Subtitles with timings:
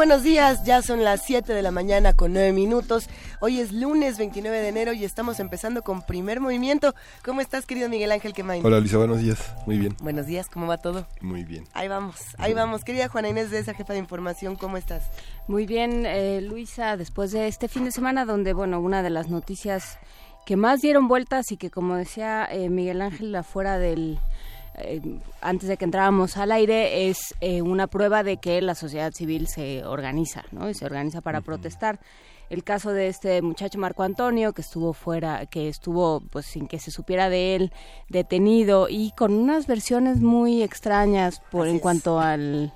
[0.00, 3.10] Buenos días, ya son las 7 de la mañana con 9 minutos.
[3.38, 6.94] Hoy es lunes 29 de enero y estamos empezando con primer movimiento.
[7.22, 8.64] ¿Cómo estás, querido Miguel Ángel Quemain?
[8.64, 9.52] Hola, Lisa, buenos días.
[9.66, 9.94] Muy bien.
[10.00, 11.06] Buenos días, ¿cómo va todo?
[11.20, 11.66] Muy bien.
[11.74, 12.82] Ahí vamos, ahí vamos.
[12.82, 15.02] Querida Juana Inés de esa jefa de información, ¿cómo estás?
[15.48, 19.28] Muy bien, eh, Luisa, después de este fin de semana donde, bueno, una de las
[19.28, 19.98] noticias
[20.46, 24.18] que más dieron vueltas y que, como decía eh, Miguel Ángel, afuera del
[24.82, 25.00] eh,
[25.40, 29.46] antes de que entrábamos al aire, es eh, una prueba de que la sociedad civil
[29.48, 30.68] se organiza, ¿no?
[30.68, 32.00] Y se organiza para protestar.
[32.50, 36.80] El caso de este muchacho Marco Antonio, que estuvo fuera, que estuvo, pues, sin que
[36.80, 37.72] se supiera de él,
[38.08, 42.72] detenido y con unas versiones muy extrañas por en cuanto al,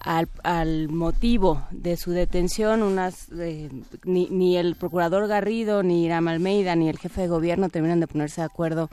[0.00, 3.68] al, motivo de su detención, unas eh,
[4.04, 8.06] ni, ni el procurador Garrido, ni Iram Almeida, ni el jefe de gobierno terminan de
[8.06, 8.88] ponerse de acuerdo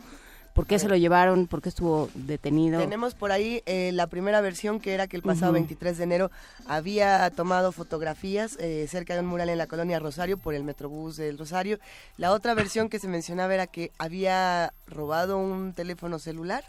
[0.58, 1.46] ¿Por qué se lo llevaron?
[1.46, 2.80] ¿Por qué estuvo detenido?
[2.80, 6.32] Tenemos por ahí eh, la primera versión que era que el pasado 23 de enero
[6.66, 11.16] había tomado fotografías eh, cerca de un mural en la colonia Rosario por el Metrobús
[11.16, 11.78] del Rosario.
[12.18, 16.64] La otra versión que se mencionaba era que había robado un teléfono celular.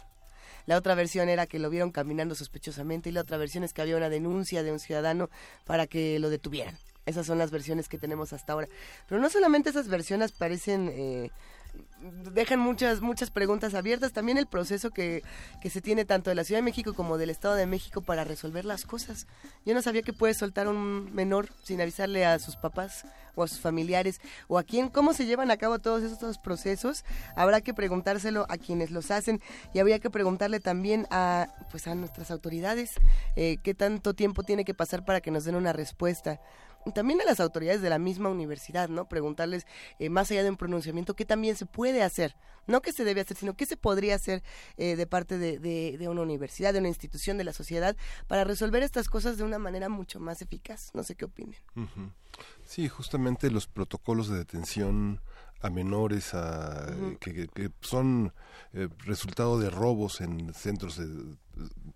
[0.67, 3.81] La otra versión era que lo vieron caminando sospechosamente y la otra versión es que
[3.81, 5.31] había una denuncia de un ciudadano
[5.65, 6.77] para que lo detuvieran.
[7.07, 8.67] Esas son las versiones que tenemos hasta ahora.
[9.07, 10.91] Pero no solamente esas versiones parecen...
[10.93, 11.31] Eh,
[12.33, 15.21] dejan muchas muchas preguntas abiertas también el proceso que,
[15.61, 18.23] que, se tiene tanto de la Ciudad de México como del Estado de México para
[18.23, 19.27] resolver las cosas.
[19.65, 23.05] Yo no sabía que puede soltar un menor sin avisarle a sus papás
[23.35, 27.03] o a sus familiares o a quién, cómo se llevan a cabo todos estos procesos.
[27.35, 29.41] Habrá que preguntárselo a quienes los hacen
[29.73, 32.95] y habría que preguntarle también a pues a nuestras autoridades
[33.35, 36.39] eh, qué tanto tiempo tiene que pasar para que nos den una respuesta
[36.93, 39.07] también a las autoridades de la misma universidad, ¿no?
[39.07, 39.65] Preguntarles,
[39.99, 42.35] eh, más allá de un pronunciamiento, qué también se puede hacer,
[42.67, 44.43] no qué se debe hacer, sino qué se podría hacer
[44.77, 47.95] eh, de parte de, de, una universidad, de una institución, de la sociedad,
[48.27, 50.91] para resolver estas cosas de una manera mucho más eficaz.
[50.93, 51.59] No sé qué opinen.
[52.63, 55.21] Sí, justamente los protocolos de detención
[55.61, 56.87] a menores a,
[57.19, 57.49] que,
[57.81, 58.33] son
[58.73, 61.35] eh, resultado de robos en centros de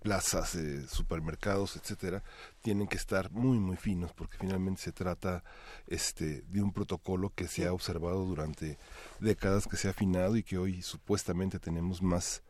[0.01, 0.57] plazas,
[0.89, 2.23] supermercados, etcétera,
[2.61, 5.43] tienen que estar muy muy finos porque finalmente se trata
[5.87, 8.77] este de un protocolo que se ha observado durante
[9.19, 12.43] décadas, que se ha afinado y que hoy supuestamente tenemos más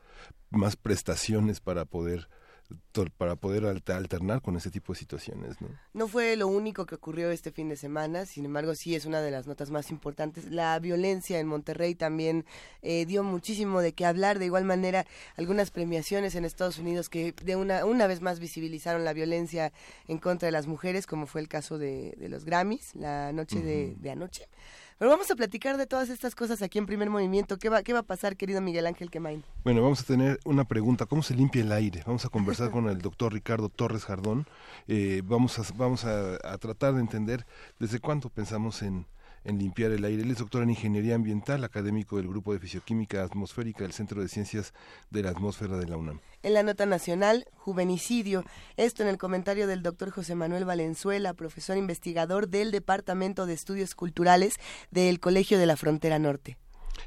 [0.50, 2.30] más prestaciones para poder
[3.18, 5.60] para poder alternar con ese tipo de situaciones.
[5.62, 5.68] ¿no?
[5.94, 9.22] no fue lo único que ocurrió este fin de semana, sin embargo sí es una
[9.22, 10.52] de las notas más importantes.
[10.52, 12.46] La violencia en Monterrey también
[12.82, 15.06] eh, dio muchísimo de qué hablar, de igual manera
[15.38, 19.74] algunas premiaciones en Estados Unidos que de una, una vez más visibilizaron la violencia
[20.08, 23.96] en contra de las mujeres, como fue el caso de, los Grammys la noche de,
[24.00, 24.48] de anoche.
[25.04, 27.60] Pero vamos a platicar de todas estas cosas aquí en primer movimiento.
[27.60, 29.44] ¿Qué va, qué va a pasar, querido Miguel Ángel Quemain?
[29.66, 31.06] Bueno, vamos a tener una pregunta.
[31.08, 32.04] ¿Cómo se limpia el aire?
[32.06, 34.48] Vamos a conversar con el doctor Ricardo Torres Jardón.
[34.88, 37.46] Eh, vamos a, vamos a, tratar de entender
[37.80, 39.06] desde cuánto pensamos en,
[39.44, 40.24] en limpiar el aire.
[40.24, 44.28] Él es doctor en Ingeniería Ambiental, académico del Grupo de Fisioquímica Atmosférica del Centro de
[44.28, 44.74] Ciencias
[45.10, 46.20] de la Atmósfera de la UNAM.
[46.42, 48.44] En la nota nacional, juvenicidio.
[48.78, 53.96] Esto en el comentario del doctor José Manuel Valenzuela, profesor investigador del Departamento de Estudios
[53.96, 54.56] Culturales
[54.92, 56.58] del Colegio de la Frontera Norte.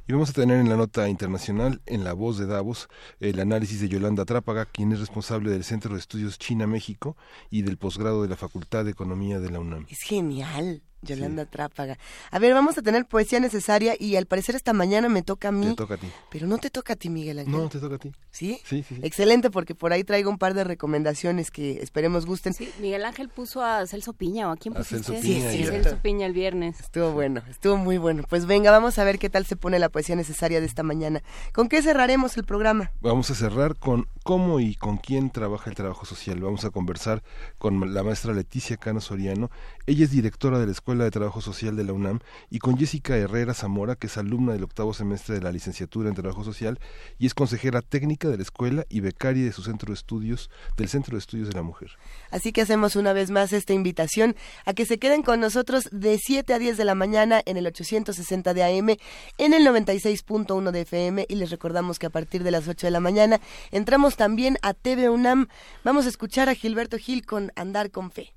[0.09, 2.89] Y vamos a tener en la nota internacional, en la voz de Davos,
[3.21, 7.17] el análisis de Yolanda Trápaga, quien es responsable del Centro de Estudios China-México
[7.51, 9.87] y del posgrado de la Facultad de Economía de la UNAM.
[9.89, 10.83] Es genial.
[11.07, 11.99] Yolanda Trápaga.
[12.31, 15.53] A ver, vamos a tener poesía necesaria y al parecer esta mañana me toca a
[15.53, 15.69] mí.
[15.69, 16.09] Te toca a ti.
[16.31, 17.53] Pero no te toca a ti, Miguel Ángel.
[17.53, 18.13] No, te toca a ti.
[18.31, 18.61] ¿Sí?
[18.65, 22.53] Sí, sí, Excelente, porque por ahí traigo un par de recomendaciones que esperemos gusten.
[22.53, 24.97] Sí, Miguel Ángel puso a Celso Piña, ¿o a quién pusiste?
[24.97, 25.51] A Celso Piña.
[25.51, 26.81] Sí, Celso Piña el viernes.
[26.81, 28.25] Estuvo bueno, estuvo muy bueno.
[28.29, 31.23] Pues venga, vamos a ver qué tal se pone la poesía necesaria de esta mañana.
[31.53, 32.91] ¿Con qué cerraremos el programa?
[33.01, 36.41] Vamos a cerrar con cómo y con quién trabaja el trabajo social.
[36.41, 37.23] Vamos a conversar
[37.59, 39.51] con la maestra Leticia Cano Soriano.
[39.87, 42.21] Ella es directora de la Escuela De Trabajo Social de la UNAM,
[42.51, 46.15] y con Jessica Herrera Zamora, que es alumna del octavo semestre de la licenciatura en
[46.15, 46.79] Trabajo Social
[47.19, 50.89] y es consejera técnica de la escuela y becaria de su centro de estudios, del
[50.89, 51.91] Centro de Estudios de la Mujer.
[52.31, 56.19] Así que hacemos una vez más esta invitación a que se queden con nosotros de
[56.19, 58.97] 7 a 10 de la mañana en el 860 de AM,
[59.39, 62.91] en el 96.1 de FM, y les recordamos que a partir de las 8 de
[62.91, 63.41] la mañana
[63.71, 65.49] entramos también a TV UNAM.
[65.85, 68.33] Vamos a escuchar a Gilberto Gil con Andar con Fe.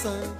[0.00, 0.39] sun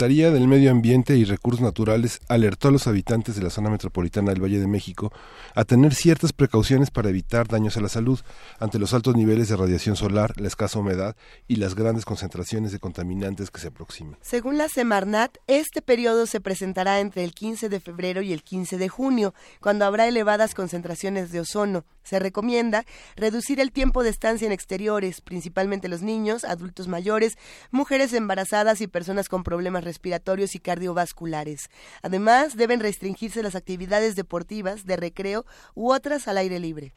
[0.00, 4.30] Secretaría del Medio Ambiente y Recursos Naturales alertó a los habitantes de la zona metropolitana
[4.30, 5.12] del Valle de México
[5.54, 8.18] a tener ciertas precauciones para evitar daños a la salud
[8.60, 11.16] ante los altos niveles de radiación solar, la escasa humedad
[11.48, 14.16] y las grandes concentraciones de contaminantes que se aproximan.
[14.22, 18.78] Según la Semarnat, este periodo se presentará entre el 15 de febrero y el 15
[18.78, 21.84] de junio, cuando habrá elevadas concentraciones de ozono.
[22.10, 27.38] Se recomienda reducir el tiempo de estancia en exteriores, principalmente los niños, adultos mayores,
[27.70, 31.70] mujeres embarazadas y personas con problemas respiratorios y cardiovasculares.
[32.02, 36.94] Además, deben restringirse las actividades deportivas, de recreo u otras al aire libre.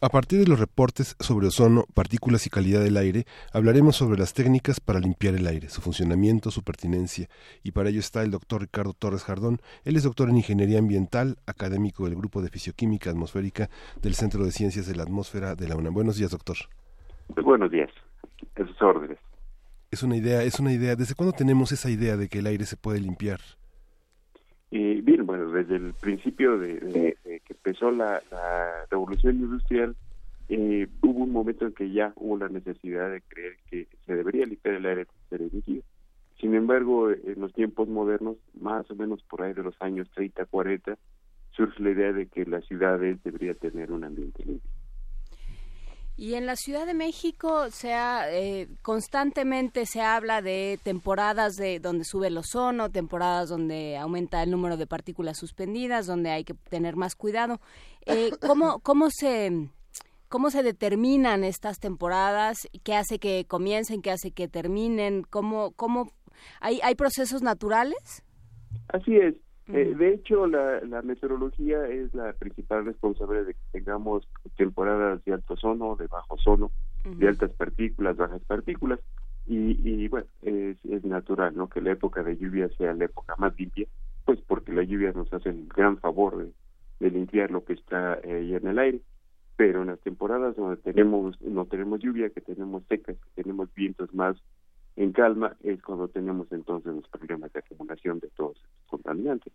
[0.00, 4.34] A partir de los reportes sobre ozono, partículas y calidad del aire, hablaremos sobre las
[4.34, 7.28] técnicas para limpiar el aire, su funcionamiento, su pertinencia.
[7.62, 9.60] Y para ello está el doctor Ricardo Torres Jardón.
[9.84, 13.70] Él es doctor en Ingeniería Ambiental, académico del Grupo de Fisioquímica Atmosférica
[14.02, 15.94] del Centro de Ciencias de la Atmósfera de la UNAM.
[15.94, 16.56] Buenos días, doctor.
[17.42, 17.90] Buenos días.
[18.56, 19.18] Esos órdenes
[19.94, 20.96] es una idea, es una idea.
[20.96, 23.40] ¿Desde cuándo tenemos esa idea de que el aire se puede limpiar?
[24.70, 27.16] Eh, bien, bueno, desde el principio de,
[27.64, 28.22] empezó la,
[28.90, 29.96] revolución industrial,
[30.48, 34.44] eh, hubo un momento en que ya hubo la necesidad de creer que se debería
[34.44, 35.82] limpiar el aire emitido.
[36.38, 40.44] Sin embargo, en los tiempos modernos, más o menos por ahí de los años 30,
[40.44, 40.98] 40,
[41.52, 44.70] surge la idea de que las ciudades deberían tener un ambiente limpio.
[46.16, 52.04] Y en la Ciudad de México se eh, constantemente se habla de temporadas de donde
[52.04, 56.94] sube el ozono, temporadas donde aumenta el número de partículas suspendidas, donde hay que tener
[56.94, 57.60] más cuidado.
[58.06, 59.68] Eh, ¿cómo, cómo, se,
[60.28, 62.68] ¿Cómo se determinan estas temporadas?
[62.84, 64.00] ¿Qué hace que comiencen?
[64.00, 65.24] ¿Qué hace que terminen?
[65.24, 66.12] ¿Cómo, cómo,
[66.60, 68.22] hay, ¿Hay procesos naturales?
[68.88, 69.34] Así es.
[69.68, 75.32] Eh, de hecho, la, la, meteorología es la principal responsable de que tengamos temporadas de
[75.32, 76.70] alto ozono, de bajo ozono,
[77.04, 79.00] de altas partículas, bajas partículas.
[79.46, 81.68] Y, y bueno, es, es, natural ¿no?
[81.68, 83.86] que la época de lluvia sea la época más limpia,
[84.24, 86.52] pues porque la lluvia nos hace el gran favor de,
[87.00, 89.00] de limpiar lo que está ahí en el aire.
[89.56, 94.12] Pero en las temporadas donde tenemos no tenemos lluvia, que tenemos secas, que tenemos vientos
[94.12, 94.36] más
[94.96, 99.52] en calma es cuando tenemos entonces los problemas de acumulación de todos estos contaminantes.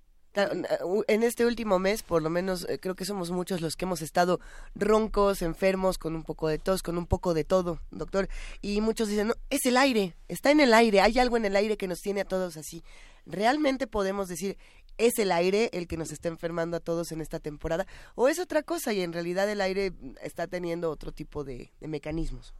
[1.07, 4.01] En este último mes, por lo menos, eh, creo que somos muchos los que hemos
[4.01, 4.39] estado
[4.75, 8.27] roncos, enfermos, con un poco de tos, con un poco de todo, doctor.
[8.61, 11.55] Y muchos dicen, no, es el aire, está en el aire, hay algo en el
[11.55, 12.83] aire que nos tiene a todos así.
[13.25, 14.57] ¿Realmente podemos decir,
[14.97, 17.87] es el aire el que nos está enfermando a todos en esta temporada?
[18.15, 22.53] ¿O es otra cosa y en realidad el aire está teniendo otro tipo de mecanismos?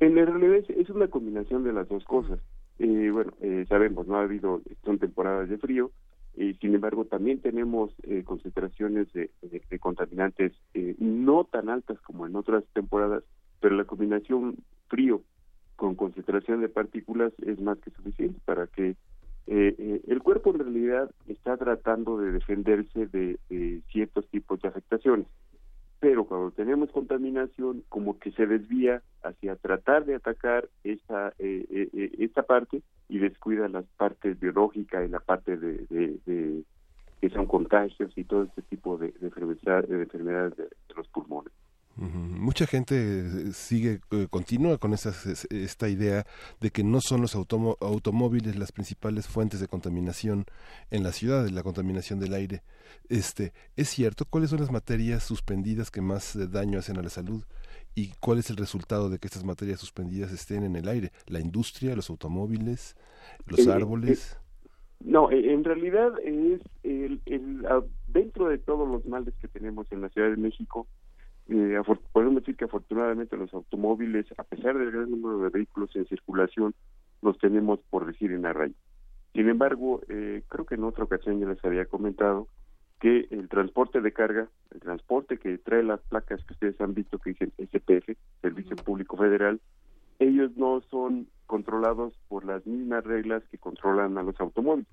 [0.00, 2.40] En realidad es una combinación de las dos cosas.
[2.78, 5.90] Eh, bueno, eh, sabemos, no ha habido, son temporadas de frío,
[6.34, 9.30] y sin embargo también tenemos eh, concentraciones de,
[9.78, 10.52] contaminantes
[10.98, 13.22] no tan altas como en otras temporadas,
[13.60, 14.56] pero la combinación
[14.88, 15.22] frío
[15.76, 18.96] con concentración de partículas es más que suficiente para que
[19.46, 25.26] el cuerpo en realidad está tratando de defenderse de ciertos tipos de afectaciones
[26.02, 31.88] pero cuando tenemos contaminación como que se desvía hacia tratar de atacar esta eh, eh,
[31.92, 36.64] eh, esta parte y descuida las partes biológicas y la parte de,
[37.20, 41.52] que son contagios y todo este tipo de, enfermedades de los pulmones.
[41.96, 46.26] Mucha gente eh, sigue, eh, continúa con esta idea
[46.60, 50.46] de que no son los automóviles las principales fuentes de contaminación
[50.90, 52.62] en la ciudad, de la contaminación del aire.
[53.10, 54.24] Este, ¿Es cierto?
[54.24, 57.44] ¿Cuáles son las materias suspendidas que más eh, daño hacen a la salud?
[57.94, 61.12] ¿Y cuál es el resultado de que estas materias suspendidas estén en el aire?
[61.26, 62.96] ¿La industria, los automóviles,
[63.44, 64.38] los árboles?
[65.00, 67.66] no, en realidad es el, el,
[68.08, 70.86] dentro de todos los males que tenemos en la Ciudad de México,
[71.52, 71.80] eh,
[72.12, 76.74] podemos decir que afortunadamente los automóviles, a pesar del gran número de vehículos en circulación,
[77.20, 78.74] los tenemos por decir en raya.
[79.32, 82.48] Sin embargo, eh, creo que en otra ocasión ya les había comentado
[83.00, 87.18] que el transporte de carga, el transporte que trae las placas que ustedes han visto
[87.18, 89.60] que dicen SPF, Servicio Público Federal,
[90.18, 94.86] ellos no son controlados por las mismas reglas que controlan a los automóviles.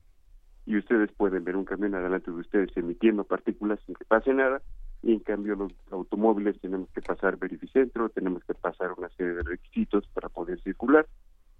[0.65, 4.61] Y ustedes pueden ver un camión adelante de ustedes emitiendo partículas sin que pase nada,
[5.01, 9.43] y en cambio los automóviles tenemos que pasar verificentro, tenemos que pasar una serie de
[9.43, 11.07] requisitos para poder circular.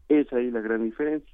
[0.09, 1.33] Es ahí la gran diferencia.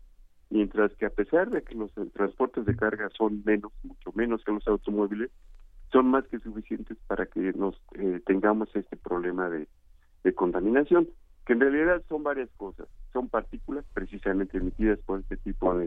[0.51, 4.51] Mientras que a pesar de que los transportes de carga son menos, mucho menos que
[4.51, 5.31] los automóviles,
[5.91, 9.67] son más que suficientes para que nos eh, tengamos este problema de,
[10.33, 11.07] contaminación,
[11.45, 12.87] que en realidad son varias cosas.
[13.13, 15.85] Son partículas precisamente emitidas por este tipo de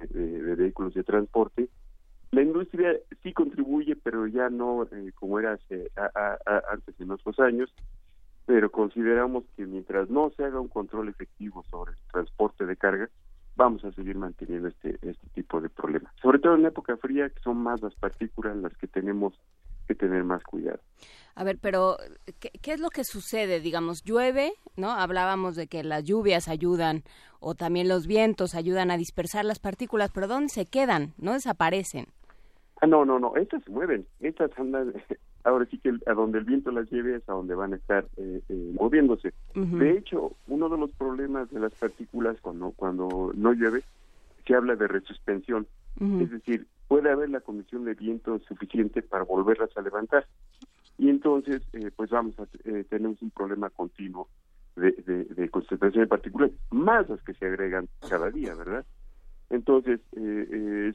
[0.54, 1.68] vehículos de transporte,
[2.30, 5.90] la industria sí contribuye, pero ya no eh, como era hace,
[6.70, 7.72] antes en otros años,
[8.44, 13.08] pero consideramos que mientras no se haga un control efectivo sobre el transporte de carga,
[13.56, 16.12] vamos a seguir manteniendo este, este tipo de problemas.
[16.22, 19.34] Sobre todo en época fría, que son más las partículas las que tenemos
[19.86, 20.80] que tener más cuidado.
[21.34, 21.96] A ver, pero
[22.40, 23.60] ¿qué, ¿qué, es lo que sucede?
[23.60, 24.90] Digamos, llueve, ¿no?
[24.90, 27.04] Hablábamos de que las lluvias ayudan
[27.40, 31.14] o también los vientos ayudan a dispersar las partículas, pero ¿dónde se quedan?
[31.16, 32.06] No desaparecen.
[32.80, 34.92] Ah, no, no, no, estas se mueven, estas andan,
[35.44, 38.06] ahora sí que a donde el viento las lleve es a donde van a estar
[38.16, 39.32] eh, eh, moviéndose.
[39.54, 43.82] De hecho, uno de los problemas de las partículas cuando, cuando no llueve,
[44.46, 45.66] se habla de resuspensión,
[46.00, 50.26] es decir, puede haber la condición de viento suficiente para volverlas a levantar.
[50.96, 52.46] Y entonces, eh, pues vamos a,
[52.88, 54.28] tenemos un problema continuo
[54.76, 58.86] de, de, de, concentración de partículas, más las que se agregan cada día, ¿verdad?
[59.50, 60.00] Entonces,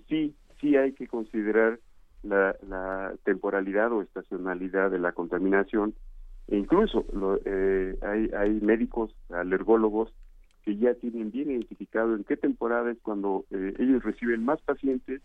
[0.07, 1.79] sí, sí hay que considerar
[2.23, 5.93] la, temporalidad o estacionalidad de la contaminación
[6.47, 7.05] e incluso
[7.45, 10.13] eh, hay, hay médicos alergólogos
[10.63, 15.21] que ya tienen bien identificado en qué temporada es cuando eh, ellos reciben más pacientes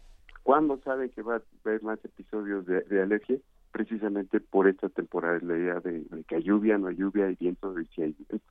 [0.49, 3.37] ¿Cuándo sabe que va a haber más episodios de, alergia?
[3.71, 7.85] Precisamente por esta temporalidad de, de que hay lluvia, no hay lluvia, hay viento, y
[7.89, 8.47] si hay viento.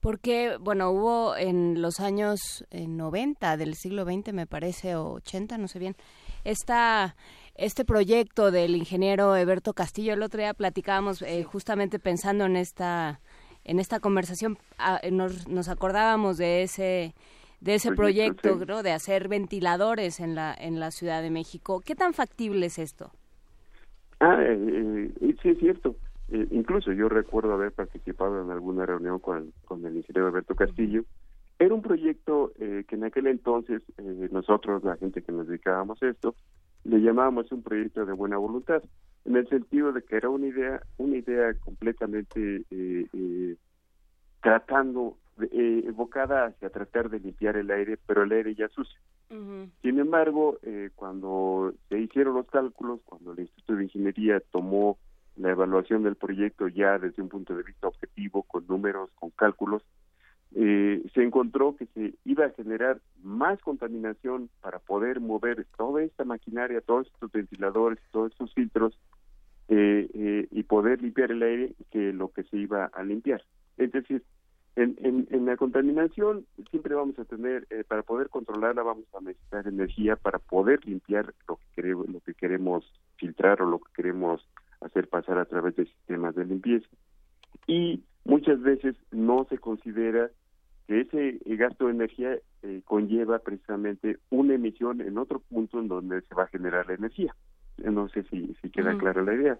[0.00, 5.58] Porque, bueno, hubo en los años 90 eh, del siglo XX, me parece, o 80,
[5.58, 5.96] no sé bien,
[6.44, 7.16] esta,
[7.54, 10.14] este proyecto del ingeniero Eberto Castillo.
[10.14, 13.20] El otro día platicábamos eh, justamente pensando en esta,
[13.64, 17.14] en esta conversación, ah, nos, nos acordábamos de ese
[17.58, 21.80] de ese proyecto, de hacer ventiladores en la en la Ciudad de México.
[21.84, 23.10] ¿Qué tan factible es esto?
[24.20, 25.10] Ah, eh,
[25.42, 25.96] sí es cierto.
[26.28, 31.04] Eh, incluso yo recuerdo haber participado en alguna reunión con, con el ingeniero Alberto Castillo.
[31.58, 36.02] Era un proyecto eh, que en aquel entonces eh, nosotros, la gente que nos dedicábamos
[36.02, 36.34] a esto,
[36.84, 38.82] le llamábamos un proyecto de buena voluntad,
[39.24, 42.64] en el sentido de que era una idea, una idea completamente
[44.40, 45.16] tratando,
[45.50, 49.00] evocada hacia tratar de limpiar el aire, pero el aire ya sucio.
[49.82, 50.58] Sin embargo,
[50.94, 54.96] cuando se hicieron los cálculos, cuando el Instituto de Ingeniería tomó
[55.36, 59.82] la evaluación del proyecto ya desde un punto de vista objetivo, con números, con cálculos,
[60.54, 66.24] eh, se encontró que se iba a generar más contaminación para poder mover toda esta
[66.24, 68.98] maquinaria, todos estos ventiladores, todos estos filtros
[69.68, 73.42] eh, eh, y poder limpiar el aire que lo que se iba a limpiar.
[73.76, 74.22] Es decir,
[74.76, 80.16] en, en, la contaminación siempre vamos a tener, para poder controlarla vamos a necesitar energía
[80.16, 82.84] para poder limpiar lo que lo que queremos
[83.16, 84.46] filtrar o lo que queremos
[84.80, 86.88] hacer pasar a través de sistemas de limpieza.
[87.66, 90.30] Y muchas veces no se considera
[90.86, 96.20] que ese gasto de energía eh, conlleva precisamente una emisión en otro punto en donde
[96.22, 97.34] se va a generar la energía.
[97.78, 99.58] No sé si, si queda clara la idea.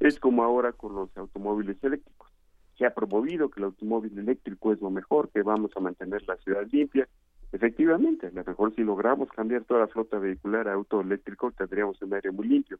[0.00, 2.28] Es como ahora con los automóviles eléctricos.
[2.76, 6.36] Se ha promovido que el automóvil eléctrico es lo mejor, que vamos a mantener la
[6.38, 7.06] ciudad limpia.
[7.52, 12.00] Efectivamente, a lo mejor si logramos cambiar toda la flota vehicular a auto eléctrico, tendríamos
[12.02, 12.78] un aire muy limpio.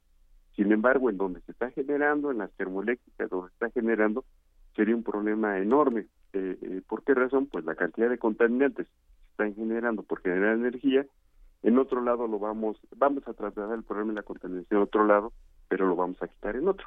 [0.57, 4.25] Sin embargo, en donde se está generando, en las termoeléctricas donde se está generando,
[4.77, 6.07] sería un problema enorme.
[6.33, 7.47] Eh, eh, ¿Por qué razón?
[7.47, 11.07] Pues la cantidad de contaminantes se están generando por generar energía.
[11.63, 15.07] En otro lado lo vamos, vamos a trasladar el problema de la contaminación a otro
[15.07, 15.33] lado,
[15.69, 16.87] pero lo vamos a quitar en otro.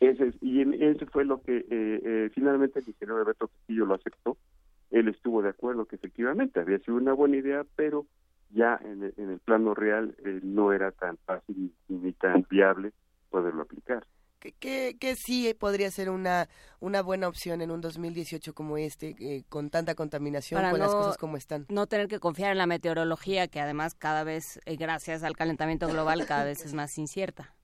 [0.00, 4.36] Ese y ese fue lo que eh, eh, finalmente el ingeniero Alberto Castillo lo aceptó.
[4.90, 8.06] Él estuvo de acuerdo que efectivamente había sido una buena idea, pero
[8.54, 12.92] ya en el, plano real eh, no era tan fácil ni tan viable
[13.28, 14.06] poderlo aplicar.
[14.60, 19.42] ¿Qué, qué, sí podría ser una, una buena opción en un 2018 como este, eh,
[19.48, 21.64] con tanta contaminación, con las cosas como están?
[21.70, 25.88] No tener que confiar en la meteorología, que además cada vez, eh, gracias al calentamiento
[25.88, 27.54] global, cada vez es más incierta.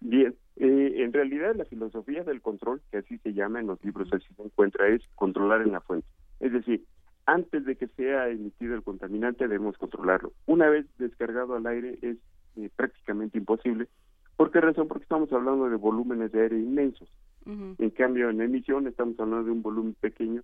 [0.00, 4.26] Bien, en realidad la filosofía del control, que así se llama en los libros, así
[4.34, 6.08] se encuentra, es controlar en la fuente.
[6.40, 6.84] Es decir,
[7.26, 10.32] antes de que sea emitido el contaminante debemos controlarlo.
[10.46, 12.16] Una vez descargado al aire es
[12.56, 13.88] eh, prácticamente imposible.
[14.36, 14.88] ¿Por qué razón?
[14.88, 17.08] Porque estamos hablando de volúmenes de aire inmensos.
[17.44, 20.42] En cambio, en emisión estamos hablando de un volumen pequeño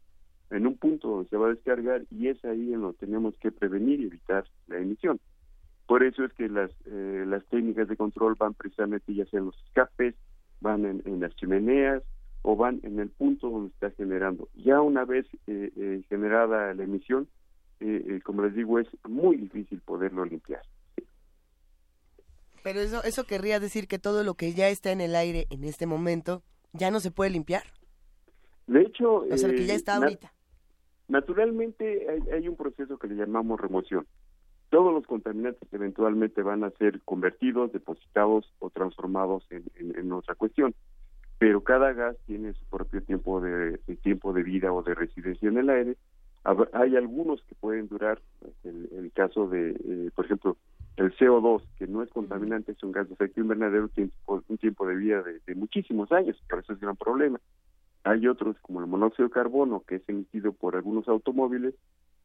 [0.50, 3.52] en un punto donde se va a descargar y es ahí en donde tenemos que
[3.52, 5.20] prevenir y evitar la emisión.
[5.86, 9.46] Por eso es que las, eh, las técnicas de control van precisamente ya sea en
[9.46, 10.16] los escapes,
[10.60, 12.02] van en las chimeneas,
[12.42, 14.48] o van en el punto donde está generando.
[14.55, 17.29] Ya una vez eh, eh, generada la emisión,
[17.81, 20.62] eh, como les digo, es muy difícil poderlo limpiar.
[22.62, 25.64] Pero eso, eso querría decir que todo lo que ya está en el aire en
[25.64, 27.62] este momento ya no se puede limpiar.
[28.66, 30.33] De hecho, o sea, que ya está ahorita.
[31.07, 34.07] Naturalmente hay, un proceso que le llamamos remoción.
[34.68, 40.74] Todos los contaminantes eventualmente van a ser convertidos, depositados o transformados en otra cuestión
[41.38, 45.59] pero cada gas tiene su propio tiempo de, tiempo de vida o de residencia en
[45.59, 45.96] el aire.
[46.72, 48.20] Hay algunos que pueden durar,
[48.64, 50.57] en el caso de, eh, por ejemplo,
[50.96, 54.87] el CO2, que no es contaminante, es un gas de efecto invernadero, tiene un tiempo
[54.87, 57.40] de vida de, muchísimos años, por eso es gran problema.
[58.03, 61.74] Hay otros, como el monóxido de carbono, que es emitido por algunos automóviles,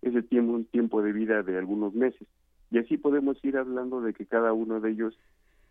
[0.01, 2.27] ese tiene un tiempo de vida de algunos meses.
[2.71, 5.17] Y así podemos ir hablando de que cada uno de ellos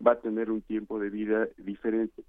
[0.05, 2.23] va a tener un tiempo de vida diferente.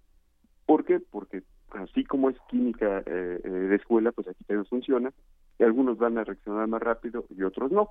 [0.67, 1.01] ¿Por qué?
[1.01, 5.13] Porque así como es química eh, eh, de escuela, pues aquí también funciona,
[5.59, 7.91] y algunos van a reaccionar más rápido y otros no.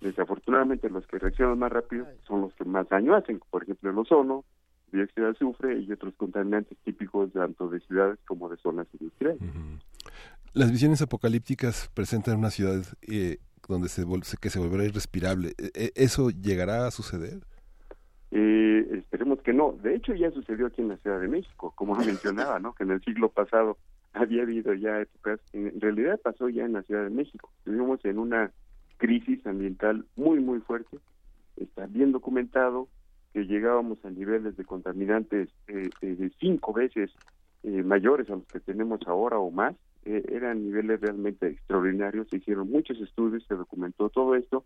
[0.00, 3.98] Desafortunadamente los que reaccionan más rápido son los que más daño hacen, por ejemplo el
[3.98, 4.44] ozono,
[4.92, 9.40] dióxido de azufre y otros contaminantes típicos tanto de ciudades como de zonas industriales.
[10.52, 14.04] Las visiones apocalípticas presentan una ciudad eh, donde se,
[14.40, 15.52] que se volverá irrespirable.
[15.58, 17.40] ¿E, e, ¿Eso llegará a suceder?
[18.30, 19.72] Eh, esperemos que no.
[19.72, 22.74] De hecho, ya sucedió aquí en la Ciudad de México, como mencionaba, ¿no?
[22.74, 23.76] Que en el siglo pasado
[24.12, 27.50] había habido ya épocas, en realidad pasó ya en la Ciudad de México.
[27.58, 28.50] Estuvimos en una
[28.96, 30.98] crisis ambiental muy, muy fuerte.
[31.56, 32.88] está bien documentado
[33.32, 37.10] que llegábamos a niveles de contaminantes eh, de cinco veces
[37.62, 39.74] eh, mayores a los que tenemos ahora o más.
[40.04, 42.28] Eh, eran niveles realmente extraordinarios.
[42.28, 44.64] Se hicieron muchos estudios, se documentó todo esto.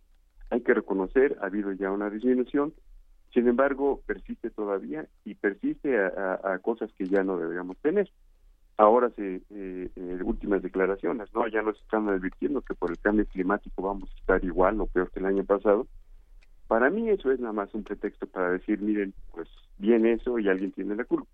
[0.51, 2.73] Hay que reconocer, ha habido ya una disminución.
[3.35, 8.09] Sin embargo, persiste todavía y persiste a, cosas que ya no deberíamos tener.
[8.77, 9.43] Ahora, se,
[10.25, 14.45] últimas declaraciones, no, ya nos están advirtiendo que por el cambio climático vamos a estar
[14.45, 15.87] igual o peor que el año pasado
[16.67, 20.49] para mí eso es nada más un pretexto para decir, miren, pues bien eso y
[20.49, 21.29] alguien tiene la culpa.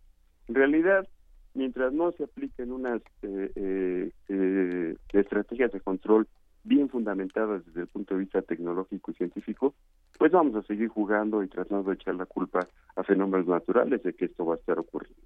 [0.48, 1.06] En realidad,
[1.54, 6.26] mientras no se apliquen unas eh, eh, eh, estrategias de control
[6.64, 9.74] bien fundamentadas desde el punto de vista tecnológico y científico,
[10.18, 14.12] pues vamos a seguir jugando y tratando de echar la culpa a fenómenos naturales de
[14.12, 15.20] que esto va a estar ocurriendo.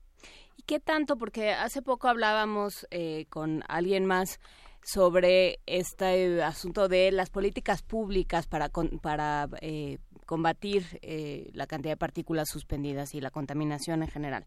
[0.57, 1.17] ¿Y qué tanto?
[1.17, 2.87] Porque hace poco hablábamos
[3.29, 4.39] con alguien más
[4.85, 8.71] sobre este asunto de las políticas públicas para,
[9.01, 14.45] para eh, combatir eh, la cantidad de partículas suspendidas y la contaminación en general.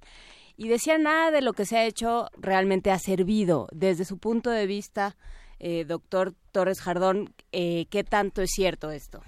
[0.55, 3.67] Y decía, nada de lo que se ha hecho realmente ha servido.
[3.71, 5.17] Desde su punto de vista,
[5.59, 9.21] eh, doctor Torres Jardón, ¿qué tanto es cierto esto?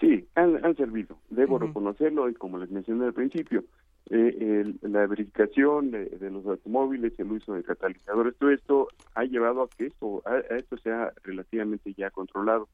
[0.00, 1.18] Sí, han, servido.
[1.28, 3.64] Debo reconocerlo y como les mencioné al principio,
[4.08, 9.68] eh, la verificación de, los automóviles, el uso de catalizadores, todo esto ha llevado a
[9.68, 12.68] que esto, a, esto sea relativamente ya controlado.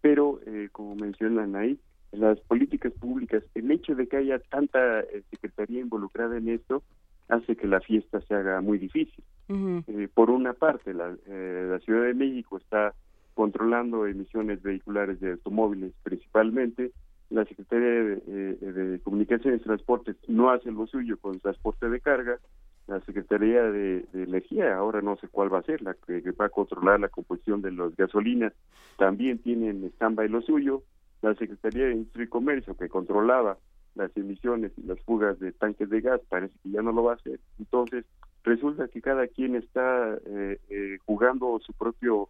[0.00, 1.78] Pero, eh, como mencionan ahí,
[2.12, 6.82] las políticas públicas, el hecho de que haya tanta eh, secretaría involucrada en esto,
[7.28, 9.24] hace que la fiesta se haga muy difícil.
[9.48, 12.94] Eh, por una parte, la, la Ciudad de México está
[13.34, 16.92] controlando emisiones vehiculares de automóviles principalmente,
[17.28, 22.38] la Secretaría de, eh, Comunicaciones y Transportes no hace lo suyo con transporte de carga,
[22.86, 26.50] la Secretaría de, Energía, ahora no sé cuál va a ser, la que, va a
[26.50, 28.52] controlar la composición de las gasolinas,
[28.96, 30.82] también tiene en stand-by lo suyo,
[31.20, 33.58] la Secretaría de Industria y Comercio, que controlaba
[33.96, 37.12] las emisiones y las fugas de tanques de gas, parece que ya no lo va
[37.12, 37.40] a hacer.
[37.58, 38.04] Entonces,
[38.44, 42.28] resulta que cada quien está eh, eh, jugando su propio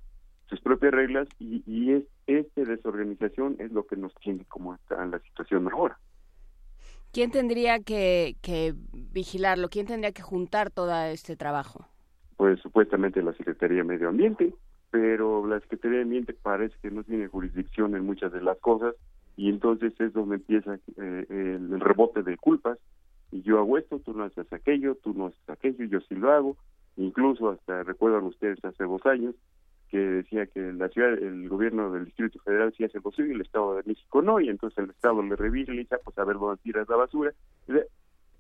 [0.49, 5.03] sus propias reglas y, y es, esta desorganización es lo que nos tiene como está
[5.03, 5.99] en la situación ahora.
[7.13, 9.69] ¿Quién tendría que, que vigilarlo?
[9.69, 11.89] ¿Quién tendría que juntar todo este trabajo?
[12.37, 14.55] Pues supuestamente la Secretaría de Medio Ambiente,
[14.91, 18.95] pero la Secretaría de Ambiente parece que no tiene jurisdicción en muchas de las cosas
[19.37, 22.79] y entonces es donde empieza eh, el, rebote de culpas
[23.31, 26.33] y yo hago esto, tú no haces aquello, tú no haces aquello, yo sí lo
[26.33, 26.57] hago,
[26.97, 29.35] incluso hasta recuerdan ustedes hace dos años
[29.91, 33.77] que decía que la ciudad, el gobierno del Distrito Federal sí hace posible, el Estado
[33.77, 36.39] de México no, y entonces el Estado le revisa y dice, ah, pues a ver
[36.39, 37.33] dónde tiras la basura.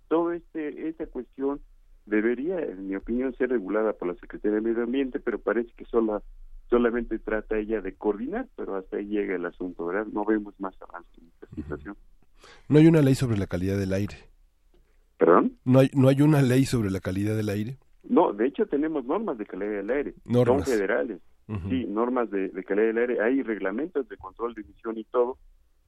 [0.09, 1.61] Todo este esta cuestión
[2.07, 5.85] debería, en mi opinión, ser regulada por la Secretaría de Medio Ambiente, pero parece que
[5.85, 6.23] sola,
[6.69, 10.07] solamente trata ella de coordinar, pero hasta ahí llega el asunto, ¿verdad?
[10.13, 11.97] No vemos más avance en esta situación.
[12.69, 14.17] ¿No hay una ley sobre la calidad del aire?
[15.19, 15.57] ¿Perdón?
[15.65, 17.79] ¿No hay, ¿No hay una ley sobre la calidad del aire?
[18.09, 21.21] No, de hecho tenemos normas de calidad del aire, son federales.
[21.69, 25.39] Sí, normas de, calidad del aire, hay reglamentos de control de emisión y todo.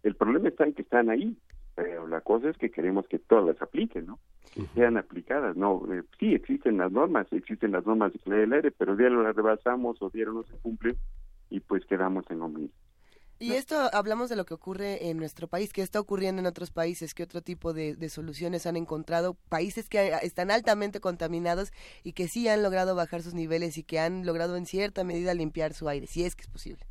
[0.04, 1.36] El problema está en que están ahí,
[1.78, 4.18] pero la cosa es que queremos que todas las apliquen, ¿no?
[4.52, 5.80] Que sean aplicadas, ¿no?
[5.94, 9.36] Eh, sí, existen las normas, existen las normas de calidad del aire, pero día las
[9.36, 10.96] rebasamos o día no se cumplen
[11.50, 12.74] y pues quedamos en lo mismo.
[13.38, 16.72] Y esto hablamos de lo que ocurre en nuestro país, ¿qué está ocurriendo en otros
[16.72, 17.14] países?
[17.14, 19.34] ¿Qué otro tipo de, soluciones han encontrado?
[19.48, 21.70] Países que están altamente contaminados
[22.02, 25.32] y que sí han logrado bajar sus niveles y que han logrado en cierta medida
[25.32, 26.84] limpiar su aire, si es que es posible.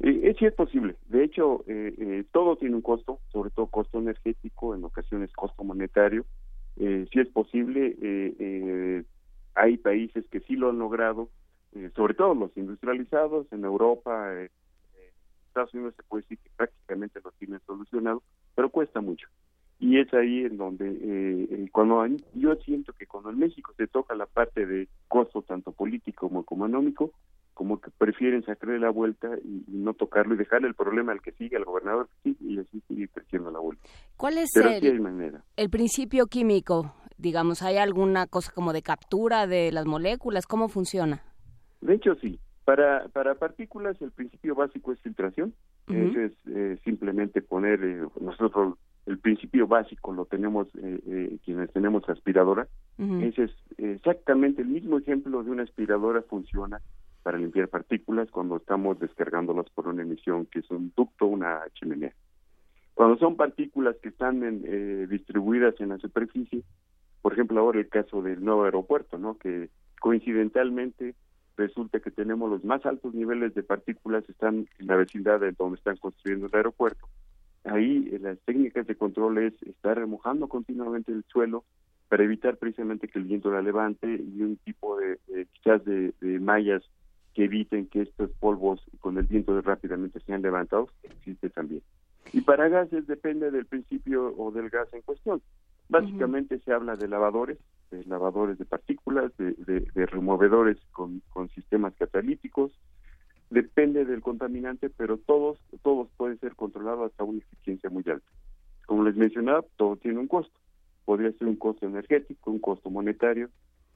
[0.00, 0.96] Eh, sí es posible.
[1.08, 5.62] De hecho, eh, eh, todo tiene un costo, sobre todo costo energético, en ocasiones costo
[5.62, 6.24] monetario.
[6.76, 9.04] Eh, sí es posible.
[9.54, 11.28] hay países que sí lo han logrado,
[11.94, 14.32] sobre todo los industrializados en Europa,
[15.50, 18.22] Estados Unidos se puede decir que prácticamente lo tiene solucionado,
[18.54, 19.28] pero cuesta mucho.
[19.80, 24.14] Y es ahí en donde, eh, cuando yo siento que cuando en México se toca
[24.14, 27.12] la parte de costo tanto político como económico,
[27.60, 31.32] como que prefieren sacarle la vuelta y, no tocarlo y dejarle el problema al que
[31.32, 33.86] sigue, al gobernador que sigue, y así sigue creciendo la vuelta.
[34.16, 36.94] ¿Cuál es el, el principio químico?
[37.18, 40.46] Digamos, ¿hay alguna cosa como de captura de las moléculas?
[40.46, 41.22] ¿Cómo funciona?
[41.82, 42.40] De hecho, sí.
[42.64, 45.52] Para, para partículas el principio básico es filtración,
[45.88, 52.68] es eh, simplemente poner, eh, nosotros el principio básico lo tenemos eh, quienes tenemos aspiradora,
[52.96, 56.80] ese es exactamente el mismo ejemplo de una aspiradora funciona
[57.22, 62.12] para limpiar partículas cuando estamos descargándolas por una emisión que es un ducto, una chimenea.
[62.94, 64.40] Cuando son partículas que están
[65.08, 66.62] distribuidas en la superficie,
[67.22, 69.38] por ejemplo ahora el caso del nuevo aeropuerto, ¿no?
[69.38, 71.14] que coincidentalmente
[71.56, 75.76] resulta que tenemos los más altos niveles de partículas están en la vecindad de donde
[75.76, 77.06] están construyendo el aeropuerto
[77.64, 81.64] Ahí las técnicas de control es estar remojando continuamente el suelo
[82.08, 85.18] para evitar precisamente que el viento la levante y un tipo de,
[85.52, 86.82] quizás de, mallas
[87.34, 91.82] que eviten que estos polvos con el viento rápidamente sean levantados, existe también.
[92.32, 95.40] Y para gases depende del principio o del gas en cuestión.
[95.88, 97.58] Básicamente se habla de lavadores,
[97.90, 101.20] de lavadores de partículas, de, removedores con,
[101.54, 102.72] sistemas catalíticos.
[103.50, 108.30] Depende del contaminante, pero todos, todos pueden ser controlados hasta una eficiencia muy alta.
[108.86, 110.56] Como les mencionaba, todo tiene un costo.
[111.04, 113.50] Podría ser un costo energético, un costo monetario,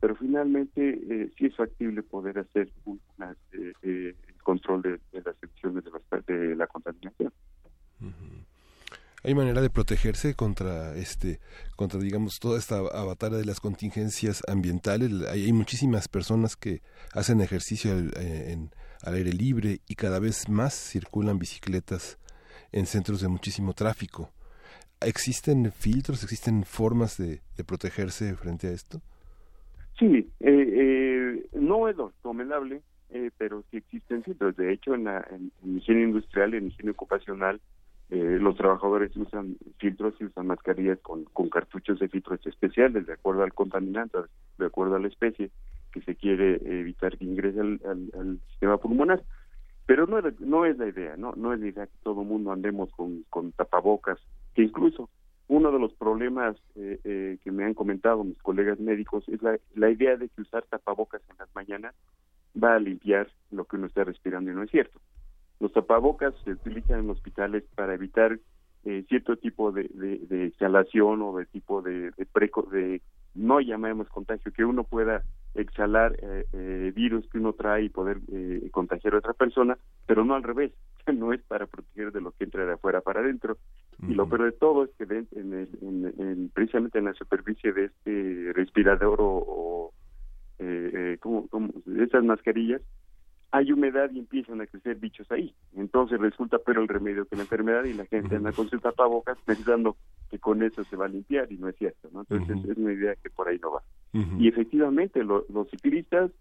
[0.04, 5.82] pero finalmente eh, sí es factible poder hacer un eh, eh, control de, las emisiones
[5.82, 7.32] de, de la contaminación.
[9.22, 11.40] Hay manera de protegerse contra este
[11.74, 16.82] contra digamos toda esta batalla de las contingencias ambientales hay, muchísimas personas que
[17.14, 18.70] hacen ejercicio al,
[19.04, 22.18] aire libre y cada vez más circulan bicicletas
[22.72, 24.34] en centros de muchísimo tráfico.
[25.00, 29.00] Existen filtros existen formas de, protegerse frente a esto
[29.98, 35.04] sí eh, eh, no es lo recomendable eh, pero sí existen filtros de hecho en
[35.04, 37.60] la en, en higiene industrial en higiene ocupacional
[38.10, 43.14] eh, los trabajadores usan filtros y usan mascarillas con, con cartuchos de filtros especiales, de
[43.14, 44.18] acuerdo al contaminante,
[44.58, 45.50] de acuerdo a la especie
[45.90, 49.22] que se quiere evitar que ingrese al, sistema pulmonar.
[49.86, 52.52] Pero no no es la idea, no, no es la idea que todo el mundo
[52.52, 54.18] andemos con, con tapabocas,
[54.54, 55.08] que incluso
[55.48, 59.90] uno de los problemas eh, eh, que me han comentado mis colegas médicos es la,
[59.90, 61.94] idea de que usar tapabocas en las mañanas
[62.62, 65.00] va a limpiar lo que uno está respirando y no es cierto.
[65.60, 68.38] Los tapabocas se utilizan en hospitales para evitar
[68.86, 69.88] eh, cierto tipo de,
[70.30, 73.00] exhalación o de tipo de, preco, de
[73.34, 75.22] no llamemos contagio, que uno pueda
[75.54, 78.18] exhalar eh, eh, virus que uno trae y poder
[78.72, 80.70] contagiar a otra persona, pero no al revés,
[81.12, 83.58] no es para proteger de lo que entra de afuera para adentro.
[84.08, 87.84] Y lo peor de todo es que en, el, en, precisamente en la superficie de
[87.86, 89.92] este respirador o, o
[91.20, 92.82] como, como esas mascarillas,
[93.54, 95.54] hay humedad y empiezan a crecer bichos ahí.
[95.76, 99.38] Entonces resulta pero el remedio que la enfermedad y la gente anda con sus tapabocas
[99.44, 99.96] pensando
[100.28, 102.22] que con eso se va a limpiar y no es cierto, ¿no?
[102.28, 103.82] Entonces es una idea que por ahí no va.
[104.40, 106.32] Y efectivamente los ciclistas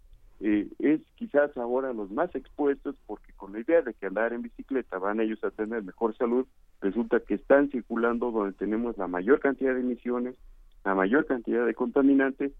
[0.45, 4.41] eh, es quizás ahora los más expuestos porque con la idea de que andar en
[4.41, 6.45] bicicleta van ellos a tener mejor salud,
[6.81, 10.35] resulta que están circulando donde tenemos la mayor cantidad de emisiones,
[10.83, 12.51] la mayor cantidad de contaminantes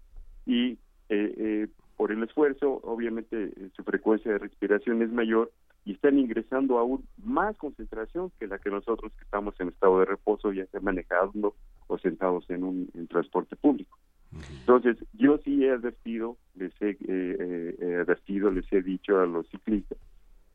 [0.46, 0.78] y
[1.10, 1.68] eh, eh,
[1.98, 5.52] por el esfuerzo, obviamente eh, su frecuencia de respiración es mayor
[5.84, 10.06] y están ingresando aún más concentración que la que nosotros que estamos en estado de
[10.06, 11.54] reposo ya sea manejando
[11.86, 13.98] o sentados en un transporte público.
[14.60, 16.96] Entonces, yo sí he advertido, les he eh,
[17.80, 19.98] eh, advertido, les he dicho a los ciclistas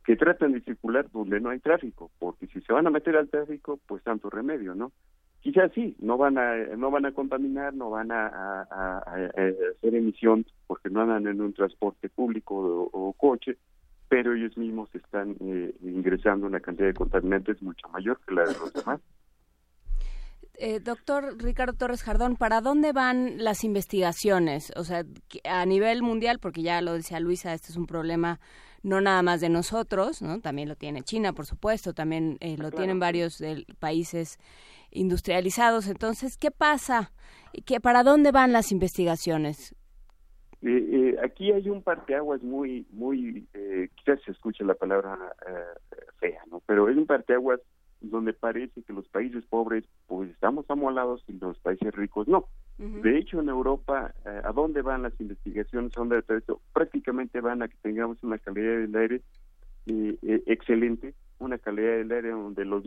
[0.05, 3.29] que tratan de circular donde no hay tráfico, porque si se van a meter al
[3.29, 4.91] tráfico, pues tanto remedio, ¿no?
[5.41, 10.89] quizás sí, no van a no van a contaminar, no van a, hacer emisión porque
[10.89, 13.57] no andan en un transporte público o, coche,
[14.07, 18.53] pero ellos mismos están eh, ingresando una cantidad de contaminantes mucho mayor que la de
[18.53, 19.01] los demás.
[20.61, 24.73] Eh, doctor Ricardo Torres Jardón, ¿para dónde van las investigaciones?
[24.75, 25.05] O sea,
[25.45, 28.41] a nivel mundial, porque ya lo decía Luisa, este es un problema
[28.83, 30.41] no nada más de nosotros, ¿no?
[30.41, 33.41] También lo tiene China, por supuesto, también eh, lo tienen varios
[33.79, 34.37] países
[34.91, 35.87] industrializados.
[35.87, 37.13] Entonces, ¿qué pasa?
[37.65, 39.73] ¿Qué, ¿Para dónde van las investigaciones?
[40.61, 45.17] Eh, eh, aquí hay un parteaguas muy, muy, eh, quizás se escuche la palabra
[46.19, 46.61] fea, ¿no?
[46.65, 47.61] Pero es un parteaguas
[48.01, 52.45] donde parece que los países pobres pues estamos amolados y los países ricos no.
[52.77, 55.91] De hecho, en Europa, ¿a dónde van las investigaciones?
[55.97, 56.23] ¿A dónde
[56.71, 59.21] Prácticamente van a que tengamos una calidad del aire
[60.45, 62.85] excelente, una calidad del aire donde los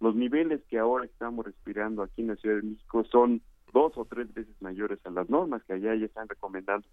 [0.00, 4.04] los niveles que ahora estamos respirando aquí en la Ciudad de México son dos o
[4.06, 6.86] tres veces mayores a las normas que allá ya están recomendando.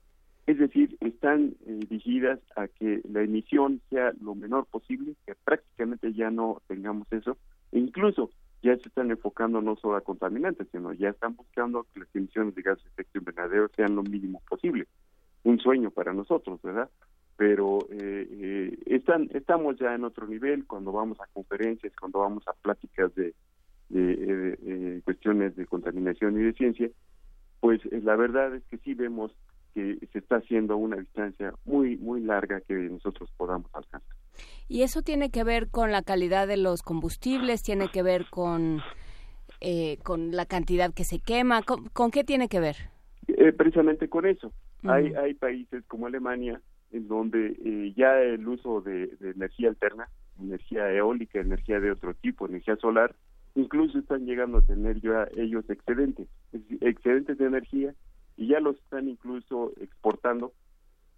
[0.48, 6.14] Es decir, están eh, dirigidas a que la emisión sea lo menor posible, que prácticamente
[6.14, 7.38] ya no tengamos eso,
[7.72, 8.32] incluso
[8.64, 12.56] ya se están enfocando no solo a contaminantes, sino ya están buscando que las emisiones
[12.56, 14.88] de gases de efecto invernadero sean lo mínimo posible.
[15.44, 16.90] Un sueño para nosotros, ¿verdad?
[17.38, 22.46] pero eh, eh, están, estamos ya en otro nivel cuando vamos a conferencias, cuando vamos
[22.48, 23.36] a pláticas de,
[23.90, 26.90] de, eh, cuestiones de contaminación y de ciencia,
[27.60, 29.32] pues la verdad es que sí vemos
[29.78, 34.02] que se está haciendo una distancia muy muy larga que nosotros podamos alcanzar.
[34.68, 38.82] Y eso tiene que ver con la calidad de los combustibles, tiene que ver con
[40.04, 42.76] con la cantidad que se quema, ¿con, qué tiene que ver?
[43.58, 44.52] precisamente con eso.
[44.84, 46.60] Hay hay países como Alemania
[46.92, 50.10] en donde eh, ya el uso de, energía alterna,
[50.40, 53.16] energía eólica, energía de otro tipo, energía solar,
[53.56, 56.28] incluso están llegando a tener ya ellos excedentes,
[56.82, 57.94] excedentes de energía
[58.38, 60.54] y ya los están incluso exportando,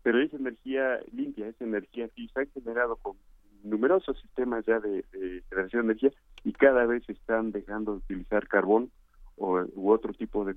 [0.02, 3.18] pero esa energía limpia, esa energía que se ha generado con
[3.64, 5.04] numerosos sistemas ya de,
[5.50, 6.12] generación de energía
[6.44, 8.90] y cada vez están dejando de utilizar carbón
[9.36, 10.56] o, u otro tipo de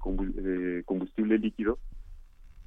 [0.84, 1.78] combustible líquido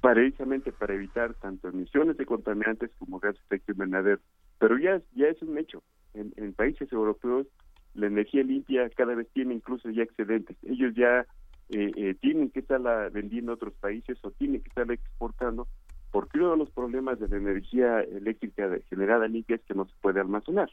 [0.00, 4.20] precisamente para evitar tanto emisiones de contaminantes como gases de efecto invernadero.
[4.58, 5.82] Pero ya, ya es un hecho.
[6.14, 7.46] En, países europeos
[7.94, 10.56] la energía limpia cada vez tiene incluso ya excedentes.
[10.62, 11.26] Ellos ya
[11.68, 15.66] eh, eh, tienen que estarla vendiendo a otros países o tienen que estarla exportando
[16.12, 19.94] porque uno de los problemas de la energía eléctrica generada limpia es que no se
[20.00, 20.70] puede almacenar.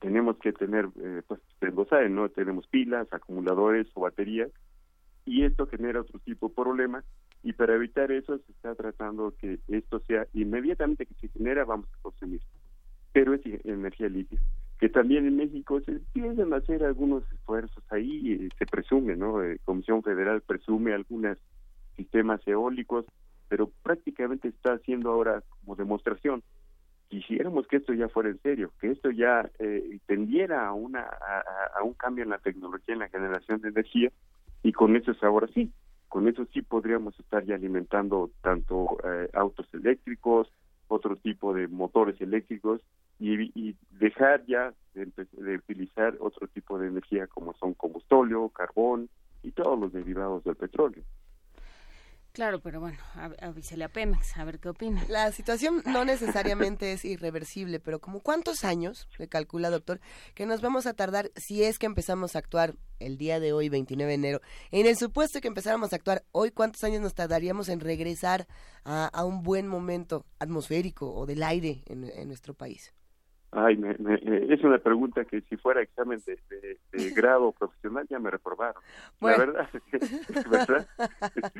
[0.00, 1.40] Tenemos que tener, eh, pues,
[2.10, 2.28] ¿no?
[2.30, 4.50] Tenemos pilas, acumuladores o baterías
[5.24, 7.04] y esto genera otro tipo de problema
[7.42, 11.88] y para evitar eso se está tratando que esto sea inmediatamente que se genera vamos
[11.92, 12.40] a consumir
[13.12, 14.40] pero es energía limpia
[14.82, 19.60] que también en México se empiezan a hacer algunos esfuerzos ahí se presume no eh,
[19.64, 21.38] Comisión Federal presume algunos
[21.94, 23.04] sistemas eólicos
[23.48, 26.42] pero prácticamente está haciendo ahora como demostración.
[27.08, 31.84] Quisiéramos que esto ya fuera en serio que esto ya eh, tendiera a una a,
[31.84, 34.10] un cambio en la tecnología en la generación de energía
[34.64, 35.70] y con eso es ahora sí.
[36.08, 40.50] Con eso sí podríamos estar ya alimentando tanto eh, autos eléctricos,
[40.88, 42.80] otro tipo de motores eléctricos
[43.22, 49.08] y, dejar ya de, de, utilizar otro tipo de energía como son combustóleo, carbón
[49.42, 51.02] y todos los derivados del petróleo.
[52.32, 52.96] Claro, pero bueno,
[53.42, 55.04] avísele a Pemex, a ver qué opina.
[55.10, 60.00] La situación no necesariamente es irreversible, pero como cuántos años, le calcula doctor,
[60.34, 63.68] que nos vamos a tardar si es que empezamos a actuar el día de hoy,
[63.68, 67.68] 29 de enero, en el supuesto que empezáramos a actuar hoy, ¿cuántos años nos tardaríamos
[67.68, 68.46] en regresar
[68.84, 72.94] a, un buen momento atmosférico o del aire en nuestro país?
[73.54, 73.90] Ay, me,
[74.50, 76.78] es una pregunta que si fuera examen de,
[77.14, 78.82] grado profesional ya me reprobaron.
[79.20, 79.68] La verdad,
[80.50, 80.88] ¿verdad?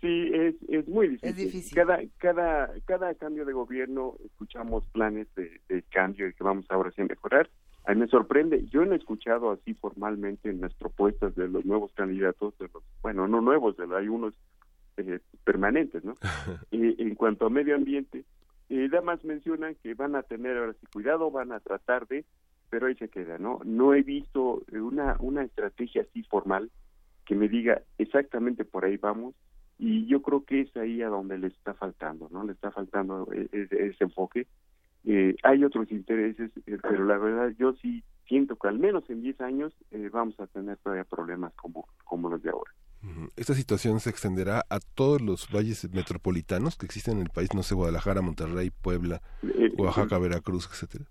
[0.00, 1.28] sí, es, es muy difícil.
[1.28, 1.76] Es difícil.
[1.76, 7.02] Cada, cada, cada cambio de gobierno escuchamos planes de, cambio y que vamos ahora sí
[7.02, 7.50] a mejorar.
[7.84, 11.64] A mí me sorprende, yo no he escuchado así formalmente en las propuestas de los
[11.66, 14.32] nuevos candidatos, de los, bueno, no nuevos, de hay unos
[14.96, 16.14] eh, permanentes, ¿no?
[16.70, 18.24] y en cuanto a medio ambiente,
[18.68, 22.24] eh, damas mencionan que van a tener ahora sí cuidado, van a tratar de,
[22.70, 23.60] pero ahí se queda, ¿no?
[23.64, 26.70] No he visto una, una estrategia así formal
[27.24, 29.34] que me diga exactamente por ahí vamos
[29.78, 32.44] y yo creo que es ahí a donde le está faltando, ¿no?
[32.44, 34.46] Le está faltando e, e, ese, enfoque.
[35.04, 39.22] Eh, hay otros intereses, eh, pero la verdad yo sí siento que al menos en
[39.22, 42.72] 10 años eh, vamos a tener todavía problemas como, como los de ahora.
[43.38, 47.62] Esta situación se extenderá a todos los valles metropolitanos que existen en el país, no
[47.62, 51.04] sé, Guadalajara, Monterrey, Puebla, eh, Oaxaca, eh, Veracruz, etcétera.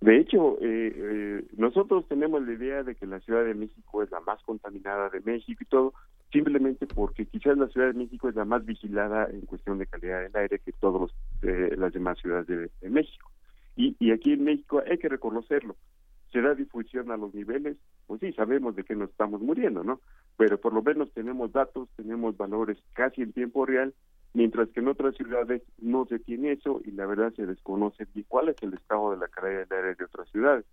[0.00, 4.18] De hecho, eh, nosotros tenemos la idea de que la Ciudad de México es la
[4.20, 5.94] más contaminada de México y todo,
[6.32, 10.20] simplemente porque quizás la Ciudad de México es la más vigilada en cuestión de calidad
[10.20, 13.30] del aire que todas las demás ciudades de, México.
[13.76, 15.76] Y, y aquí en México hay que reconocerlo,
[16.32, 20.00] se da difusión a los niveles, pues sí, sabemos de qué nos estamos muriendo, ¿no?
[20.36, 23.94] Pero por lo menos tenemos datos, tenemos valores casi en tiempo real,
[24.32, 28.48] mientras que en otras ciudades no se tiene eso y la verdad se desconoce cuál
[28.48, 30.64] es el estado de la calidad del aire de otras ciudades.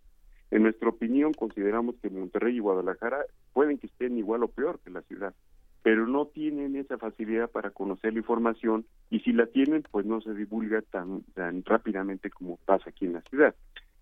[0.51, 4.89] En nuestra opinión, consideramos que Monterrey y Guadalajara pueden que estén igual o peor que
[4.89, 5.35] la ciudad,
[5.83, 10.21] pero no tienen esa facilidad para conocer la información y si la tienen, pues no
[10.21, 13.53] se divulga tan, tan rápidamente como pasa aquí en la ciudad.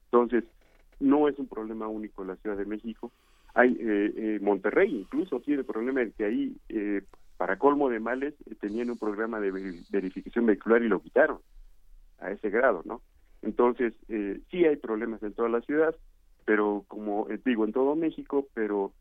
[0.05, 0.45] Entonces,
[0.99, 3.12] no es un problema único en la Ciudad de México.
[3.53, 7.01] Hay eh, eh, Monterrey incluso tiene el problema de que ahí, eh,
[7.38, 9.51] para colmo de males, tenían un programa de
[9.89, 11.39] verificación vehicular y lo quitaron
[12.19, 13.01] a ese grado, ¿no?
[13.43, 13.93] Entonces,
[14.49, 15.95] sí hay problemas en toda la ciudad,
[16.45, 18.91] pero como digo, en todo México, pero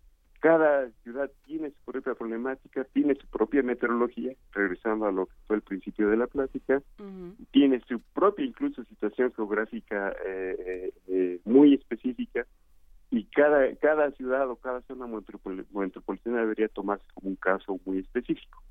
[0.47, 5.57] cada ciudad tiene su propia problemática, tiene su propia meteorología, regresando a lo que fue
[5.57, 6.81] el principio de la plática,
[7.51, 12.47] tiene su propia incluso situación geográfica eh, eh, eh, muy específica
[13.11, 18.63] y cada cada ciudad o cada zona metropolitana debería tomarse como un caso muy específico.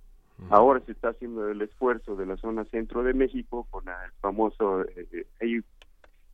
[0.50, 4.86] Ahora se está haciendo el esfuerzo de la zona centro de México con el famoso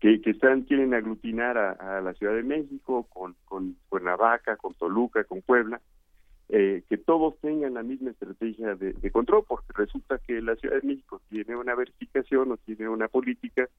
[0.02, 5.24] que, que están quieren aglutinar a, la Ciudad de México con, con Cuernavaca, con Toluca,
[5.26, 5.80] con Puebla,
[6.50, 10.88] eh, que todos tengan la misma estrategia de, control, porque resulta que la Ciudad de
[10.88, 13.70] México tiene una verificación o tiene una política,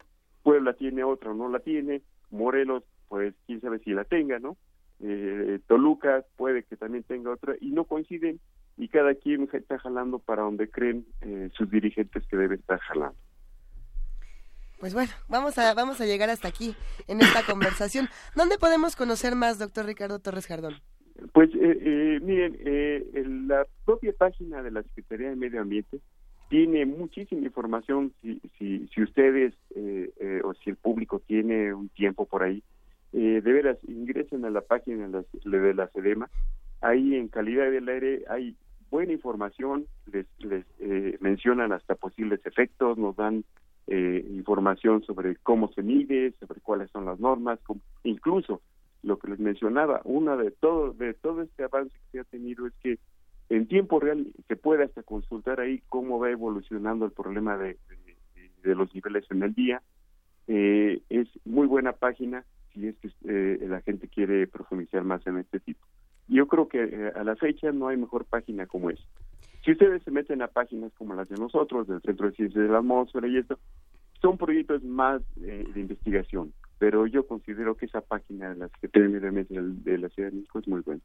[0.44, 4.56] Puebla tiene otra o no la tiene, Morelos, pues quién sabe si la tenga, ¿no?
[5.00, 8.38] Eh, Toluca puede que también tenga otra y no coinciden
[8.76, 13.18] y cada quien está jalando para donde creen eh, sus dirigentes que debe estar jalando.
[14.82, 16.74] Pues bueno, vamos a, vamos a llegar hasta aquí
[17.06, 18.08] en esta conversación.
[18.34, 20.74] ¿Dónde podemos conocer más, doctor Ricardo Torres Jardón?
[21.32, 26.00] Pues eh, eh, miren, eh, la propia página de la Secretaría de Medio Ambiente
[26.48, 28.12] tiene muchísima información.
[28.20, 29.54] Si, si, si ustedes
[30.42, 32.60] o si el público tiene un tiempo por ahí,
[33.12, 36.28] de veras ingresen a la página de la SEDEMA.
[36.80, 38.56] Ahí en calidad del aire hay
[38.90, 40.64] buena información, les, les
[41.20, 43.44] mencionan hasta posibles efectos, nos dan
[43.88, 47.58] información sobre cómo se mide, sobre cuáles son las normas,
[48.04, 48.62] incluso
[49.02, 52.66] lo que les mencionaba, una de todo, de todo este avance que se ha tenido
[52.66, 52.98] es que
[53.48, 57.76] en tiempo real se puede hasta consultar ahí cómo va evolucionando el problema de,
[58.62, 59.82] de, los niveles en el día.
[60.46, 65.38] Eh, es muy buena página si es que eh, la gente quiere profundizar más en
[65.38, 65.86] este tipo.
[66.28, 69.04] Yo creo que eh, a la fecha no hay mejor página como esta.
[69.64, 72.70] Si ustedes se meten a páginas como las de nosotros, del Centro de Ciencias de
[72.70, 73.58] la Atmósfera y esto,
[74.20, 76.52] son proyectos más de investigación
[76.82, 80.38] pero yo considero que esa página de la Secretaría de Medio de la Ciudad de
[80.38, 81.00] México es muy buena.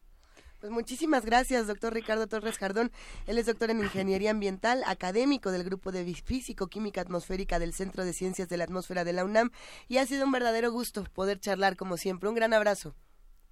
[0.60, 2.90] Pues muchísimas gracias, doctor Ricardo Torres Jardón.
[3.28, 8.14] Él es doctor en Ingeniería Ambiental, académico del Grupo de Físico-Química Atmosférica del Centro de
[8.14, 9.52] Ciencias de la Atmósfera de la UNAM
[9.88, 12.28] y ha sido un verdadero gusto poder charlar como siempre.
[12.28, 12.96] Un gran abrazo.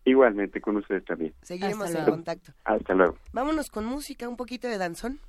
[0.05, 1.33] Igualmente, con ustedes también.
[1.41, 2.53] Seguiremos en contacto.
[2.63, 3.17] Hasta luego.
[3.33, 5.19] Vámonos con música, un poquito de danzón.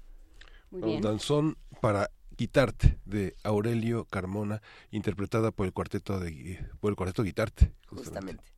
[0.71, 1.01] Muy bien.
[1.01, 4.61] danzón para Guitarte de Aurelio Carmona,
[4.91, 7.73] interpretada por el cuarteto de por el cuarteto Guitarte.
[7.87, 8.56] justamente.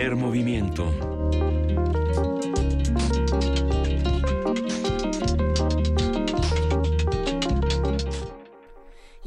[0.00, 1.09] Primer movimiento.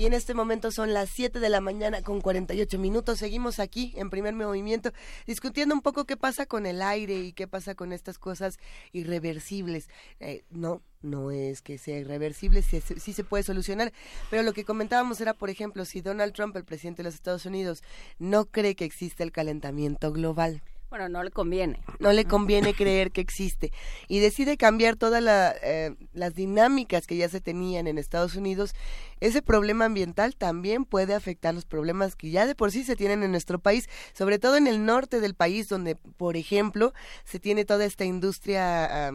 [0.03, 3.19] Y en este momento son las 7 de la mañana con 48 minutos.
[3.19, 4.91] Seguimos aquí en primer movimiento
[5.25, 8.59] discutiendo un poco qué pasa con el aire y qué pasa con estas cosas
[8.91, 9.87] irreversibles.
[10.19, 13.93] Eh, no, no es que sea irreversible, sí, sí, se puede solucionar,
[14.29, 17.45] pero lo que comentábamos era, por ejemplo, si Donald Trump, el presidente de los Estados
[17.45, 17.81] Unidos,
[18.19, 20.63] no cree que existe el calentamiento global
[20.93, 21.79] bueno, no le conviene.
[21.97, 23.71] No le conviene creer que existe.
[24.07, 25.23] Y decide cambiar todas
[25.63, 28.75] eh, las dinámicas que ya se tenían en Estados Unidos.
[29.19, 33.23] Ese problema ambiental también puede afectar los problemas que ya de por sí se tienen
[33.23, 37.65] en nuestro país, sobre todo en el norte del país, donde, por ejemplo, se tiene
[37.65, 39.09] toda esta industria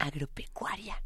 [0.00, 1.02] agropecuaria.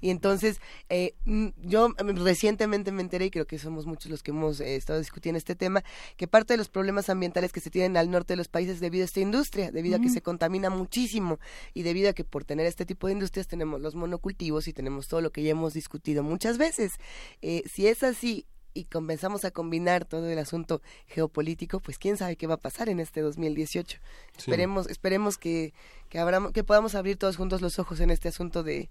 [0.00, 4.32] Y entonces, eh, mm, yo recientemente me enteré, y creo que somos muchos los que
[4.32, 5.84] hemos eh, estado discutiendo este tema,
[6.16, 9.02] que parte de los problemas ambientales que se tienen al norte de los países debido
[9.02, 11.38] a esta industria, debido a que se contamina muchísimo
[11.74, 15.06] y debido a que por tener este tipo de industrias tenemos los monocultivos y tenemos
[15.06, 16.94] todo lo que ya hemos discutido muchas veces.
[17.40, 18.46] Eh, si es así,
[18.76, 22.88] y comenzamos a combinar todo el asunto geopolítico, pues quién sabe qué va a pasar
[22.88, 23.98] en este 2018.
[24.36, 25.72] Esperemos, esperemos que,
[26.10, 26.20] que,
[26.52, 28.90] que podamos abrir todos juntos los ojos en este asunto de,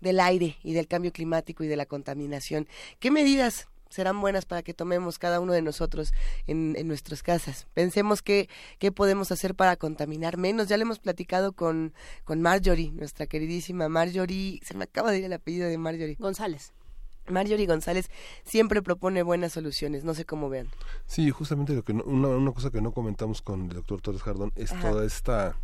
[0.00, 2.66] del aire y del cambio climático y de la contaminación.
[2.98, 6.12] ¿Qué medidas serán buenas para que tomemos cada uno de nosotros
[6.46, 7.66] en, en nuestras casas.
[7.72, 10.68] Pensemos qué, qué podemos hacer para contaminar menos.
[10.68, 15.24] Ya le hemos platicado con, con Marjorie, nuestra queridísima Marjorie, se me acaba de ir
[15.24, 16.16] el apellido de Marjorie.
[16.18, 16.72] González.
[17.28, 18.10] Marjorie González
[18.44, 20.68] siempre propone buenas soluciones, no sé cómo vean.
[21.06, 24.52] Sí, justamente lo que una, una, cosa que no comentamos con el doctor Torres Jardón
[24.56, 25.56] es toda esta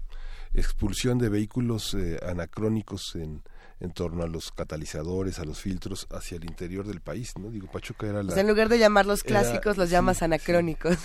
[0.54, 3.42] expulsión de vehículos eh, anacrónicos en,
[3.80, 7.50] en torno a los catalizadores, a los filtros hacia el interior del país, ¿no?
[7.50, 8.38] Digo, Pachuca era la...
[8.38, 10.98] en lugar de llamarlos clásicos, los llamas anacrónicos.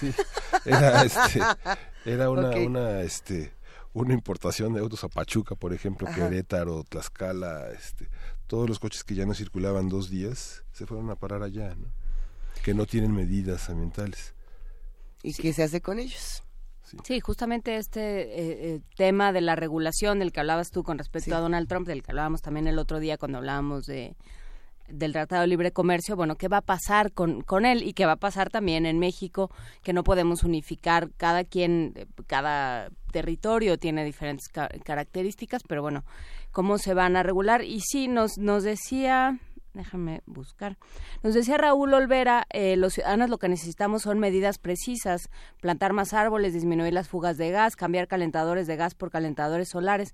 [0.66, 1.42] era, este,
[2.06, 3.54] era una, una, este,
[3.94, 8.10] una importación de autos a Pachuca, por ejemplo, Querétaro, Tlaxcala, este,
[8.48, 11.88] todos los coches que ya no circulaban dos días se fueron a parar allá, ¿no?
[12.64, 14.34] que no tienen medidas ambientales.
[15.24, 16.44] ¿Y qué se hace con ellos?
[17.04, 21.36] Sí, justamente este eh, eh, tema de la regulación del que hablabas tú con respecto
[21.36, 24.16] a Donald Trump, del que hablábamos también el otro día cuando hablábamos de
[24.88, 28.06] del Tratado de Libre Comercio, bueno, ¿qué va a pasar con, con él y qué
[28.06, 29.52] va a pasar también en México?
[29.84, 31.94] Que no podemos unificar, cada quien,
[32.28, 36.04] cada territorio tiene diferentes características, pero bueno,
[36.52, 37.64] ¿cómo se van a regular?
[37.64, 39.40] Y sí, nos, nos decía,
[39.74, 40.78] déjame buscar.
[41.24, 45.30] Nos decía Raúl Olvera, eh, los ciudadanos lo que necesitamos son medidas precisas,
[45.62, 50.14] plantar más árboles, disminuir las fugas de gas, cambiar calentadores de gas por calentadores solares.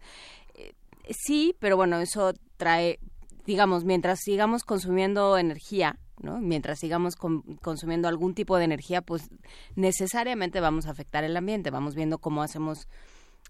[0.54, 0.74] Eh,
[1.10, 3.00] sí, pero bueno, eso trae
[3.46, 6.40] digamos, mientras sigamos consumiendo energía, ¿no?
[6.40, 9.30] Mientras sigamos consumiendo algún tipo de energía, pues
[9.76, 11.70] necesariamente vamos a afectar el ambiente.
[11.70, 12.88] Vamos viendo cómo hacemos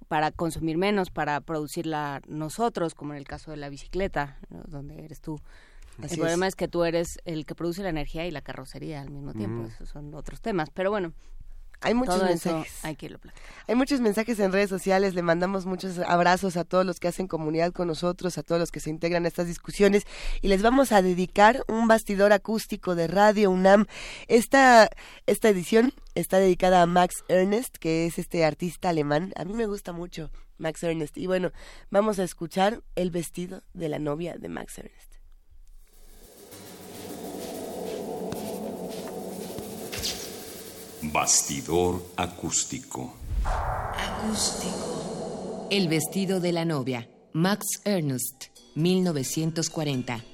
[0.08, 4.38] para consumir menos, para producirla nosotros, como en el caso de la bicicleta,
[4.68, 5.40] donde eres tú.
[6.02, 6.56] el problema es.
[6.56, 9.68] que tú eres el que produce la energía y la carrocería al mismo tiempo.
[9.68, 10.70] Esos son otros temas.
[10.72, 11.14] Pero bueno,
[11.84, 12.74] hay muchos mensajes.
[12.84, 13.16] Hay que
[13.68, 15.14] Hay muchos mensajes en redes sociales.
[15.14, 18.72] Le mandamos muchos abrazos a todos los que hacen comunidad con nosotros, a todos los
[18.72, 20.04] que se integran a estas discusiones.
[20.42, 23.86] Y les vamos a dedicar un bastidor acústico de Radio UNAM.
[24.28, 24.90] Esta,
[25.26, 29.34] esta edición está dedicada a Max Ernest, que es este artista alemán.
[29.36, 31.18] A mí me gusta mucho Max Ernest.
[31.18, 31.52] Y bueno,
[31.90, 35.13] vamos a escuchar el vestido de la novia de Max Ernest.
[41.14, 43.14] Bastidor acústico.
[43.46, 45.68] Acústico.
[45.70, 47.08] El vestido de la novia.
[47.34, 50.33] Max Ernst, 1940.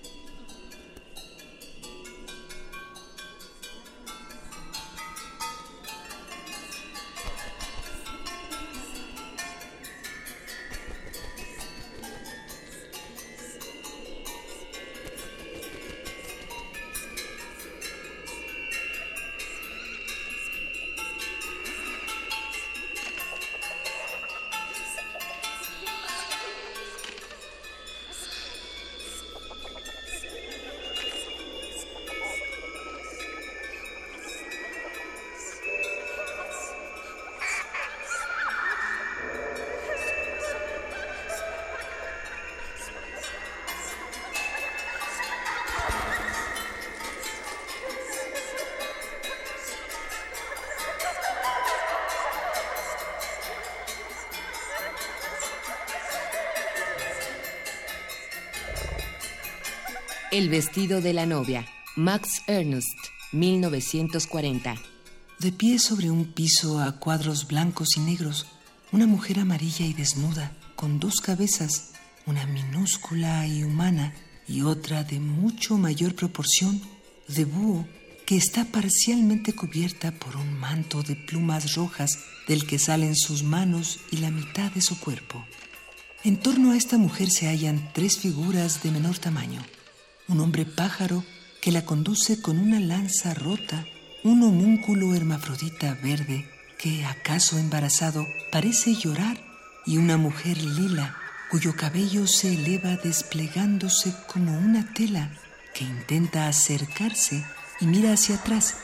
[60.39, 61.67] El vestido de la novia.
[61.97, 62.97] Max Ernst,
[63.33, 64.75] 1940.
[65.37, 68.45] De pie sobre un piso a cuadros blancos y negros,
[68.93, 71.91] una mujer amarilla y desnuda, con dos cabezas,
[72.25, 74.13] una minúscula y humana
[74.47, 76.81] y otra de mucho mayor proporción,
[77.27, 77.85] de búho,
[78.25, 82.17] que está parcialmente cubierta por un manto de plumas rojas
[82.47, 85.45] del que salen sus manos y la mitad de su cuerpo.
[86.23, 89.61] En torno a esta mujer se hallan tres figuras de menor tamaño.
[90.29, 91.23] Un hombre pájaro
[91.59, 93.85] que la conduce con una lanza rota,
[94.23, 99.37] un homúnculo hermafrodita verde que, acaso embarazado, parece llorar,
[99.85, 101.17] y una mujer lila
[101.49, 105.31] cuyo cabello se eleva desplegándose como una tela
[105.73, 107.43] que intenta acercarse
[107.79, 108.75] y mira hacia atrás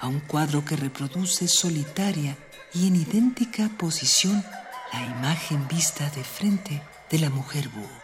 [0.00, 2.36] a un cuadro que reproduce solitaria
[2.72, 4.44] y en idéntica posición
[4.92, 6.80] la imagen vista de frente
[7.10, 8.01] de la mujer búho.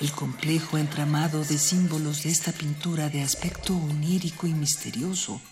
[0.00, 5.42] El complejo entramado de símbolos de esta pintura de aspecto onírico y misterioso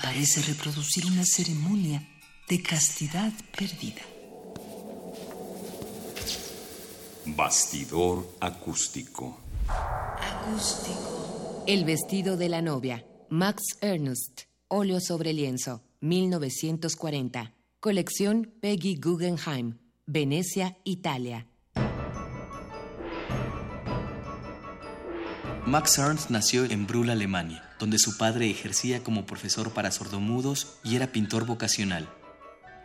[0.00, 2.08] parece reproducir una ceremonia
[2.48, 4.02] de castidad perdida.
[7.26, 9.40] Bastidor acústico.
[9.66, 11.64] Acústico.
[11.66, 13.04] El vestido de la novia.
[13.28, 14.42] Max Ernst.
[14.68, 15.82] Óleo sobre lienzo.
[16.00, 17.54] 1940.
[17.80, 21.49] Colección Peggy Guggenheim, Venecia, Italia.
[25.66, 30.96] Max Ernst nació en Brühl, Alemania, donde su padre ejercía como profesor para sordomudos y
[30.96, 32.08] era pintor vocacional.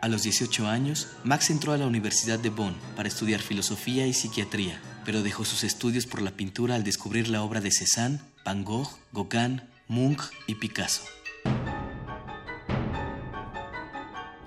[0.02, 4.12] A los 18 años, Max entró a la Universidad de Bonn para estudiar filosofía y
[4.12, 8.62] psiquiatría, pero dejó sus estudios por la pintura al descubrir la obra de Cézanne, Van
[8.62, 11.02] Gogh, Gauguin, Munch y Picasso.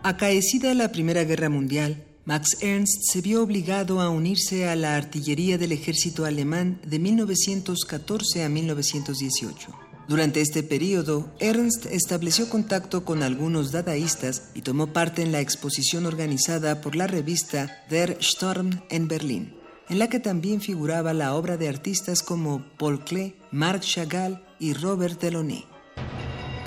[0.04, 5.58] Acaecida la Primera Guerra Mundial, Max Ernst se vio obligado a unirse a la artillería
[5.58, 9.90] del ejército alemán de 1914 a 1918.
[10.08, 16.08] Durante este periodo, Ernst estableció contacto con algunos dadaístas y tomó parte en la exposición
[16.08, 19.54] organizada por la revista Der Sturm en Berlín,
[19.88, 24.74] en la que también figuraba la obra de artistas como Paul Klee, Marc Chagall y
[24.74, 25.66] Robert Delaunay.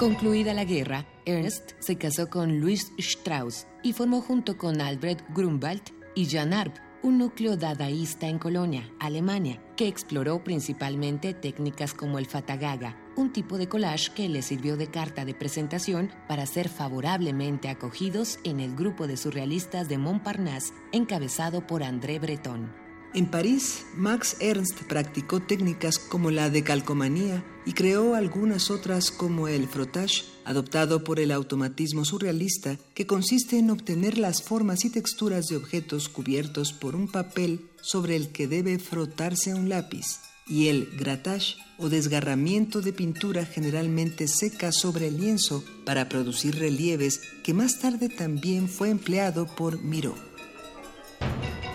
[0.03, 5.93] Concluida la guerra, Ernst se casó con Louis Strauss y formó junto con Albert Grunwald
[6.17, 6.75] y Jan Arp
[7.05, 13.59] un núcleo dadaísta en Colonia, Alemania, que exploró principalmente técnicas como el fatagaga, un tipo
[13.59, 18.75] de collage que le sirvió de carta de presentación para ser favorablemente acogidos en el
[18.75, 22.82] grupo de surrealistas de Montparnasse encabezado por André Breton.
[23.15, 29.69] En París, Max Ernst practicó técnicas como la decalcomanía y creó algunas otras como el
[29.69, 35.57] frottage, adoptado por el automatismo surrealista, que consiste en obtener las formas y texturas de
[35.57, 41.57] objetos cubiertos por un papel sobre el que debe frotarse un lápiz, y el grattage
[41.77, 48.09] o desgarramiento de pintura generalmente seca sobre el lienzo para producir relieves que más tarde
[48.09, 50.15] también fue empleado por Miró.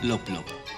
[0.02, 0.22] Lop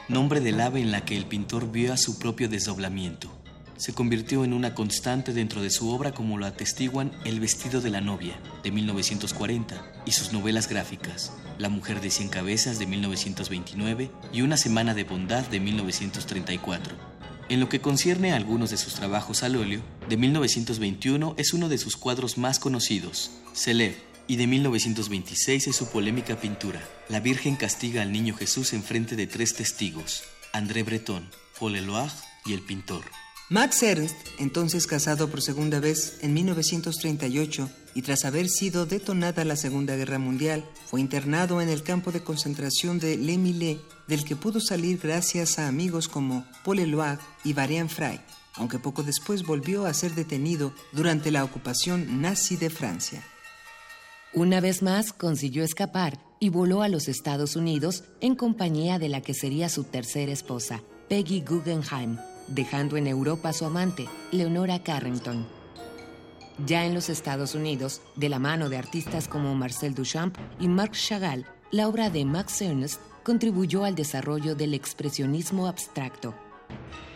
[0.09, 3.31] nombre del ave en la que el pintor vio a su propio desdoblamiento.
[3.77, 7.91] Se convirtió en una constante dentro de su obra como lo atestiguan El vestido de
[7.91, 14.11] la novia, de 1940, y sus novelas gráficas, La mujer de cien cabezas, de 1929,
[14.33, 16.95] y Una semana de bondad, de 1934.
[17.47, 21.69] En lo que concierne a algunos de sus trabajos al óleo, de 1921 es uno
[21.69, 23.95] de sus cuadros más conocidos, Celeb,
[24.29, 29.15] y de 1926 es su polémica pintura, La Virgen castiga al niño Jesús en frente
[29.15, 30.23] de tres testigos,
[30.53, 31.27] André Breton,
[31.59, 32.11] Paul Eluard
[32.45, 33.03] y el pintor.
[33.49, 39.55] Max Ernst, entonces casado por segunda vez en 1938 y tras haber sido detonada la
[39.55, 43.35] Segunda Guerra Mundial, fue internado en el campo de concentración de Le
[44.07, 48.21] del que pudo salir gracias a amigos como Paul Eluard y Varian Frey,
[48.53, 53.23] aunque poco después volvió a ser detenido durante la ocupación nazi de Francia.
[54.33, 59.21] Una vez más consiguió escapar y voló a los Estados Unidos en compañía de la
[59.21, 62.17] que sería su tercera esposa, Peggy Guggenheim,
[62.47, 65.47] dejando en Europa a su amante, Leonora Carrington.
[66.67, 70.93] Ya en los Estados Unidos, de la mano de artistas como Marcel Duchamp y Marc
[70.93, 76.35] Chagall, la obra de Max Ernst contribuyó al desarrollo del expresionismo abstracto.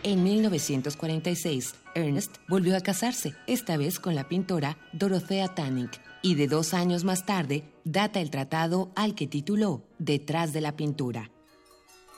[0.02, 6.48] En 1946, Ernst volvió a casarse, esta vez con la pintora Dorothea Tannick, y de
[6.48, 11.30] dos años más tarde data el tratado al que tituló Detrás de la pintura.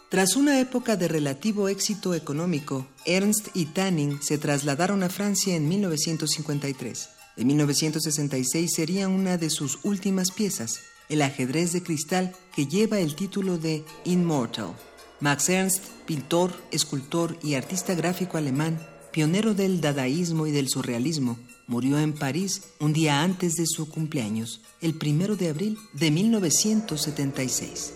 [0.09, 5.67] Tras una época de relativo éxito económico, Ernst y Tanning se trasladaron a Francia en
[5.67, 7.09] 1953.
[7.37, 10.79] En 1966 sería una de sus últimas piezas,
[11.09, 14.75] el ajedrez de cristal que lleva el título de Immortal.
[15.19, 18.79] Max Ernst, pintor, escultor y artista gráfico alemán,
[19.11, 21.37] pionero del dadaísmo y del surrealismo,
[21.67, 27.93] Murió en París un día antes de su cumpleaños, el primero de abril de 1976.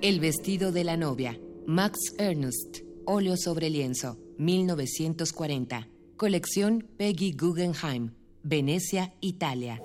[0.00, 5.88] El vestido de la novia, Max Ernst, óleo sobre lienzo, 1940.
[6.16, 9.82] Colección Peggy Guggenheim, Venecia, Italia.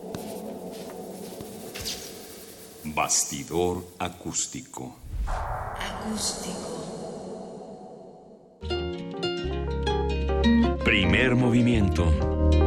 [2.85, 4.95] Bastidor acústico.
[5.27, 6.96] Acústico.
[10.83, 12.66] Primer movimiento.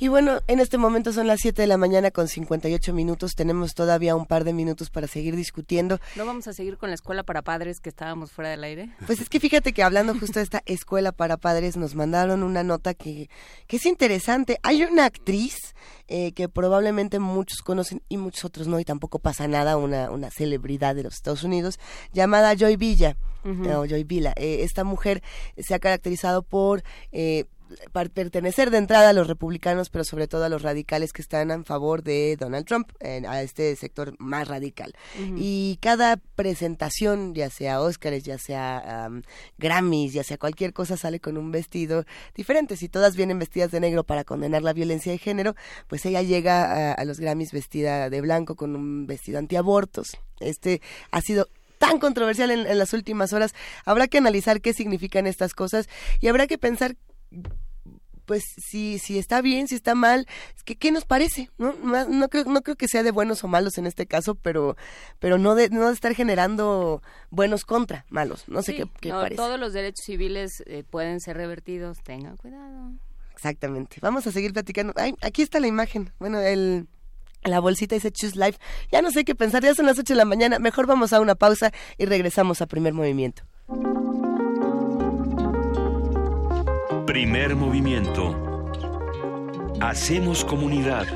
[0.00, 3.34] Y bueno, en este momento son las 7 de la mañana con 58 minutos.
[3.34, 5.98] Tenemos todavía un par de minutos para seguir discutiendo.
[6.14, 8.90] ¿No vamos a seguir con la escuela para padres que estábamos fuera del aire?
[9.06, 12.62] Pues es que fíjate que hablando justo de esta escuela para padres, nos mandaron una
[12.62, 13.28] nota que,
[13.66, 14.60] que es interesante.
[14.62, 15.74] Hay una actriz
[16.06, 20.30] eh, que probablemente muchos conocen y muchos otros no, y tampoco pasa nada, una, una
[20.30, 21.80] celebridad de los Estados Unidos,
[22.12, 24.32] llamada Joy Villa, o Joy Villa.
[24.36, 25.24] Eh, esta mujer
[25.56, 26.84] se ha caracterizado por...
[27.92, 31.64] Pertenecer de entrada a los republicanos, pero sobre todo a los radicales que están en
[31.64, 34.94] favor de Donald Trump, en- a este sector más radical.
[35.36, 39.22] Y cada presentación, ya sea Óscares, ya sea am,
[39.58, 42.04] Grammys, ya sea cualquier cosa, sale con un vestido
[42.34, 42.76] diferente.
[42.76, 45.54] Si todas vienen vestidas de negro para condenar la violencia de género,
[45.86, 50.16] pues ella llega a, a los Grammys vestida de blanco con un vestido antiabortos.
[50.40, 51.48] Este ha sido
[51.78, 53.54] tan controversial en, en las últimas horas.
[53.84, 55.88] Habrá que analizar qué significan estas cosas
[56.20, 56.96] y habrá que pensar
[58.24, 61.72] pues si si está bien, si está mal, es que qué nos parece, ¿no?
[61.82, 64.76] No, no creo no creo que sea de buenos o malos en este caso, pero
[65.18, 69.08] pero no de no de estar generando buenos contra malos, no sé Sí, qué, qué
[69.10, 69.36] no, parece.
[69.36, 71.98] todos los derechos civiles eh, pueden ser revertidos.
[72.02, 72.92] Tengan cuidado.
[73.32, 73.96] Exactamente.
[74.02, 74.92] Vamos a seguir platicando.
[74.96, 76.12] Ay, aquí está la imagen.
[76.18, 76.86] Bueno, el
[77.44, 78.58] la bolsita dice Choose Life.
[78.92, 80.58] Ya no sé qué pensar, ya son las 8 de la mañana.
[80.58, 83.44] Mejor vamos a una pausa y regresamos a primer movimiento.
[87.08, 88.36] Primer movimiento.
[89.80, 91.06] Hacemos comunidad.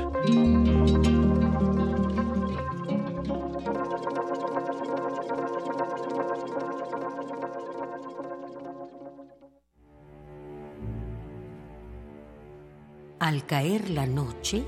[13.19, 14.65] Al caer la noche,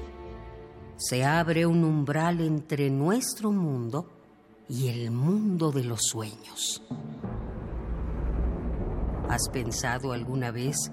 [0.97, 4.11] se abre un umbral entre nuestro mundo
[4.69, 6.83] y el mundo de los sueños.
[9.27, 10.91] ¿Has pensado alguna vez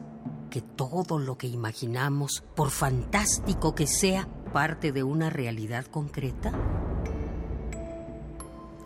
[0.52, 6.52] que todo lo que imaginamos, por fantástico que sea, parte de una realidad concreta?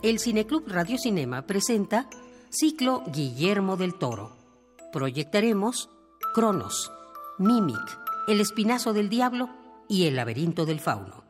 [0.01, 2.09] El Cineclub Radio Cinema presenta
[2.49, 4.31] Ciclo Guillermo del Toro.
[4.93, 5.89] Proyectaremos
[6.33, 6.89] Cronos,
[7.37, 7.99] Mimic,
[8.29, 9.49] El Espinazo del Diablo
[9.89, 11.25] y El Laberinto del Fauno.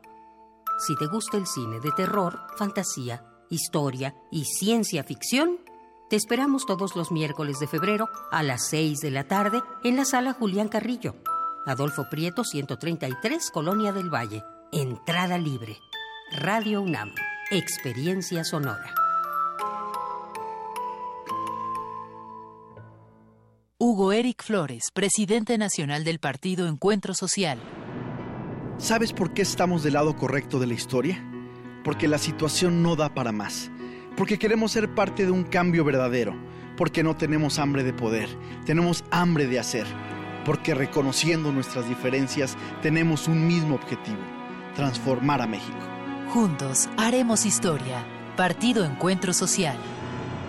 [0.85, 5.57] Si te gusta el cine de terror, fantasía, historia y ciencia ficción,
[6.09, 10.05] te esperamos todos los miércoles de febrero a las 6 de la tarde en la
[10.05, 11.15] sala Julián Carrillo.
[11.65, 14.43] Adolfo Prieto 133, Colonia del Valle.
[14.71, 15.77] Entrada libre.
[16.31, 17.13] Radio UNAM.
[17.51, 18.93] Experiencia sonora.
[23.79, 27.59] Hugo Eric Flores, presidente nacional del partido Encuentro Social.
[28.77, 31.23] ¿Sabes por qué estamos del lado correcto de la historia?
[31.83, 33.71] Porque la situación no da para más.
[34.17, 36.35] Porque queremos ser parte de un cambio verdadero.
[36.75, 38.29] Porque no tenemos hambre de poder,
[38.65, 39.85] tenemos hambre de hacer.
[40.43, 44.17] Porque reconociendo nuestras diferencias tenemos un mismo objetivo,
[44.75, 45.77] transformar a México.
[46.29, 48.05] Juntos haremos historia.
[48.35, 49.77] Partido Encuentro Social.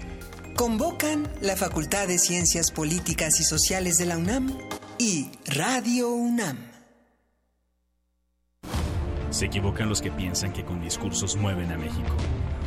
[0.55, 4.57] Convocan la Facultad de Ciencias Políticas y Sociales de la UNAM
[4.97, 6.57] y Radio UNAM.
[9.29, 12.15] Se equivocan los que piensan que con discursos mueven a México.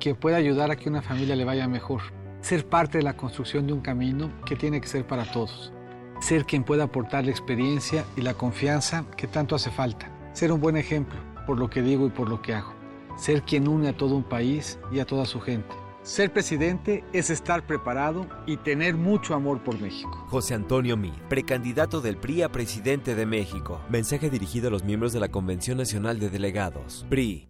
[0.00, 2.00] quien puede ayudar a que una familia le vaya mejor.
[2.40, 5.72] Ser parte de la construcción de un camino que tiene que ser para todos.
[6.20, 10.10] Ser quien pueda aportar la experiencia y la confianza que tanto hace falta.
[10.32, 12.72] Ser un buen ejemplo por lo que digo y por lo que hago.
[13.16, 15.74] Ser quien une a todo un país y a toda su gente.
[16.02, 20.26] Ser presidente es estar preparado y tener mucho amor por México.
[20.28, 23.82] José Antonio Mid, precandidato del PRI a presidente de México.
[23.90, 27.04] Mensaje dirigido a los miembros de la Convención Nacional de Delegados.
[27.10, 27.49] PRI.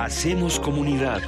[0.00, 1.20] Hacemos comunidad.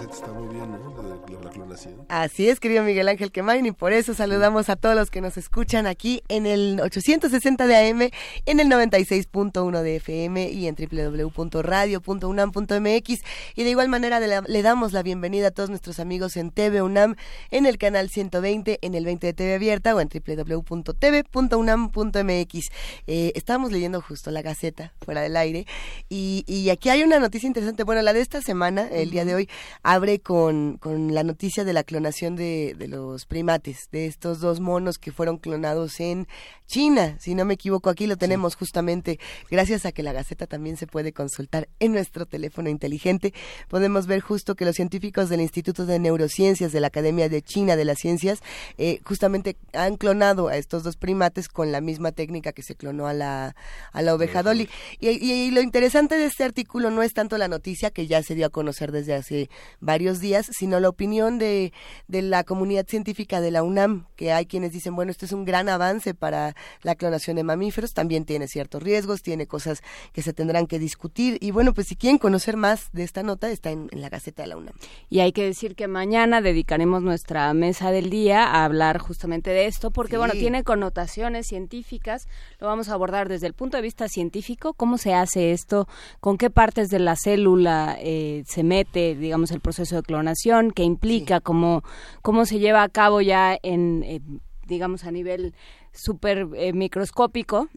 [0.00, 1.02] Está muy bien, ¿no?
[1.02, 1.08] De
[1.42, 2.06] la clonación.
[2.08, 5.36] Así es, querido Miguel Ángel Quemain, y por eso saludamos a todos los que nos
[5.36, 8.10] escuchan aquí en el 860 de AM,
[8.46, 13.22] en el 96.1 de FM y en www.radio.unam.mx.
[13.54, 16.50] Y de igual manera de la- le damos la bienvenida a todos nuestros amigos en
[16.50, 17.16] TV UNAM,
[17.50, 22.70] en el canal 120, en el 20 de TV Abierta o en www.tv.unam.mx.
[23.06, 25.66] Eh, estábamos leyendo justo la Gaceta, fuera del aire,
[26.08, 27.84] y, y aquí hay una noticia interesante.
[27.84, 29.48] Bueno, la de esta semana, el día de hoy,
[29.90, 34.60] abre con, con la noticia de la clonación de, de los primates, de estos dos
[34.60, 36.28] monos que fueron clonados en
[36.66, 37.16] China.
[37.18, 39.18] Si no me equivoco, aquí lo tenemos justamente
[39.50, 43.32] gracias a que la Gaceta también se puede consultar en nuestro teléfono inteligente.
[43.68, 47.74] Podemos ver justo que los científicos del Instituto de Neurociencias de la Academia de China
[47.74, 48.40] de las Ciencias
[48.76, 53.06] eh, justamente han clonado a estos dos primates con la misma técnica que se clonó
[53.06, 53.56] a la,
[53.92, 54.68] a la oveja Dolly.
[55.00, 58.22] Y, y- y lo interesante de este artículo no es tanto la noticia que ya
[58.22, 59.48] se dio a conocer desde hace
[59.80, 61.72] varios días, sino la opinión de,
[62.06, 65.44] de la comunidad científica de la UNAM, que hay quienes dicen, bueno, esto es un
[65.44, 70.32] gran avance para la clonación de mamíferos, también tiene ciertos riesgos, tiene cosas que se
[70.32, 71.38] tendrán que discutir.
[71.40, 74.42] Y bueno, pues si quieren conocer más de esta nota, está en, en la Gaceta
[74.42, 74.74] de la UNAM.
[75.08, 79.66] Y hay que decir que mañana dedicaremos nuestra mesa del día a hablar justamente de
[79.66, 80.18] esto, porque Sí.
[80.18, 82.26] bueno, tiene connotaciones científicas,
[82.58, 85.86] lo vamos a abordar desde el punto de vista científico, cómo se hace esto,
[86.20, 90.82] con qué partes de la célula eh, se mete, digamos, el proceso de clonación, qué
[90.82, 91.82] implica, cómo,
[92.22, 94.20] cómo se lleva a cabo ya en, eh,
[94.66, 95.54] digamos, a nivel
[95.92, 97.68] súper eh, microscópico.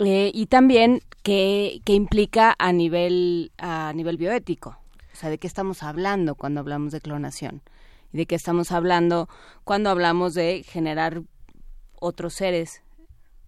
[0.00, 4.76] Eh, y también qué, qué implica a nivel a nivel bioético
[5.12, 7.62] o sea de qué estamos hablando cuando hablamos de clonación
[8.12, 9.28] y de qué estamos hablando
[9.62, 11.22] cuando hablamos de generar
[12.00, 12.82] otros seres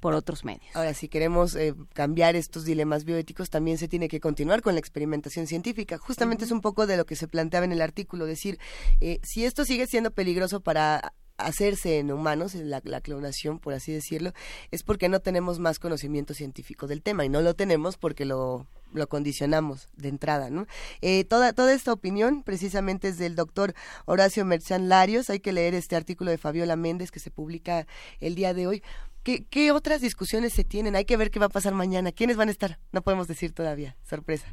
[0.01, 4.21] por otros medios Ahora, si queremos eh, cambiar estos dilemas bioéticos, también se tiene que
[4.21, 5.99] continuar con la experimentación científica.
[5.99, 8.59] Justamente es un poco de lo que se planteaba en el artículo, decir,
[9.01, 13.93] eh, si esto sigue siendo peligroso para hacerse en humanos, la, la clonación, por así
[13.93, 14.33] decirlo,
[14.71, 18.67] es porque no tenemos más conocimiento científico del tema y no lo tenemos porque lo
[18.93, 20.67] lo condicionamos de entrada, ¿no?
[21.01, 23.75] Eh, toda, toda esta opinión precisamente es del doctor
[24.07, 27.87] Horacio Merchan Larios, hay que leer este artículo de Fabiola Méndez que se publica
[28.21, 28.83] el día de hoy.
[29.27, 30.95] ¿Qué, ¿Qué otras discusiones se tienen?
[30.95, 32.13] Hay que ver qué va a pasar mañana.
[32.13, 32.79] ¿Quiénes van a estar?
[32.93, 33.97] No podemos decir todavía.
[34.05, 34.47] Sorpresa.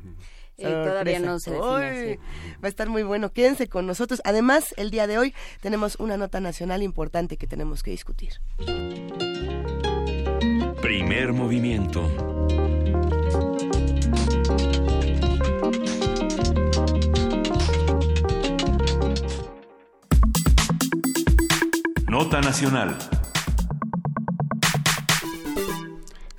[0.57, 2.17] Eh, todavía no se define,
[2.55, 3.32] Va a estar muy bueno.
[3.32, 4.19] Quédense con nosotros.
[4.26, 8.41] Además, el día de hoy tenemos una nota nacional importante que tenemos que discutir.
[10.82, 12.09] Primer movimiento.
[22.07, 22.97] Nota Nacional.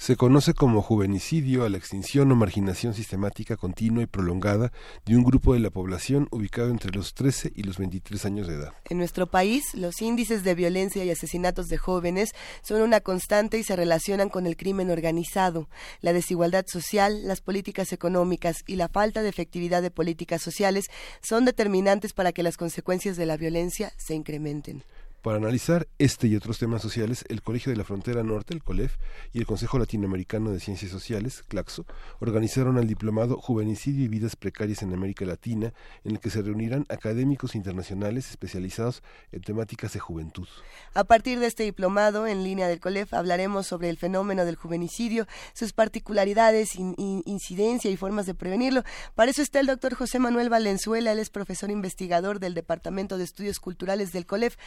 [0.04, 4.70] Se conoce como juvenicidio a la extinción o marginación sistemática continua y prolongada
[5.06, 8.56] de un grupo de la población ubicado entre los 13 y los 23 años de
[8.56, 8.74] edad.
[8.90, 13.64] En nuestro país, los índices de violencia y asesinatos de jóvenes son una constante y
[13.64, 15.70] se relacionan con el crimen organizado,
[16.02, 20.84] la desigualdad social, las políticas económicas y la falta de efectividad de políticas sociales
[21.22, 24.82] son determinantes para que las consecuencias de la violencia se incrementen.
[25.24, 28.98] Para analizar este y otros temas sociales, el Colegio de la Frontera Norte, el COLEF,
[29.32, 31.86] y el Consejo Latinoamericano de Ciencias Sociales, CLACSO,
[32.20, 35.72] organizaron el diplomado Juvenicidio y Vidas Precarias en América Latina,
[36.04, 39.02] en el que se reunirán académicos internacionales especializados
[39.32, 40.46] en temáticas de juventud.
[40.92, 45.26] A partir de este diplomado, en línea del COLEF, hablaremos sobre el fenómeno del juvenicidio,
[45.54, 48.82] sus particularidades, incidencia y formas de prevenirlo.
[49.14, 53.24] Para eso está el doctor José Manuel Valenzuela, él es profesor investigador del Departamento de
[53.24, 54.58] Estudios Culturales del COLEF.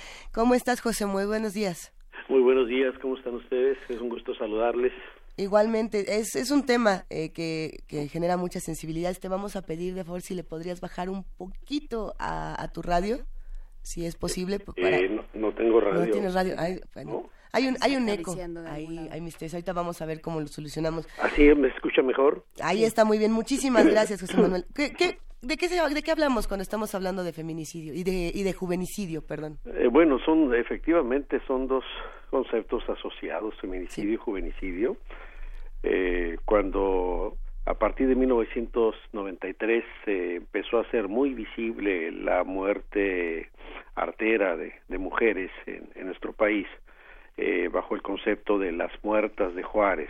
[0.48, 1.06] ¿Cómo estás, José?
[1.06, 1.94] Muy buenos días.
[2.30, 3.78] Muy buenos días, ¿cómo están ustedes?
[3.90, 4.94] Es un gusto saludarles.
[5.36, 9.14] Igualmente, es, es un tema eh, que, que, genera mucha sensibilidad.
[9.20, 13.18] Te vamos a pedir, de favor, si le podrías bajar un poquito a, tu radio,
[13.82, 14.60] si es posible.
[14.78, 16.06] Eh, no, tengo radio.
[16.06, 16.56] No tienes radio.
[16.58, 18.34] Hay un, hay un eco.
[18.70, 19.54] Ahí, hay misterios.
[19.54, 21.10] Ahorita vamos a ver cómo lo solucionamos.
[21.22, 22.46] ¿Así me escucha mejor?
[22.64, 23.34] Ahí está muy bien.
[23.34, 24.64] Muchísimas gracias, José Manuel.
[24.74, 28.44] ¿Qué, qué, ¿De qué, ¿De qué hablamos cuando estamos hablando de feminicidio y de, y
[28.44, 29.58] de juvenicidio, perdón?
[29.66, 31.84] Eh, bueno, son efectivamente son dos
[32.30, 34.98] conceptos asociados, feminicidio y juvenicidio.
[35.84, 43.50] Eh, cuando a partir de 1993 se empezó a hacer muy visible la muerte
[43.96, 46.68] artera de, mujeres en, nuestro país,
[47.36, 50.10] eh, bajo el concepto de las muertas de Juárez.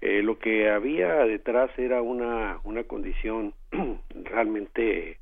[0.00, 3.54] Eh, lo que había detrás era una, una condición
[4.14, 5.18] realmente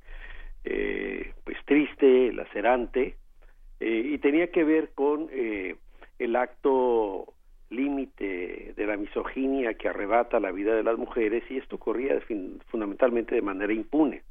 [0.65, 3.17] eh, pues triste, lacerante,
[3.81, 5.77] eh, y tenía que ver con eh,
[6.19, 7.27] el acto
[7.69, 12.19] límite de la misoginia que arrebata la vida de las mujeres y esto ocurría
[12.69, 14.23] fundamentalmente de manera impune.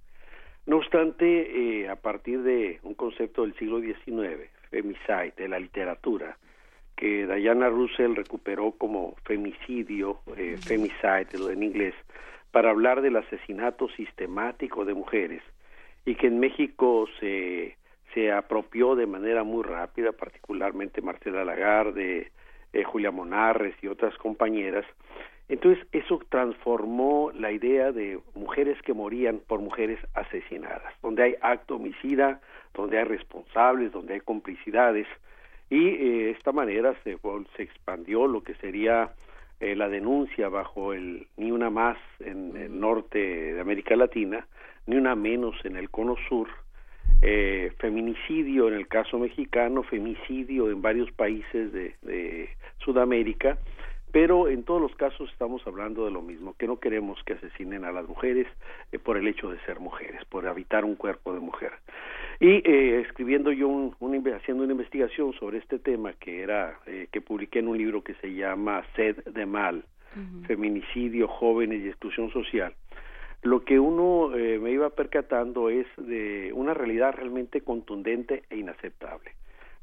[0.65, 6.37] No obstante, a partir de un concepto del siglo XIX, femicide, de la literatura,
[6.95, 11.95] que Diana Russell recuperó como femicidio, eh, femicide en inglés,
[12.51, 15.41] para hablar del asesinato sistemático de mujeres
[16.05, 17.77] y que en México se,
[18.13, 22.31] se apropió de manera muy rápida, particularmente Marcela Lagarde,
[22.73, 24.85] eh, Julia Monarres y otras compañeras.
[25.49, 31.75] Entonces eso transformó la idea de mujeres que morían por mujeres asesinadas, donde hay acto
[31.75, 32.39] homicida,
[32.73, 35.07] donde hay responsables, donde hay complicidades,
[35.73, 37.17] y eh, de esta manera se,
[37.55, 39.11] se expandió lo que sería
[39.59, 43.17] eh, la denuncia bajo el ni una más en el norte
[43.53, 44.45] de América Latina,
[44.85, 46.47] ni una menos en el cono sur,
[47.23, 53.57] eh, feminicidio en el caso mexicano, femicidio en varios países de, de Sudamérica,
[54.13, 57.83] pero en todos los casos estamos hablando de lo mismo, que no queremos que asesinen
[57.83, 58.45] a las mujeres
[58.91, 61.71] eh, por el hecho de ser mujeres, por habitar un cuerpo de mujer.
[62.39, 63.95] Y eh, escribiendo yo, un,
[64.35, 68.13] haciendo una investigación sobre este tema que era, eh, que publiqué en un libro que
[68.15, 69.83] se llama Sed de Mal,
[70.45, 72.75] Feminicidio, Jóvenes y Exclusión Social,
[73.41, 79.31] lo que uno me iba percatando es de una realidad realmente contundente e inaceptable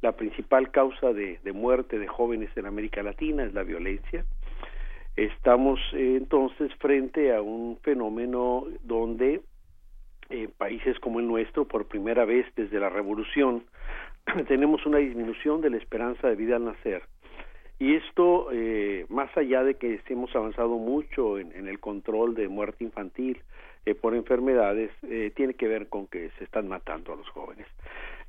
[0.02, 4.24] la principal causa de, muerte de jóvenes en América Latina es la violencia.
[5.16, 9.42] Estamos eh, entonces frente a un fenómeno donde
[10.30, 13.64] eh, países como el nuestro, por primera vez desde la revolución,
[14.48, 17.02] tenemos una disminución de la esperanza de vida al nacer.
[17.80, 22.84] Y esto, eh, más allá de que hemos avanzado mucho en, el control de muerte
[22.84, 23.42] infantil
[24.00, 24.90] por enfermedades,
[25.34, 27.66] tiene que ver con que se están matando a los jóvenes.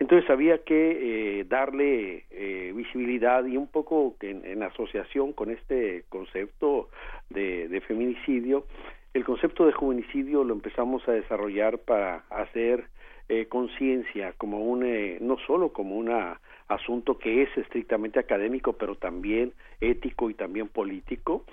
[0.01, 6.89] Entonces había que eh, darle eh, visibilidad y un poco en, asociación con este concepto
[7.29, 8.65] de, feminicidio,
[9.13, 12.85] el concepto de juvenicidio lo empezamos a desarrollar para hacer
[13.29, 14.83] eh, conciencia como un
[15.21, 16.41] no solo como una
[16.71, 21.43] asunto que es estrictamente académico, pero también ético y también político,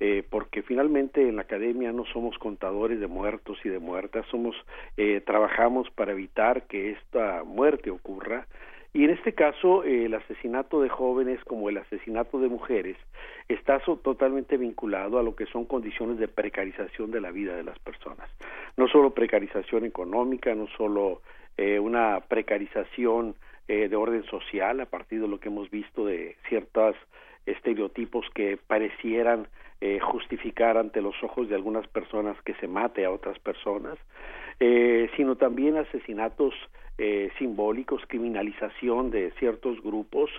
[0.00, 4.54] eh, porque finalmente en la academia no somos contadores de muertos y de muertas, somos
[4.96, 8.46] eh, trabajamos para evitar que esta muerte ocurra.
[8.94, 12.96] Y en este caso eh, el asesinato de jóvenes como el asesinato de mujeres
[13.48, 17.78] está totalmente vinculado a lo que son condiciones de precarización de la vida de las
[17.80, 18.30] personas,
[18.76, 21.22] no solo precarización económica, no solo
[21.80, 23.34] una precarización
[23.68, 26.96] de orden social a partir de lo que hemos visto de ciertos
[27.46, 29.46] estereotipos que parecieran
[29.80, 33.98] eh, justificar ante los ojos de algunas personas que se mate a otras personas,
[34.58, 36.54] eh, sino también asesinatos
[36.98, 40.30] eh, simbólicos, criminalización de ciertos grupos,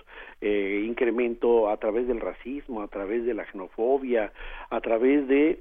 [0.42, 4.30] eh, incremento a través del racismo, a través de la xenofobia,
[4.68, 5.60] a través de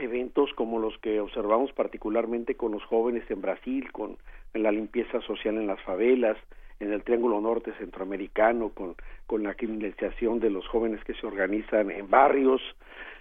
[0.00, 4.16] eventos como los que observamos particularmente con los jóvenes en Brasil, con
[4.54, 6.36] la limpieza social en las favelas,
[6.80, 8.94] en el Triángulo Norte Centroamericano, con,
[9.42, 12.62] la criminalización de los jóvenes que se organizan en barrios,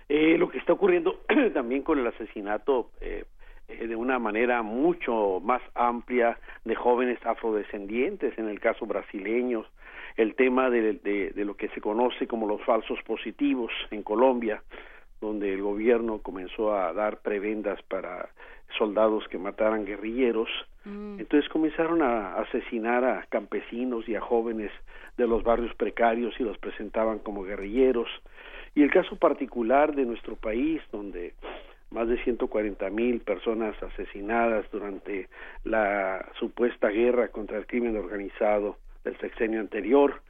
[0.09, 1.21] eh, lo que está ocurriendo
[1.53, 3.25] también con el asesinato eh,
[3.67, 9.65] eh, de una manera mucho más amplia de jóvenes afrodescendientes, en el caso brasileño,
[10.15, 14.63] el tema de, de lo que se conoce como los falsos positivos en Colombia,
[15.22, 18.30] donde el gobierno comenzó a dar prebendas para
[18.78, 20.49] soldados que mataran guerrilleros.
[20.86, 21.20] Mm.
[21.20, 24.72] Entonces comenzaron a asesinar a campesinos y a jóvenes
[25.18, 28.09] de los barrios precarios y los presentaban como guerrilleros.
[28.76, 31.34] Y el caso particular de nuestro país, donde
[31.89, 35.30] más de 140 mil personas asesinadas durante
[35.63, 40.22] la supuesta guerra contra el crimen organizado del sexenio anterior,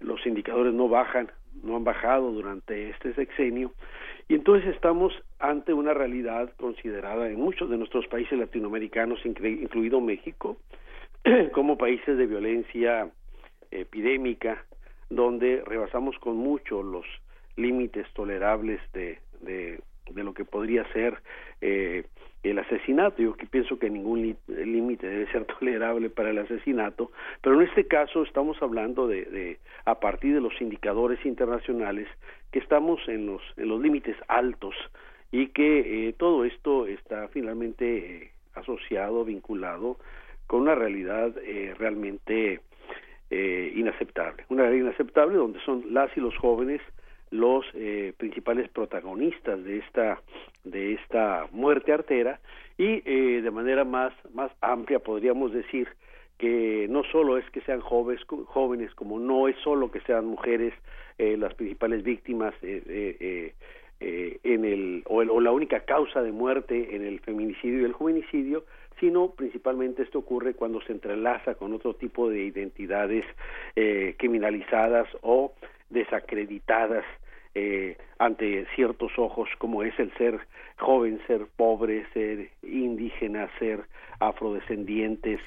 [0.00, 1.30] los indicadores no bajan,
[1.62, 3.72] no han bajado durante este sexenio
[4.28, 10.56] y entonces estamos ante una realidad considerada en muchos de nuestros países latinoamericanos, incluido México,
[11.52, 13.10] como países de violencia
[13.70, 14.64] epidémica,
[15.10, 17.04] donde rebasamos con mucho los
[17.56, 21.18] límites tolerables de, de, de lo que podría ser
[21.60, 22.04] eh,
[22.42, 23.22] el asesinato.
[23.22, 27.10] Yo que pienso que ningún límite debe ser tolerable para el asesinato,
[27.42, 32.08] pero en este caso estamos hablando de, de a partir de los indicadores internacionales
[32.54, 34.76] que estamos en los en los límites altos
[35.32, 39.96] y que eh, todo esto está finalmente eh, asociado, vinculado
[40.46, 42.60] con una realidad eh, realmente
[43.28, 46.80] eh, inaceptable, una realidad inaceptable donde son las y los jóvenes
[47.32, 50.20] los eh, principales protagonistas de esta
[50.62, 52.38] de esta muerte artera
[52.78, 55.88] y de manera más más amplia podríamos decir
[56.38, 60.74] que no solo es que sean jóvenes jóvenes como no es solo que sean mujeres
[61.18, 63.54] eh, las principales víctimas en
[64.64, 68.64] el o, el o la única causa de muerte en el feminicidio y el juvenicidio
[69.00, 73.24] sino principalmente esto ocurre cuando se entrelaza con otro tipo de identidades
[74.16, 75.52] criminalizadas o
[75.90, 77.04] desacreditadas
[77.54, 80.40] eh, ante ciertos ojos como es el ser
[80.78, 83.84] joven, ser pobre, ser indígena, ser
[84.20, 85.38] afrodescendiente,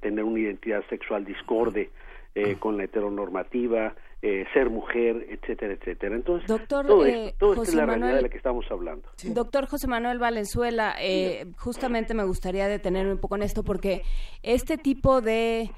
[0.00, 1.90] tener una identidad sexual discorde
[2.34, 6.16] eh, con la heteronormativa, eh, ser mujer, etcétera, etcétera.
[6.16, 8.36] Entonces, Doctor, todo, eh, esto, todo esto es la José realidad Manuel- de la que
[8.36, 9.08] estamos hablando.
[9.34, 14.02] Doctor José Manuel Valenzuela, eh, justamente me gustaría detenerme un poco en esto porque
[14.42, 15.70] este tipo de,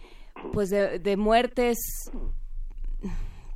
[0.53, 2.11] pues de, de muertes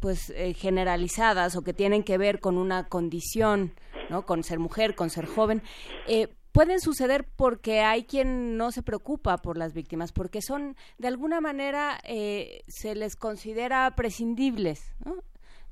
[0.01, 3.75] pues eh, generalizadas o que tienen que ver con una condición,
[4.09, 4.27] ¿no?
[4.27, 5.63] Con ser mujer, con ser joven,
[6.09, 11.09] eh, pueden suceder porque hay quien no se preocupa por las víctimas, porque son de
[11.09, 14.93] alguna manera eh, se les considera prescindibles,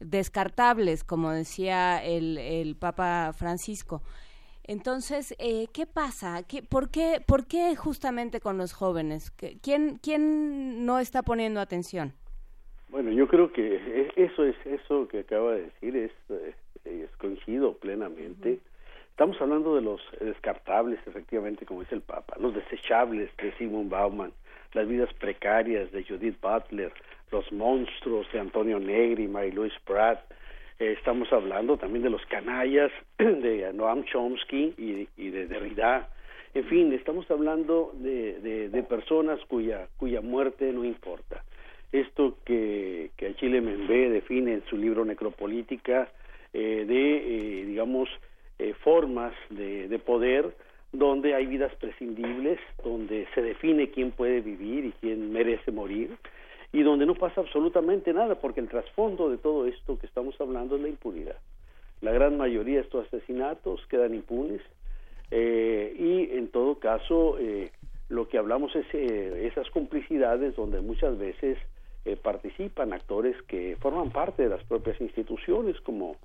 [0.00, 4.02] descartables, como decía el, el Papa Francisco.
[4.64, 6.42] Entonces, eh, ¿qué pasa?
[6.42, 9.30] ¿Qué, por, qué, ¿Por qué justamente con los jóvenes?
[9.30, 12.14] ¿Qué- ¿Quién, ¿Quién no está poniendo atención?
[12.90, 16.54] Bueno, yo creo que e- eso es eso que acaba de decir es, eh,
[16.84, 18.60] es coincido plenamente.
[19.10, 24.32] Estamos hablando de los descartables, efectivamente, como dice el Papa, los desechables de Simon Bauman,
[24.72, 26.92] las vidas precarias de Judith Butler,
[27.30, 30.20] los monstruos de Antonio Negri, Mary Louise Pratt.
[30.78, 36.08] Eh, estamos hablando también de los canallas de Noam Chomsky y, y de Derrida.
[36.54, 41.42] En fin, estamos hablando de, de, de personas cuya, cuya muerte no importa
[41.92, 46.08] esto que, que Achille Membe define en su libro Necropolítica
[46.52, 48.08] eh, de, eh, digamos,
[48.58, 50.54] eh, formas de, de poder
[50.92, 56.16] donde hay vidas prescindibles, donde se define quién puede vivir y quién merece morir,
[56.72, 60.76] y donde no pasa absolutamente nada, porque el trasfondo de todo esto que estamos hablando
[60.76, 61.36] es la impunidad.
[62.00, 64.60] La gran mayoría de estos asesinatos quedan impunes
[65.30, 67.70] eh, y en todo caso eh,
[68.08, 71.58] lo que hablamos es eh, esas complicidades donde muchas veces
[72.08, 76.16] eh, participan, actores que forman parte de las propias instituciones, como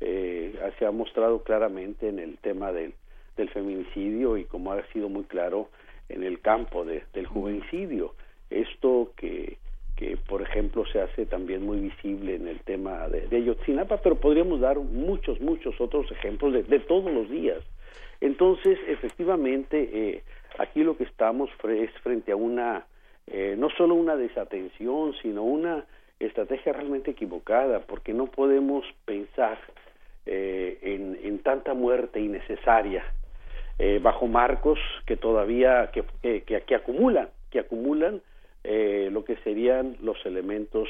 [0.00, 2.94] eh, se ha mostrado claramente en el tema del,
[3.36, 5.68] del feminicidio y como ha sido muy claro
[6.08, 8.14] en el campo de, del juvenicidio.
[8.50, 9.58] Esto que,
[9.96, 14.16] que, por ejemplo, se hace también muy visible en el tema de, de Ayotzinapa, pero
[14.16, 17.62] podríamos dar muchos, muchos otros ejemplos de, de todos los días.
[18.20, 20.22] Entonces, efectivamente, eh,
[20.58, 22.86] aquí lo que estamos es frente a una
[23.30, 25.84] eh, no solo una desatención, sino una
[26.18, 29.58] estrategia realmente equivocada, porque no podemos pensar
[30.26, 33.04] eh, en, en, tanta muerte innecesaria
[33.78, 38.20] eh, bajo marcos que todavía que, que, que acumulan, que acumulan
[38.64, 40.88] eh, lo que serían los elementos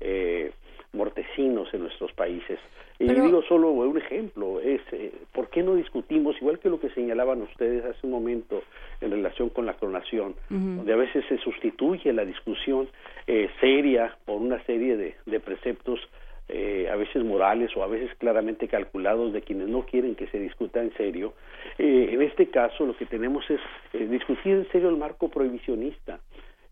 [0.00, 0.52] eh,
[0.92, 2.58] mortecinos en nuestros países.
[3.00, 6.90] Y digo solo un ejemplo, es eh, ¿por qué no discutimos, igual que lo que
[6.90, 8.62] señalaban ustedes hace un momento
[9.00, 12.88] en relación con la clonación, donde a veces se sustituye la discusión
[13.28, 16.00] eh, seria por una serie de, de preceptos
[16.48, 20.38] eh, a veces morales o a veces claramente calculados de quienes no quieren que se
[20.38, 21.34] discuta en serio.
[21.78, 23.60] Eh, en este caso lo que tenemos es
[23.92, 26.20] eh, discutir en serio el marco prohibicionista.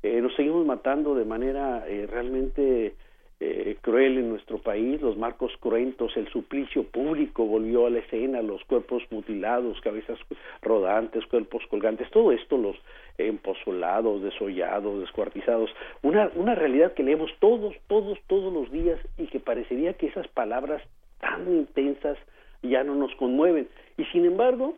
[0.03, 2.95] Eh, nos seguimos matando de manera eh, realmente
[3.39, 8.41] eh, cruel en nuestro país, los marcos cruentos, el suplicio público volvió a la escena,
[8.41, 10.19] los cuerpos mutilados, cabezas
[10.63, 12.77] rodantes, cuerpos colgantes, todo esto, los
[13.19, 15.71] empozolados, desollados, descuartizados,
[16.03, 20.29] una, una realidad que leemos todos, todos, todos los días y que parecería que esas
[20.29, 20.83] palabras
[21.21, 22.19] tan intensas
[22.63, 23.69] ya no nos conmueven.
[23.97, 24.75] Y sin embargo,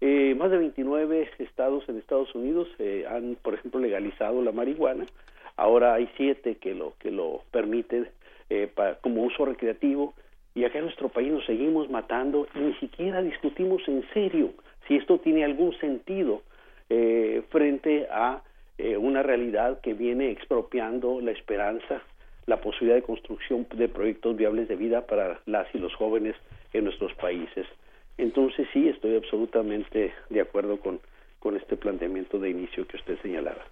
[0.00, 5.06] eh, más de 29 estados en Estados Unidos eh, han, por ejemplo, legalizado la marihuana,
[5.60, 8.08] ahora hay siete que lo que lo permiten
[8.48, 8.70] eh,
[9.02, 10.14] como uso recreativo
[10.54, 14.54] y acá en nuestro país nos seguimos matando y ni siquiera discutimos en serio
[14.88, 16.42] si esto tiene algún sentido
[16.88, 18.42] eh, frente a
[18.78, 22.02] eh, una realidad que viene expropiando la esperanza,
[22.46, 26.36] la posibilidad de construcción de proyectos viables de vida para las y los jóvenes
[26.72, 27.66] en nuestros países.
[28.16, 31.00] Entonces sí, estoy absolutamente de acuerdo con,
[31.38, 33.62] con este planteamiento de inicio que usted señalaba.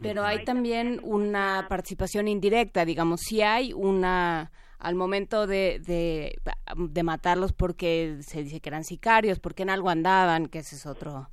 [0.00, 6.38] Pero hay también una participación indirecta, digamos, si hay una al momento de, de,
[6.76, 10.84] de, matarlos porque se dice que eran sicarios, porque en algo andaban, que ese es
[10.84, 11.30] otro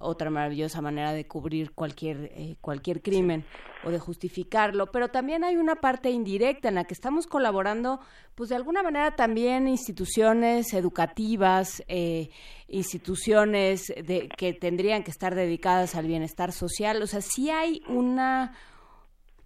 [0.00, 3.44] otra maravillosa manera de cubrir cualquier eh, cualquier crimen
[3.84, 8.00] o de justificarlo, pero también hay una parte indirecta en la que estamos colaborando,
[8.34, 12.30] pues de alguna manera también instituciones educativas, eh,
[12.68, 18.54] instituciones de, que tendrían que estar dedicadas al bienestar social, o sea, sí hay una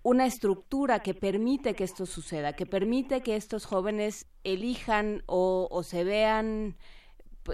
[0.05, 5.83] una estructura que permite que esto suceda, que permite que estos jóvenes elijan o, o
[5.83, 6.77] se vean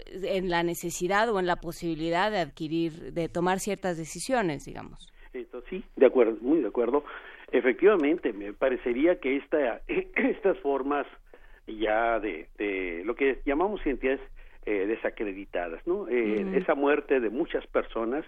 [0.07, 5.13] en la necesidad o en la posibilidad de adquirir, de tomar ciertas decisiones, digamos.
[5.33, 7.05] Entonces, sí, de acuerdo, muy de acuerdo.
[7.53, 11.07] Efectivamente, me parecería que esta, estas formas
[11.67, 14.21] ya de, de lo que llamamos identidades
[14.67, 16.09] eh, desacreditadas, ¿no?
[16.09, 16.55] Eh, mm.
[16.55, 18.25] Esa muerte de muchas personas,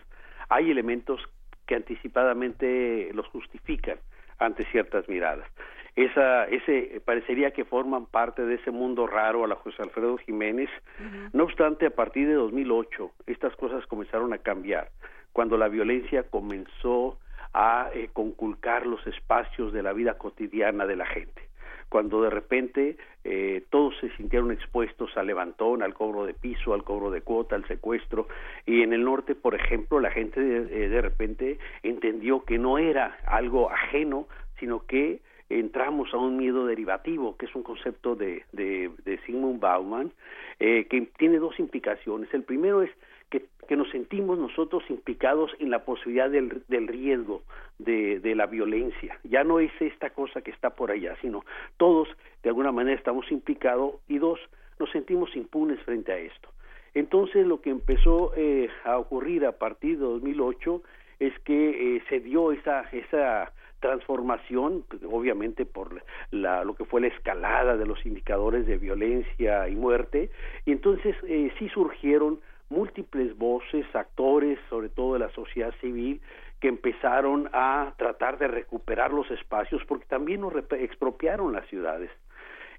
[0.49, 1.21] hay elementos
[1.67, 3.99] que anticipadamente los justifican
[4.45, 5.47] ante ciertas miradas.
[5.95, 10.71] Esa, ese parecería que forman parte de ese mundo raro a la José Alfredo Jiménez.
[10.99, 11.31] Uh -huh.
[11.35, 14.89] No obstante, a partir de 2008 estas cosas comenzaron a cambiar
[15.33, 17.19] cuando la violencia comenzó
[17.53, 21.52] a eh, conculcar los espacios de la vida cotidiana de la gente
[21.93, 26.85] cuando de repente eh, todos se sintieron expuestos al levantón, al cobro de piso, al
[26.85, 28.29] cobro de cuota, al secuestro,
[28.65, 32.79] y en el norte, por ejemplo, la gente de, eh, de repente entendió que no
[32.79, 34.27] era algo ajeno,
[34.59, 35.21] sino que
[35.51, 40.13] entramos a un miedo derivativo, que es un concepto de, de, de Sigmund Bauman,
[40.61, 42.33] eh, que tiene dos implicaciones.
[42.33, 42.91] El primero es
[43.33, 47.43] que, que, nos sentimos nosotros implicados en la posibilidad del, del riesgo
[47.79, 49.19] de, de, la violencia.
[49.25, 51.45] Ya no es esta cosa que está por allá, sino
[51.79, 52.09] todos
[52.43, 54.39] de alguna manera estamos implicados y dos,
[54.79, 56.51] nos sentimos impunes frente a esto.
[56.95, 60.83] Entonces lo que empezó eh, a ocurrir a partir de 2008
[61.21, 63.53] es que eh, se dio esa, esa
[63.83, 69.75] transformación, obviamente por la, lo que fue la escalada de los indicadores de violencia y
[69.75, 70.31] muerte,
[70.65, 72.41] y entonces eh, sí surgieron
[72.73, 76.21] múltiples voces, actores, sobre todo de la sociedad civil,
[76.61, 82.11] que empezaron a tratar de recuperar los espacios porque también nos expropiaron las ciudades.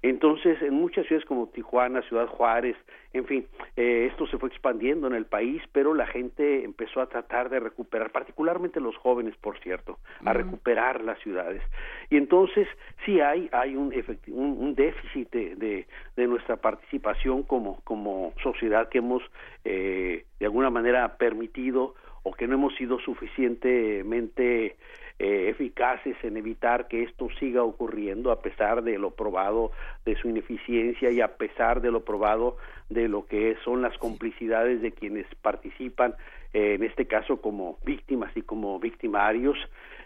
[0.04, 2.76] Entonces, en muchas ciudades como Tijuana, Ciudad Juárez,
[3.14, 7.06] en fin, eh, esto se fue expandiendo en el país, pero la gente empezó a
[7.06, 10.32] tratar de recuperar, particularmente los jóvenes, por cierto, a uh -huh.
[10.34, 11.62] recuperar las ciudades.
[12.10, 12.68] Y entonces,
[13.06, 13.94] sí hay, hay un,
[14.26, 15.86] un, un déficit de, de,
[16.16, 19.22] de, nuestra participación como, como sociedad que hemos,
[19.64, 21.94] eh, de alguna manera, permitido
[22.24, 24.76] o que no hemos sido suficientemente
[25.18, 29.70] eh, eficaces en evitar que esto siga ocurriendo a pesar de lo probado
[30.04, 32.56] de su ineficiencia y a pesar de lo probado
[32.88, 36.14] de lo que son las complicidades de quienes participan
[36.52, 39.56] eh, en este caso como víctimas y como victimarios.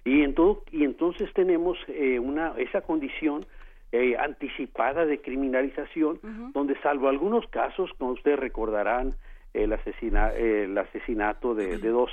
[0.05, 3.47] Y en todo y entonces tenemos eh, una esa condición
[3.93, 6.21] eh, anticipada de criminalización
[6.53, 9.15] donde salvo algunos casos como ustedes recordarán
[9.55, 12.11] el asesina el asesinato de, de dos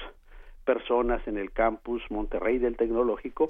[0.65, 3.47] personas en el campus Monterrey del Tecnológico,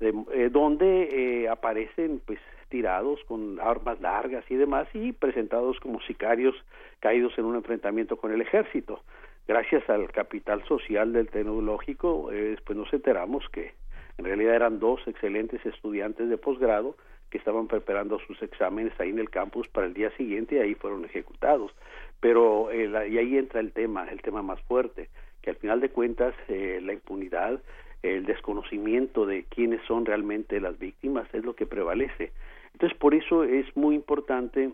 [0.00, 6.56] eh, donde eh, aparecen pues tirados con armas largas y demás y presentados como sicarios
[6.98, 9.00] caídos en un enfrentamiento con el ejército.
[9.46, 13.74] Gracias al capital social del tecnológico, eh, después nos enteramos que
[14.16, 16.96] en realidad eran dos excelentes estudiantes de posgrado
[17.30, 20.74] que estaban preparando sus exámenes ahí en el campus para el día siguiente y ahí
[20.74, 21.72] fueron ejecutados.
[22.20, 25.10] Pero y ahí entra el tema, el tema más fuerte
[25.44, 27.60] que al final de cuentas eh, la impunidad,
[28.02, 32.32] el desconocimiento de quiénes son realmente las víctimas es lo que prevalece.
[32.72, 34.72] Entonces, por eso es muy importante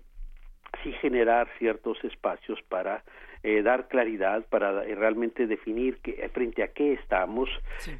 [0.85, 3.03] sí generar ciertos espacios para
[3.43, 7.51] eh, dar claridad, para eh, realmente definir que, frente a qué estamos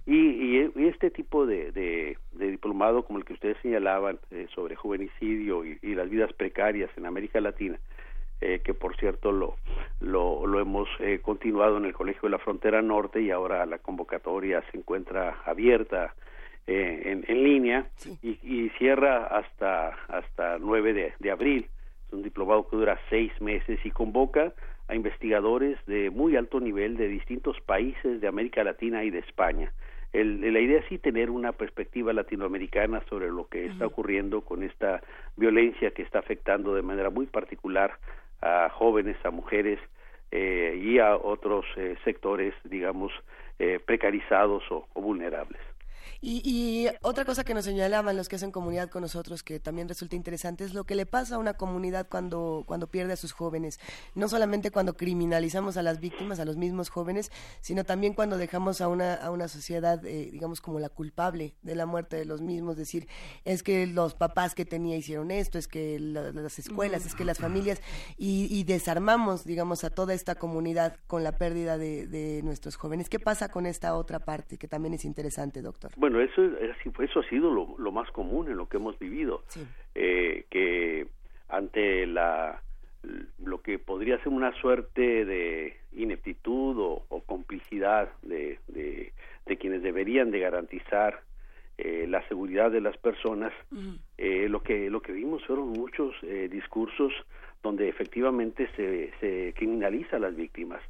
[0.07, 4.21] y, y, este tipo de, de, diplomado como el que ustedes señalaban
[4.55, 7.81] sobre juvenicidio y, y, las vidas precarias en América Latina
[8.41, 9.57] eh, que por cierto lo,
[10.01, 13.79] lo, lo hemos eh, continuado en el Colegio de la Frontera Norte y ahora la
[13.79, 16.15] convocatoria se encuentra abierta
[16.67, 17.87] eh, en, en, línea
[18.23, 21.67] y, y, cierra hasta hasta 9 de, de abril.
[22.07, 24.53] Es un diplomado que dura seis meses y convoca
[24.89, 29.73] a investigadores de muy alto nivel de distintos países de América Latina y de España.
[30.13, 34.65] El, la idea es sí tener una perspectiva latinoamericana sobre lo que está ocurriendo con
[34.65, 35.01] esta
[35.37, 37.93] violencia que está afectando de manera muy particular
[38.43, 39.79] a jóvenes, a mujeres
[40.31, 43.13] eh, y a otros eh, sectores, digamos,
[43.59, 45.61] eh, precarizados o, vulnerables.
[46.23, 50.17] Y, otra cosa que nos señalaban los que hacen comunidad con nosotros, que también resulta
[50.17, 53.81] interesante, es lo que le pasa a una comunidad cuando, cuando pierde a sus jóvenes.
[54.15, 57.31] No solamente cuando criminalizamos a las víctimas, a los mismos jóvenes,
[57.61, 61.75] sino también cuando dejamos a una, a una sociedad, eh, digamos, como la culpable de
[61.75, 62.77] la muerte de los mismos.
[62.77, 63.09] Decir,
[63.45, 67.39] es que los papás que tenía hicieron esto, es que las escuelas, es que las
[67.39, 67.81] familias,
[68.17, 73.09] y, desarmamos, digamos, a toda esta comunidad con la pérdida de, nuestros jóvenes.
[73.09, 75.93] ¿Qué pasa con esta otra parte, que también es interesante, doctor?
[76.19, 76.43] Eso,
[77.01, 79.45] eso ha sido lo, más común en lo que hemos vivido,
[79.95, 81.07] eh, que
[81.49, 82.63] ante la
[83.39, 90.41] lo que podría ser una suerte de ineptitud o, complicidad de, de, quienes deberían de
[90.41, 91.23] garantizar
[91.79, 93.53] eh, la seguridad de las personas,
[94.19, 96.15] eh, lo que lo que vimos fueron muchos
[96.51, 97.13] discursos
[97.63, 100.81] donde efectivamente se, se criminaliza a las víctimas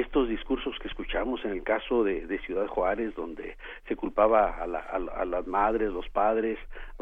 [0.00, 3.56] estos discursos que escuchamos en el caso de, de Ciudad Juárez, donde
[3.86, 6.58] se culpaba a, la, a, las madres, los padres,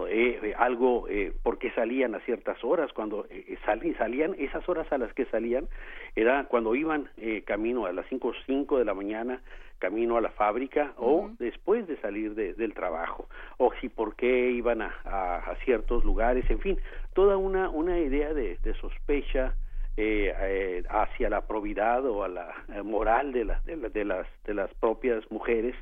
[0.08, 3.58] eh, eh, algo eh, porque salían a ciertas horas, cuando eh,
[3.98, 5.68] salían, esas horas a las que salían,
[6.14, 7.08] era cuando iban
[7.44, 9.40] camino a las cinco cinco de la mañana,
[9.78, 13.28] camino a la fábrica o después de salir de, del trabajo,
[13.58, 16.78] o si por qué iban a, a, a, ciertos lugares, en fin,
[17.14, 19.54] toda una, una idea de, de sospecha,
[19.98, 24.26] eh, eh, hacia la probidad o a la eh, moral de, la, de, de, las
[24.44, 25.74] de las propias mujeres.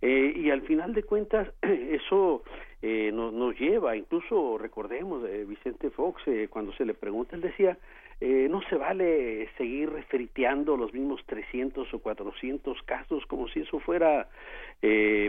[0.00, 2.42] Eh, y al final de cuentas eso
[2.80, 7.78] eh, nos, nos lleva incluso recordemos Vicente Fox cuando se le pregunta él decía
[8.20, 14.28] no se vale seguir referiteando los mismos 300 o 400 casos como si eso fuera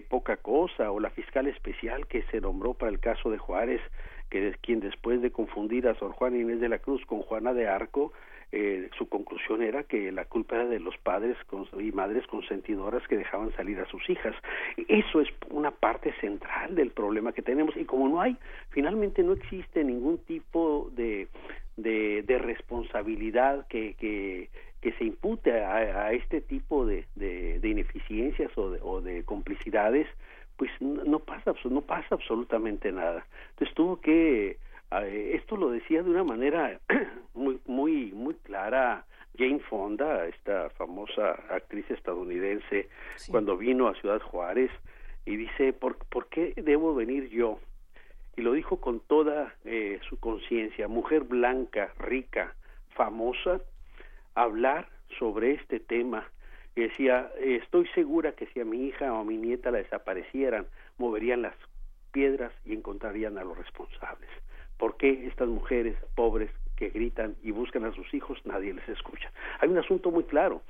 [0.10, 3.82] poca cosa o la fiscal especial que se nombró para el caso de Juárez
[4.34, 7.68] que quien después de confundir a Sor Juana Inés de la Cruz con Juana de
[7.68, 8.14] Arco,
[8.52, 11.38] eh, su conclusión era que la culpa era de los padres
[11.80, 14.36] y madres consentidoras que dejaban salir a sus hijas.
[14.88, 18.36] Eso es una parte central del problema que tenemos y como no hay,
[18.72, 21.28] finalmente no existe ningún tipo de,
[21.78, 24.50] de, responsabilidad que, que,
[24.82, 29.24] que se impute a, a este tipo de, de, de ineficiencias o de, o de
[29.26, 30.08] complicidades,
[30.58, 33.26] pues no pasa no pasa absolutamente nada.
[33.52, 34.58] Entonces tuvo que
[34.92, 36.80] esto lo decía de una manera
[37.34, 39.06] muy muy muy clara
[39.38, 42.90] Jane Fonda esta famosa actriz estadounidense
[43.30, 44.70] cuando vino a Ciudad Juárez
[45.26, 47.60] y dice ¿por, ¿por qué debo venir yo?
[48.36, 52.56] y lo dijo con toda eh, su conciencia mujer blanca rica
[52.96, 53.62] famosa
[54.36, 54.90] hablar
[55.20, 56.28] sobre este tema
[56.76, 60.66] y decía, estoy segura que si a mi hija o a mi nieta la desaparecieran,
[60.98, 61.56] moverían las
[62.12, 64.30] piedras y encontrarían a los responsables.
[64.78, 69.32] ¿Por qué estas mujeres pobres que gritan y buscan a sus hijos nadie les escucha?
[69.60, 70.62] Hay un asunto muy claro.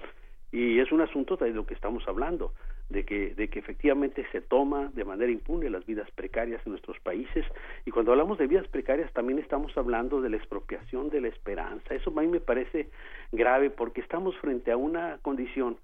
[0.51, 2.53] Y es un asunto de lo que estamos hablando,
[2.89, 6.99] de que, de que efectivamente se toma de manera impune las vidas precarias en nuestros
[6.99, 7.43] países.
[7.87, 11.95] Y cuando hablamos de vidas precarias también estamos hablando de la expropiación de la esperanza.
[11.95, 12.89] Eso a mí me parece
[13.31, 15.77] grave porque estamos frente a una condición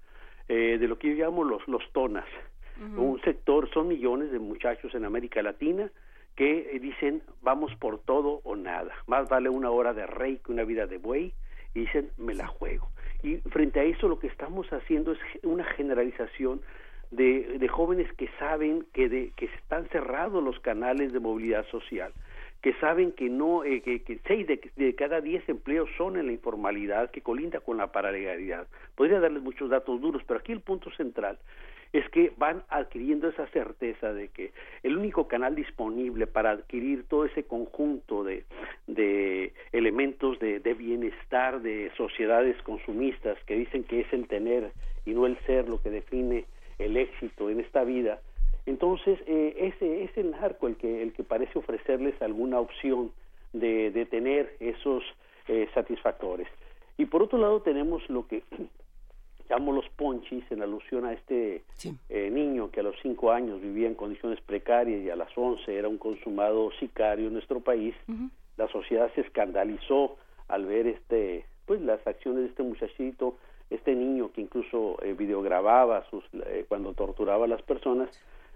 [0.52, 2.26] eh, de lo que yo llamo los, los tonas.
[2.96, 5.90] Un sector, son millones de muchachos en América Latina
[6.34, 8.92] que eh, dicen vamos por todo o nada.
[9.06, 11.34] Más vale una hora de rey que una vida de buey
[11.72, 12.90] y dicen me la juego.
[13.22, 16.62] Y frente a eso lo que estamos haciendo es una generalización
[17.12, 22.12] de, de jóvenes que saben que, de, que están cerrados los canales de movilidad social,
[22.62, 27.10] que saben que no eh, que, seis de, cada diez empleos son en la informalidad,
[27.10, 28.66] que colinda con la paralegalidad.
[28.94, 31.38] Podría darles muchos datos duros, pero aquí el punto central
[31.92, 37.24] es que van adquiriendo esa certeza de que el único canal disponible para adquirir todo
[37.24, 38.44] ese conjunto de,
[38.86, 44.70] de elementos de, bienestar de sociedades consumistas que dicen que es el tener
[45.04, 46.44] y no el ser lo que define
[46.78, 48.20] el éxito en esta vida,
[48.70, 53.10] entonces eh, ese es el narco el que, el que parece ofrecerles alguna opción
[53.52, 55.02] de, de tener esos
[55.48, 56.46] eh, satisfactores.
[56.96, 58.44] Y por otro lado tenemos lo que
[59.50, 61.64] llamo los ponchis en alusión a este
[62.08, 65.76] eh, niño que a los cinco años vivía en condiciones precarias y a las once
[65.76, 67.94] era un consumado sicario en nuestro país.
[68.56, 70.16] La sociedad se escandalizó
[70.46, 73.36] al ver este, pues las acciones de este muchachito,
[73.68, 78.08] este niño que incluso eh, videogrababa sus, eh, cuando torturaba a las personas.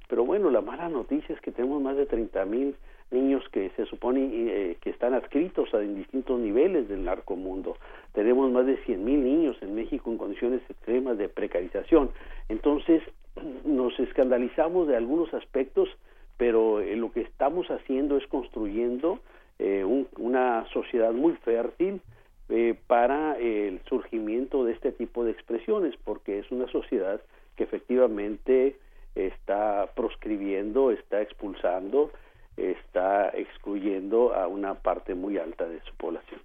[0.09, 2.77] Pero bueno, la mala noticia es que tenemos más de treinta mil
[3.11, 7.77] niños que se supone eh, que están adscritos a distintos niveles del narcomundo.
[8.13, 12.11] Tenemos más de 100 mil niños en México en condiciones extremas de precarización.
[12.49, 13.03] Entonces,
[13.65, 15.89] nos escandalizamos de algunos aspectos,
[16.37, 19.21] pero eh, lo que estamos haciendo es construyendo
[19.59, 22.01] eh, un, una sociedad muy fértil
[22.49, 27.21] eh, para el surgimiento de este tipo de expresiones, porque es una sociedad
[27.57, 28.77] que efectivamente
[29.15, 32.11] está proscribiendo, está expulsando,
[32.57, 36.41] está excluyendo a una parte muy alta de su población.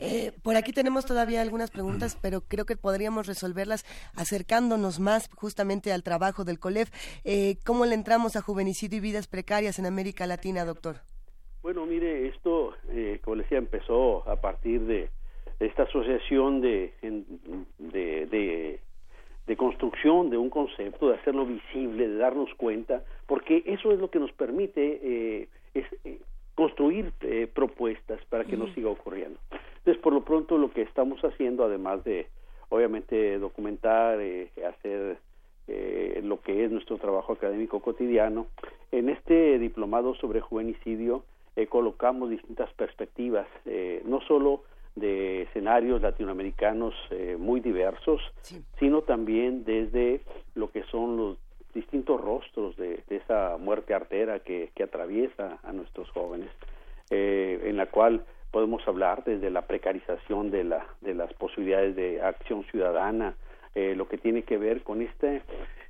[0.00, 3.84] Eh, por aquí tenemos todavía algunas preguntas, pero creo que podríamos resolverlas
[4.16, 6.90] acercándonos más justamente al trabajo del COLEF.
[7.24, 10.96] Eh, ¿Cómo le entramos a juvenicidio y vidas precarias en América Latina, doctor?
[11.62, 15.10] Bueno, mire, esto, eh, como le decía, empezó a partir de,
[15.60, 16.92] esta asociación de,
[17.78, 18.80] de, de,
[19.46, 24.10] de construcción de un concepto, de hacerlo visible, de darnos cuenta, porque eso es lo
[24.10, 26.18] que nos permite eh, es, eh,
[26.54, 29.38] construir eh, propuestas para que no siga ocurriendo.
[29.78, 32.26] Entonces, por lo pronto, lo que estamos haciendo, además de,
[32.70, 35.18] obviamente, documentar, eh, hacer
[35.66, 38.46] eh, lo que es nuestro trabajo académico cotidiano,
[38.92, 41.24] en este diplomado sobre juvenicidio
[41.56, 44.62] eh, colocamos distintas perspectivas, eh, no solo
[44.94, 48.62] de escenarios latinoamericanos eh, muy diversos, sí.
[48.78, 50.20] sino también desde
[50.54, 51.38] lo que son los
[51.74, 56.48] distintos rostros de, de esa muerte artera que, que, atraviesa a nuestros jóvenes,
[57.10, 62.22] eh, en la cual podemos hablar desde la precarización de, la, de las posibilidades de
[62.22, 63.34] acción ciudadana,
[63.74, 65.42] eh, lo que tiene que ver con este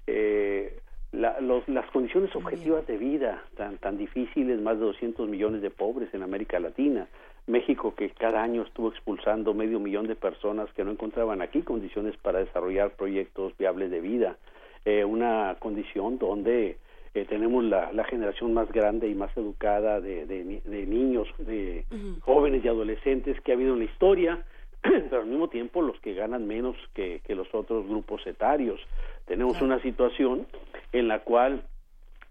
[0.06, 0.78] eh,
[1.12, 5.70] la, los, las condiciones objetivas de vida tan tan difíciles, más de 200 millones de
[5.70, 7.06] pobres en América Latina,
[7.47, 12.16] México que cada año estuvo expulsando medio millón de personas que no encontraban aquí condiciones
[12.16, 14.37] para desarrollar proyectos viables de vida,
[14.85, 16.79] eh, una condición donde
[17.15, 21.85] eh, tenemos la, la, generación más grande y más educada de, de, de niños, de
[21.91, 22.21] uh -huh.
[22.21, 24.43] jóvenes y adolescentes que ha habido en la historia,
[24.83, 28.81] pero al mismo tiempo los que ganan menos que, que los otros grupos etarios.
[29.27, 30.47] Tenemos una situación
[30.93, 31.62] en la cual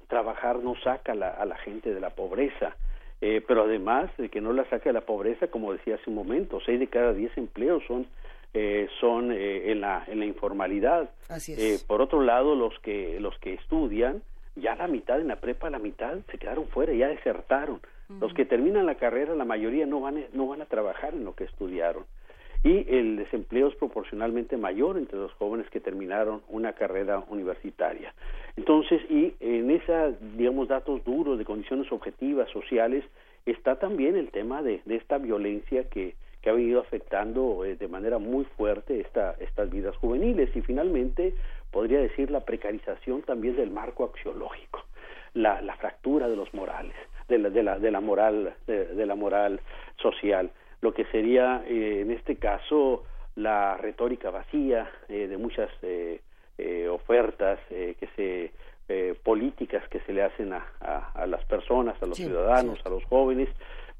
[0.07, 2.75] trabajar no saca la, a la gente de la pobreza,
[3.25, 6.15] eh, pero además de que no la saca de la pobreza, como decía hace un
[6.17, 8.05] momento, seis de cada diez empleos son
[8.53, 11.09] eh, son eh, en la en la informalidad.
[11.47, 14.21] Eh, por otro lado, los que los que estudian
[14.57, 17.75] ya la mitad en la prepa, la mitad se quedaron fuera, ya desertaron.
[17.75, 18.19] Uh -huh.
[18.19, 21.33] Los que terminan la carrera, la mayoría no van no van a trabajar en lo
[21.33, 22.03] que estudiaron
[22.63, 28.13] y el desempleo es proporcionalmente mayor entre los jóvenes que terminaron una carrera universitaria.
[28.55, 33.03] Entonces, y en esas, digamos, datos duros de condiciones objetivas, sociales,
[33.45, 37.87] está también el tema de, de esta violencia que, que ha venido afectando eh, de
[37.89, 41.33] manera muy fuerte esta, estas vidas juveniles y finalmente
[41.71, 44.85] podría decir la precarización también del marco axiológico,
[45.33, 46.95] la, la fractura de los morales,
[47.27, 49.59] de la, de la, de la moral, de, de la moral
[49.97, 50.51] social
[50.83, 53.03] lo que sería eh, en este caso
[53.35, 56.19] la retórica vacía eh, de muchas eh,
[56.57, 58.51] eh ofertas eh, que se
[59.23, 62.83] políticas que se le hacen a, a, a las personas, a los sí, ciudadanos, sí.
[62.85, 63.49] a los jóvenes,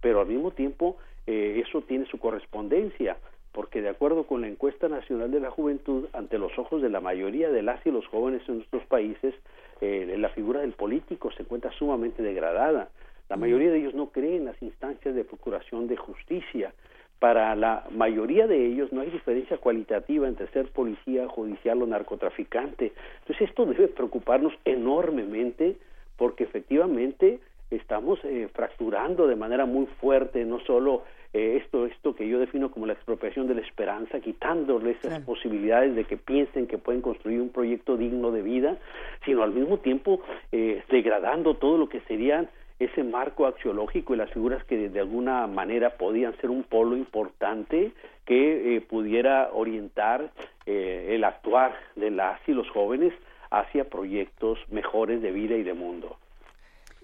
[0.02, 3.18] pero al mismo tiempo eso tiene su correspondencia
[3.54, 6.90] porque de acuerdo acuerdo con la encuesta nacional de la juventud, ante los ojos de
[6.90, 9.34] la mayoría de las y los jóvenes en nuestros países,
[9.80, 12.90] eh, la figura del político se encuentra sumamente degradada.
[13.30, 16.74] La mayoría de ellos no creen en las instancias de procuración de justicia.
[17.20, 22.92] Para la mayoría de ellos no hay diferencia cualitativa entre ser policía, judicial o narcotraficante.
[23.22, 25.78] Entonces esto debe preocuparnos enormemente
[26.18, 27.40] porque efectivamente
[27.72, 32.70] estamos eh, fracturando de manera muy fuerte no solo eh, esto esto que yo defino
[32.70, 37.42] como la expropiación de la esperanza, quitándoles esas posibilidades de que piensen que pueden construir
[37.42, 38.78] un proyecto digno de vida,
[39.26, 40.22] sino al mismo tiempo
[40.52, 45.48] eh, degradando todo lo que serían ese marco axiológico y las figuras que de alguna
[45.48, 47.92] manera podían ser un polo importante
[48.26, 50.32] que pudiera orientar
[50.66, 53.14] el actuar de las y los jóvenes
[53.52, 56.18] hacia proyectos mejores de vida y de mundo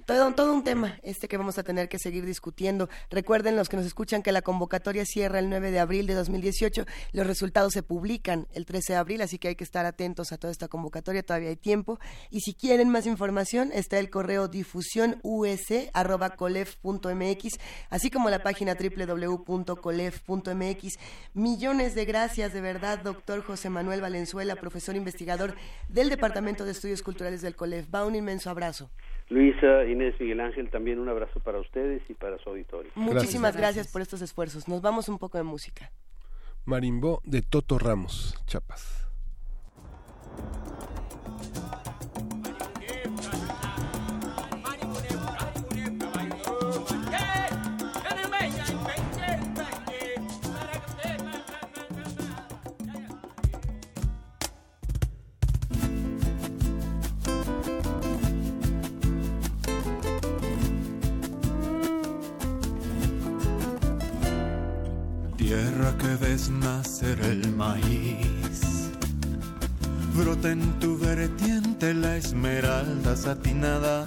[0.10, 2.90] todo, un tema este que vamos a tener que seguir discutiendo.
[3.12, 6.86] Recuerden los que nos escuchan que la convocatoria cierra el 9 de abril de 2018.
[7.12, 10.40] Los resultados se publican el 13 de abril, así que hay que estar atentos a
[10.40, 11.22] toda esta convocatoria.
[11.22, 12.00] Todavía hay tiempo.
[12.32, 15.22] Y si quieren más información, está el correo difusión
[17.92, 19.40] así como la página www.colef.mx.
[21.36, 25.56] Millones de gracias, de verdad, doctor José Manuel Valenzuela, profesor investigador
[25.88, 27.94] del Departamento de Estudios Culturales del COLEF.
[27.94, 28.90] Va un inmenso abrazo.
[29.30, 32.92] Luisa, Inés, Miguel Ángel, también un abrazo para ustedes y para su auditorio.
[32.96, 33.92] Muchísimas gracias.
[33.92, 34.68] por estos esfuerzos.
[34.68, 35.92] Nos vamos un poco de música.
[36.66, 39.08] Marimbó de Toto Ramos, Chapas.
[66.48, 68.92] Nacer el maíz.
[70.16, 74.06] Brota en tu vertiente la esmeralda satinada,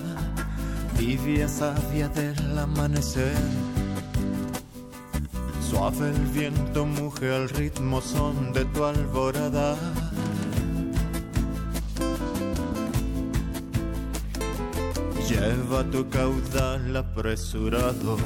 [0.96, 3.36] tibia savia del amanecer.
[5.68, 9.76] Suave el viento muge al ritmo son de tu alborada.
[15.28, 18.16] Lleva tu caudal apresurado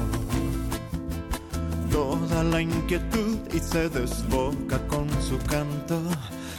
[1.97, 5.99] toda la inquietud y se desboca con su canto.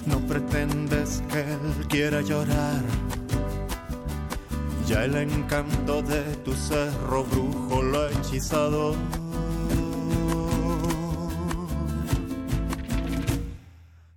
[0.04, 2.82] No pretendes que él quiera llorar.
[4.88, 8.96] Ya el encanto de tu cerro brujo lo ha hechizado.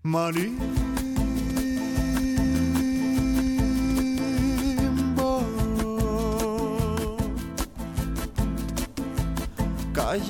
[0.02, 0.91] María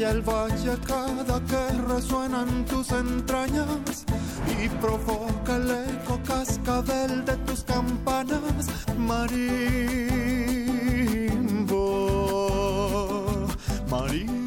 [0.02, 4.03] El valle cada que resuenan tus entrañas
[4.60, 8.65] y provoca el eco cascabel de tus campanas,
[8.98, 9.68] marimbo,
[13.91, 14.45] marimbo.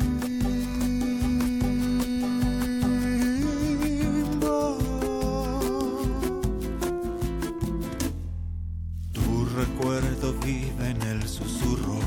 [9.12, 12.00] Tu recuerdo vive en el susurro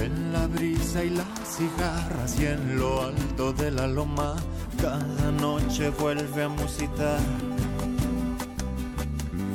[0.00, 1.29] en la brisa y las
[1.60, 4.34] cigarras y en lo alto de la loma
[4.80, 7.20] cada noche vuelve a musitar.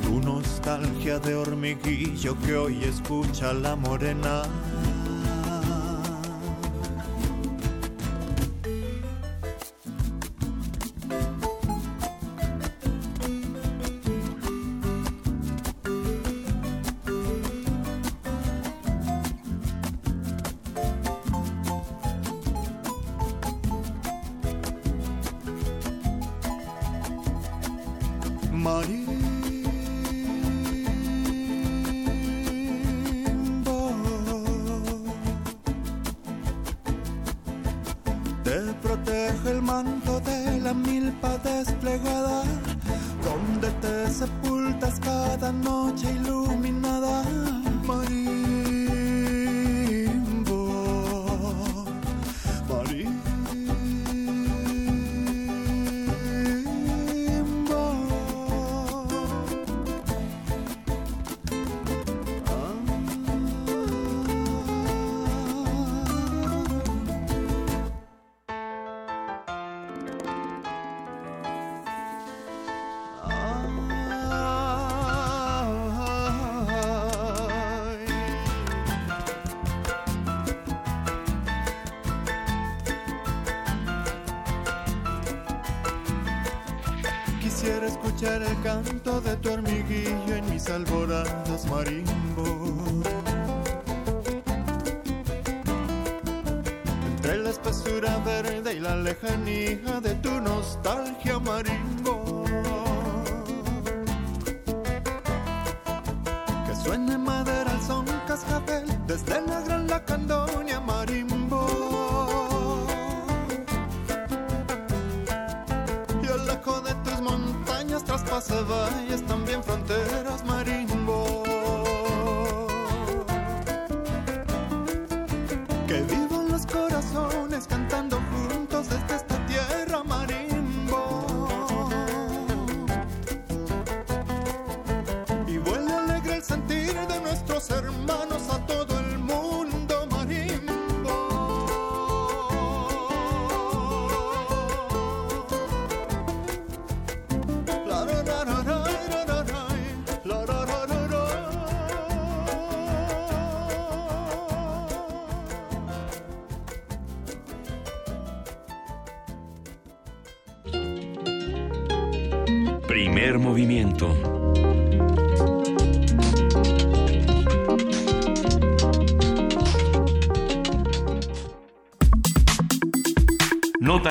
[0.04, 4.42] Tu nostalgia de hormiguillo que hoy escucha la morena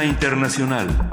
[0.05, 1.04] Internacional.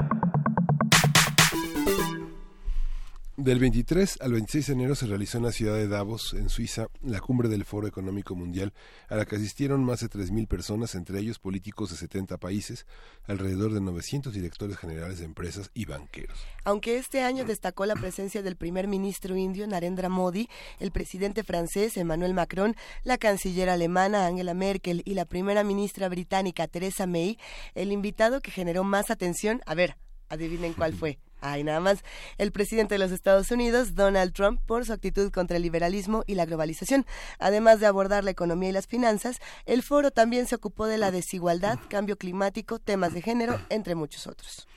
[3.43, 6.87] Del 23 al 26 de enero se realizó en la ciudad de Davos, en Suiza,
[7.01, 8.71] la cumbre del Foro Económico Mundial,
[9.09, 12.85] a la que asistieron más de 3.000 personas, entre ellos políticos de 70 países,
[13.27, 16.39] alrededor de 900 directores generales de empresas y banqueros.
[16.63, 20.47] Aunque este año destacó la presencia del primer ministro indio Narendra Modi,
[20.79, 26.69] el presidente francés Emmanuel Macron, la canciller alemana Angela Merkel y la primera ministra británica
[26.69, 27.37] Theresa May,
[27.75, 29.97] el invitado que generó más atención, a ver,
[30.29, 31.19] adivinen cuál fue.
[31.45, 32.05] Ay, nada más.
[32.37, 36.35] El presidente de los Estados Unidos, Donald Trump, por su actitud contra el liberalismo y
[36.35, 37.05] la globalización.
[37.37, 41.11] Además de abordar la economía y las finanzas, el foro también se ocupó de la
[41.11, 44.69] desigualdad, cambio climático, temas de género, entre muchos otros.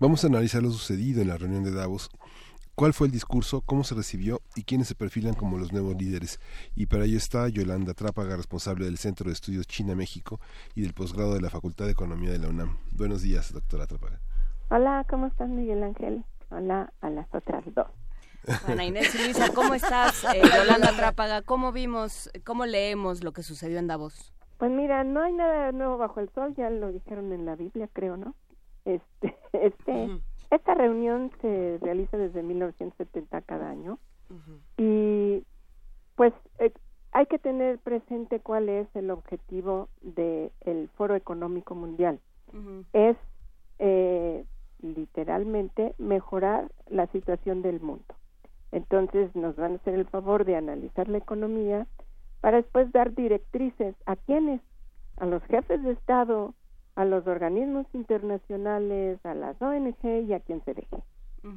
[0.00, 2.10] Vamos a analizar lo sucedido en la reunión de Davos.
[2.74, 3.60] ¿Cuál fue el discurso?
[3.60, 4.42] ¿Cómo se recibió?
[4.56, 6.40] ¿Y quiénes se perfilan como los nuevos líderes?
[6.74, 10.40] Y para ello está Yolanda Trápaga, responsable del Centro de Estudios China-México
[10.74, 12.78] y del posgrado de la Facultad de Economía de la UNAM.
[12.90, 14.20] Buenos días, doctora Trápaga.
[14.70, 16.24] Hola, ¿cómo estás, Miguel Ángel?
[16.50, 17.86] Hola a las otras dos.
[18.66, 20.24] Ana Inés y Luisa, ¿cómo estás?
[20.24, 24.34] Eh, Yolanda Trápaga, ¿cómo vimos, cómo leemos lo que sucedió en Davos?
[24.58, 27.88] Pues mira, no hay nada nuevo bajo el sol, ya lo dijeron en la Biblia,
[27.90, 28.34] creo, ¿no?
[28.84, 30.20] Este, este,
[30.50, 33.98] esta reunión se realiza desde 1970 cada año
[34.76, 35.44] y
[36.14, 36.74] pues eh,
[37.12, 42.20] hay que tener presente cuál es el objetivo del Foro Económico Mundial.
[42.92, 43.16] Es
[43.78, 44.44] eh,
[44.80, 48.04] literalmente mejorar la situación del mundo.
[48.72, 51.86] Entonces nos van a hacer el favor de analizar la economía
[52.40, 54.60] para después dar directrices a quienes,
[55.16, 56.54] a los jefes de Estado,
[56.94, 61.02] a los organismos internacionales, a las ONG y a quien se deje.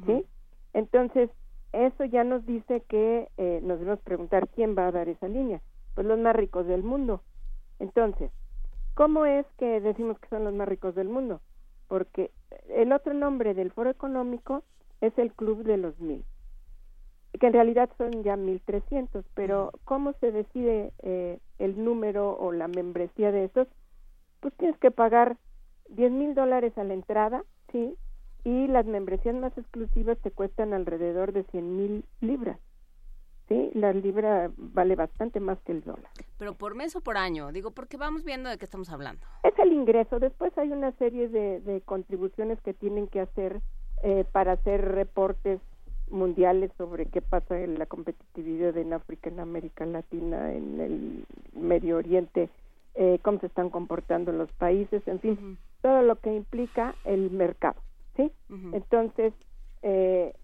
[0.06, 0.24] ¿sí?
[0.72, 1.30] Entonces,
[1.72, 5.60] eso ya nos dice que eh, nos debemos preguntar quién va a dar esa línea.
[5.94, 7.22] Pues los más ricos del mundo.
[7.78, 8.30] Entonces,
[8.94, 11.40] ¿cómo es que decimos que son los más ricos del mundo?
[11.92, 12.30] Porque
[12.70, 14.62] el otro nombre del foro económico
[15.02, 16.24] es el Club de los Mil,
[17.38, 22.66] que en realidad son ya 1.300, pero ¿cómo se decide eh, el número o la
[22.66, 23.68] membresía de esos?
[24.40, 25.36] Pues tienes que pagar
[25.90, 27.94] 10 mil dólares a la entrada, ¿sí?
[28.42, 32.58] Y las membresías más exclusivas te cuestan alrededor de 100 mil libras.
[33.48, 33.70] ¿Sí?
[33.74, 36.10] La libra vale bastante más que el dólar.
[36.38, 37.52] ¿Pero por mes o por año?
[37.52, 39.26] Digo, porque vamos viendo de qué estamos hablando.
[39.42, 40.18] Es el ingreso.
[40.18, 43.60] Después hay una serie de, de contribuciones que tienen que hacer
[44.02, 45.60] eh, para hacer reportes
[46.10, 51.98] mundiales sobre qué pasa en la competitividad en África, en América Latina, en el Medio
[51.98, 52.48] Oriente,
[52.94, 57.80] eh, cómo se están comportando los países, en fin, todo lo que implica el mercado,
[58.16, 58.30] ¿sí?
[58.72, 59.32] Entonces,
[59.82, 60.34] eh,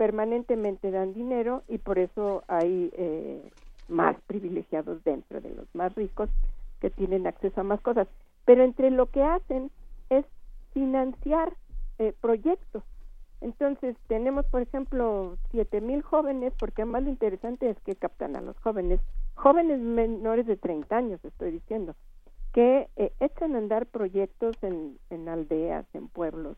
[0.00, 3.50] permanentemente dan dinero y por eso hay eh,
[3.88, 6.30] más privilegiados dentro de los más ricos
[6.80, 8.08] que tienen acceso a más cosas.
[8.46, 9.70] Pero entre lo que hacen
[10.08, 10.24] es
[10.72, 11.52] financiar
[11.98, 12.82] eh, proyectos.
[13.42, 18.40] Entonces tenemos, por ejemplo, siete mil jóvenes, porque además lo interesante es que captan a
[18.40, 19.00] los jóvenes,
[19.34, 21.94] jóvenes menores de 30 años, estoy diciendo,
[22.54, 26.56] que eh, echan a andar proyectos en, en aldeas, en pueblos,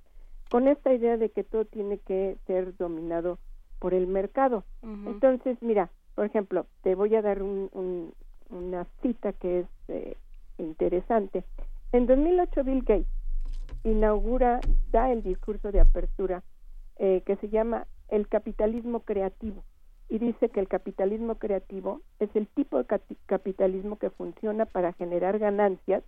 [0.52, 3.38] con esta idea de que todo tiene que ser dominado
[3.78, 4.64] por el mercado.
[4.82, 8.12] Entonces, mira, por ejemplo, te voy a dar un, un,
[8.50, 10.18] una cita que es eh,
[10.58, 11.44] interesante.
[11.92, 13.06] En 2008 Bill Gates
[13.82, 14.60] inaugura,
[14.90, 16.42] da el discurso de apertura
[16.98, 19.64] eh, que se llama el capitalismo creativo
[20.10, 25.38] y dice que el capitalismo creativo es el tipo de capitalismo que funciona para generar
[25.38, 26.04] ganancias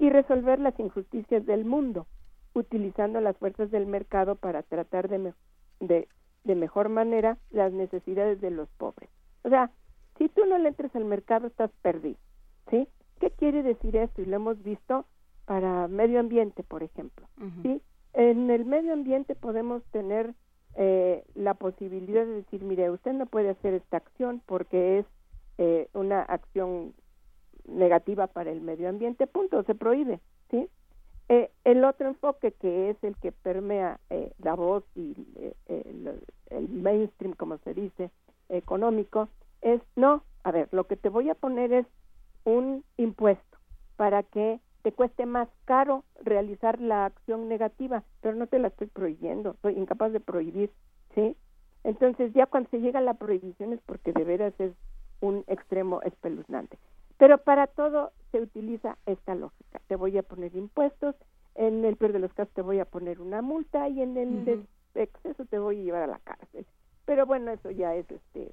[0.00, 2.08] y resolver las injusticias del mundo,
[2.56, 5.32] utilizando las fuerzas del mercado para tratar de,
[5.80, 6.08] de,
[6.44, 9.10] de mejor manera las necesidades de los pobres.
[9.44, 9.70] O sea,
[10.18, 12.18] si tú no le entres al mercado estás perdido,
[12.70, 12.88] ¿sí?
[13.20, 14.22] ¿Qué quiere decir esto?
[14.22, 15.04] Y lo hemos visto
[15.44, 17.26] para medio ambiente, por ejemplo,
[17.62, 17.80] ¿sí?
[18.14, 20.34] En el medio ambiente podemos tener
[20.74, 25.06] eh, la posibilidad de decir, mire, usted no puede hacer esta acción porque es
[25.58, 26.94] eh, una acción
[27.66, 30.20] negativa para el medio ambiente, punto, se prohíbe,
[30.50, 30.68] ¿sí?
[31.28, 35.14] Eh, el otro enfoque que es el que permea eh, la voz y
[35.66, 38.10] el, el, mainstream, como se dice,
[38.48, 39.28] económico,
[39.60, 41.86] es no, a ver, lo que te voy a poner es
[42.44, 43.58] un impuesto
[43.96, 48.86] para que te cueste más caro realizar la acción negativa, pero no te la estoy
[48.86, 50.70] prohibiendo, soy incapaz de prohibir,
[51.16, 51.36] ¿sí?
[51.82, 54.72] Entonces ya cuando se llega a la prohibición es porque de veras es
[55.20, 56.78] un extremo espeluznante.
[57.18, 59.80] Pero para todo se utiliza esta lógica.
[59.88, 61.14] Te voy a poner impuestos,
[61.54, 64.66] en el peor de los casos te voy a poner una multa y en el
[64.94, 66.66] exceso te voy a llevar a la cárcel.
[67.06, 68.52] Pero bueno, eso ya es este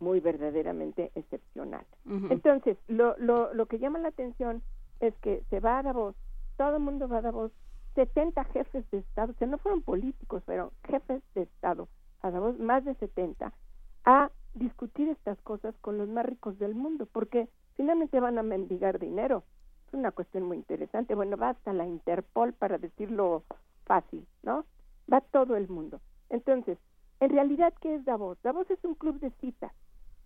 [0.00, 1.84] muy verdaderamente excepcional.
[2.30, 4.62] Entonces, lo, lo, lo que llama la atención
[5.00, 6.14] es que se va a Davos,
[6.56, 7.52] todo el mundo va a Davos,
[7.94, 11.88] 70 jefes de Estado, o sea, no fueron políticos, fueron jefes de Estado,
[12.22, 13.52] a Davos, más de 70,
[14.04, 17.48] a discutir estas cosas con los más ricos del mundo, porque
[17.78, 19.44] finalmente van a mendigar dinero.
[19.86, 21.14] Es una cuestión muy interesante.
[21.14, 23.44] Bueno, va hasta la Interpol para decirlo
[23.86, 24.66] fácil, ¿no?
[25.10, 26.00] Va todo el mundo.
[26.28, 26.76] Entonces,
[27.20, 28.36] en realidad, ¿qué es Davos?
[28.42, 29.72] Davos es un club de citas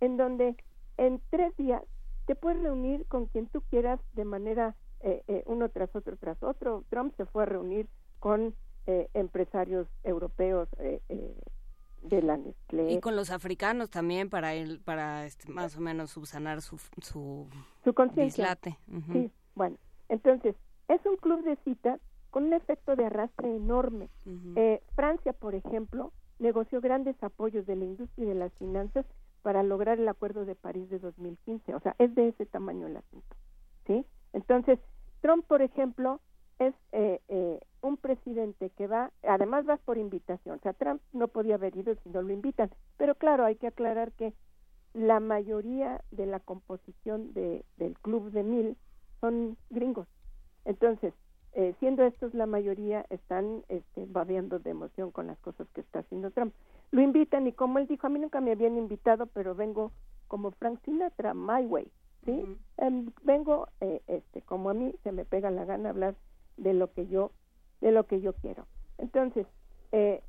[0.00, 0.56] en donde
[0.96, 1.82] en tres días
[2.26, 6.42] te puedes reunir con quien tú quieras de manera eh, eh, uno tras otro tras
[6.42, 6.84] otro.
[6.88, 7.86] Trump se fue a reunir
[8.18, 8.54] con
[8.86, 10.68] eh, empresarios europeos
[12.02, 12.92] de la Nestlé.
[12.92, 17.48] Y con los africanos también para él, para este, más o menos subsanar su su,
[17.84, 18.58] su conciencia.
[19.12, 19.76] Sí, bueno,
[20.08, 20.56] entonces
[20.88, 22.00] es un club de citas
[22.30, 24.08] con un efecto de arrastre enorme.
[24.94, 29.06] Francia, por ejemplo, negoció grandes apoyos de la industria y de las finanzas
[29.42, 31.74] para lograr el Acuerdo de París de 2015.
[31.74, 33.36] O sea, es de ese tamaño el asunto.
[33.86, 34.06] ¿Sí?
[34.32, 34.78] Entonces,
[35.20, 36.20] Trump, por ejemplo,
[36.68, 40.58] es eh, eh, un presidente que va, además vas por invitación.
[40.58, 42.70] O sea, Trump no podía haber ido si no lo invitan.
[42.96, 44.32] Pero claro, hay que aclarar que
[44.94, 48.76] la mayoría de la composición de, del Club de Mil
[49.20, 50.06] son gringos.
[50.64, 51.14] Entonces,
[51.54, 56.00] eh, siendo estos la mayoría, están este, babeando de emoción con las cosas que está
[56.00, 56.54] haciendo Trump.
[56.90, 59.92] Lo invitan y como él dijo, a mí nunca me habían invitado, pero vengo
[60.28, 61.90] como Frank Sinatra, my way,
[62.24, 62.56] ¿sí?
[62.78, 66.14] Em, vengo, eh, este, como a mí se me pega la gana hablar
[66.56, 67.32] de lo que yo,
[67.80, 68.66] de lo que yo quiero.
[68.98, 69.46] Entonces,
[69.92, 70.22] eh,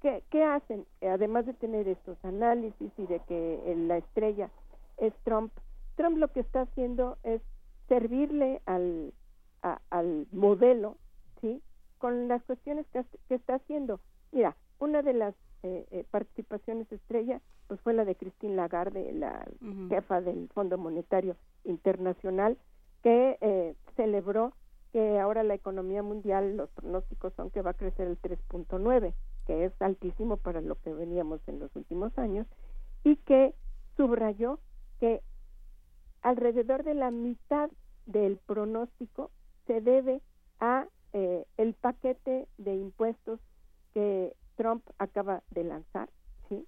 [0.00, 0.86] ¿qué, ¿qué hacen?
[1.02, 4.50] además de tener estos análisis y de que la estrella
[4.98, 5.52] es Trump,
[5.96, 7.40] Trump lo que está haciendo es
[7.88, 9.12] servirle al
[9.90, 10.96] al modelo,
[11.40, 11.62] ¿sí?
[11.98, 13.04] Con las cuestiones que,
[13.34, 14.00] está haciendo.
[14.32, 19.46] Mira, una de las eh, eh, participaciones estrella pues fue la de Christine Lagarde, la
[19.90, 22.56] jefa del Fondo Monetario Internacional,
[23.02, 24.54] que eh, celebró
[24.98, 29.14] que ahora la economía mundial, los pronósticos son que va a crecer el 3.9,
[29.46, 32.48] que es altísimo para lo que veníamos en los últimos años,
[33.04, 33.54] y que
[33.96, 34.58] subrayó
[34.98, 35.22] que
[36.20, 37.70] alrededor de la mitad
[38.06, 39.30] del pronóstico
[39.68, 40.20] se debe
[40.58, 43.38] a eh, el paquete de impuestos
[43.94, 46.08] que Trump acaba de lanzar,
[46.48, 46.66] ¿sí?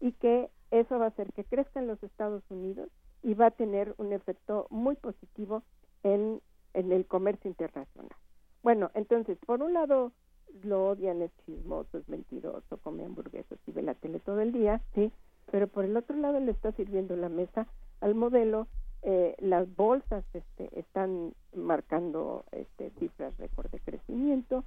[0.00, 2.88] Y que eso va a hacer que crezca los Estados Unidos
[3.22, 5.62] y va a tener un efecto muy positivo
[6.04, 6.40] en,
[6.76, 8.16] en el comercio internacional.
[8.62, 10.12] Bueno, entonces, por un lado
[10.62, 14.80] lo odian, es chismoso, es mentiroso, come hamburguesas y ve la tele todo el día,
[14.94, 15.10] ¿sí?
[15.50, 17.66] Pero por el otro lado le está sirviendo la mesa
[18.00, 18.68] al modelo
[19.02, 24.64] eh, las bolsas este, están marcando este, cifras récord de crecimiento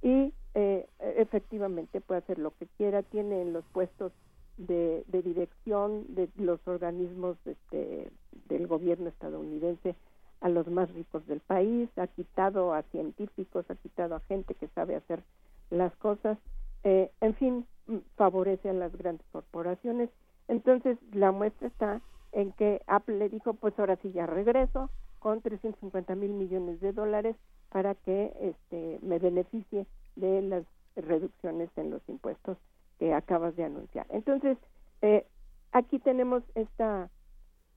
[0.00, 4.12] y eh, efectivamente puede hacer lo que quiera, tiene en los puestos
[4.56, 8.10] de, dirección de los organismos este,
[8.48, 9.94] del gobierno estadounidense
[10.42, 14.68] a los más ricos del país, ha quitado a científicos, ha quitado a gente que
[14.68, 15.22] sabe hacer
[15.70, 16.36] las cosas,
[16.84, 17.66] eh, en fin,
[18.16, 20.10] favorece a las grandes corporaciones.
[20.48, 22.00] Entonces, la muestra está
[22.32, 24.90] en que Apple le dijo, pues ahora sí ya regreso
[25.20, 27.36] con 350 mil millones de dólares
[27.70, 29.86] para que este, me beneficie
[30.16, 30.64] de las
[30.96, 32.58] reducciones en los impuestos
[32.98, 34.06] que acabas de anunciar.
[34.10, 34.58] Entonces,
[35.02, 35.24] eh,
[35.70, 37.08] aquí tenemos esta,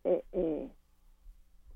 [0.03, 0.69] eh,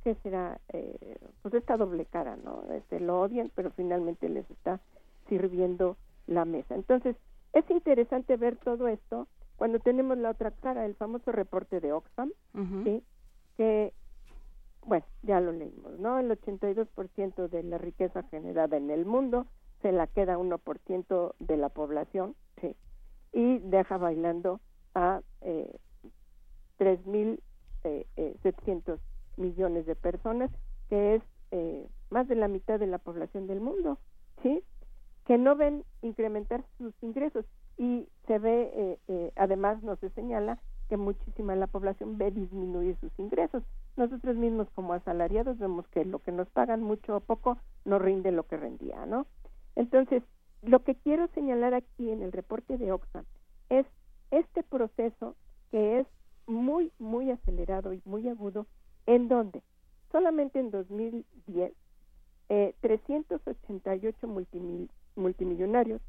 [0.04, 0.60] ¿qué será?
[0.70, 2.64] Eh, pues esta doble cara, ¿no?
[2.74, 4.80] Este, lo odian, pero finalmente les está
[5.28, 5.98] sirviendo
[6.28, 6.76] la mesa.
[6.76, 7.16] Entonces,
[7.54, 9.28] es interesante ver todo esto
[9.60, 12.32] cuando tenemos la otra cara, el famoso reporte de Oxfam,
[12.86, 13.04] ¿sí?
[13.58, 13.94] que,
[14.86, 16.18] bueno, ya lo leímos, ¿no?
[16.18, 19.48] El 82% de la riqueza generada en el mundo
[19.82, 22.74] se la queda 1% de la población, ¿sí?
[23.34, 24.62] Y deja bailando
[24.96, 25.78] a eh,
[26.80, 27.40] 3.700
[27.84, 28.38] eh, eh,
[29.40, 30.52] millones de personas,
[30.90, 33.98] que es eh, más de la mitad de la población del mundo,
[34.44, 34.64] ¿sí?
[35.26, 37.45] Que no ven incrementar sus ingresos
[37.78, 40.60] y se ve, eh, eh, además nos se señala
[40.90, 43.64] que muchísima la población ve disminuir sus ingresos.
[43.95, 48.32] Nosotros mismos como asalariados vemos que lo que nos pagan mucho o poco no rinde
[48.32, 49.28] lo que rendía, ¿no?
[49.76, 50.24] Entonces,
[50.64, 53.24] lo que quiero señalar aquí en el reporte de Oxfam
[53.70, 53.86] es
[54.32, 55.36] este proceso
[55.72, 56.07] que es
[56.48, 58.66] muy, muy acelerado y muy agudo,
[59.10, 59.64] en donde
[60.11, 61.73] solamente en 2010
[62.49, 64.27] eh, 388
[65.15, 65.99] multimillonarios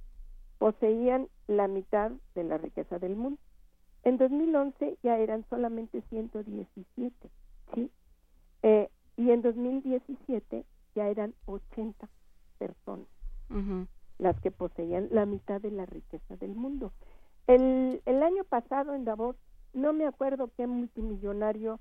[0.59, 3.40] poseían la mitad de la riqueza del mundo.
[4.05, 7.31] En 2011 ya eran solamente 117,
[7.74, 7.90] ¿sí?
[8.62, 12.06] Eh, y en 2017 ya eran 80
[12.59, 13.06] personas
[14.18, 16.93] las que poseían la mitad de la riqueza del mundo.
[17.47, 19.36] El, el año pasado en Davos,
[19.72, 21.81] no me acuerdo qué multimillonario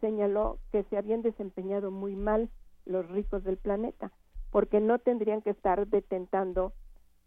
[0.00, 2.50] señaló que se habían desempeñado muy mal
[2.84, 4.12] los ricos del planeta,
[4.50, 6.72] porque no tendrían que estar detentando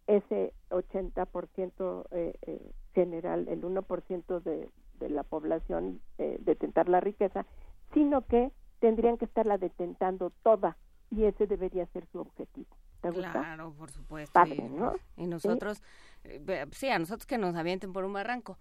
[0.06, 4.68] ese 80% eh, eh, general, el 1% de,
[4.98, 7.46] de la población eh, detentar la riqueza,
[7.94, 10.76] sino que tendrían que estarla detentando toda
[11.10, 12.74] y ese debería ser su objetivo.
[13.02, 13.32] ¿Te gusta?
[13.32, 14.40] Claro, por supuesto.
[14.46, 14.94] y, ¿no?
[15.16, 15.82] y nosotros,
[16.24, 18.58] eh, sí, a nosotros que nos avienten por un barranco.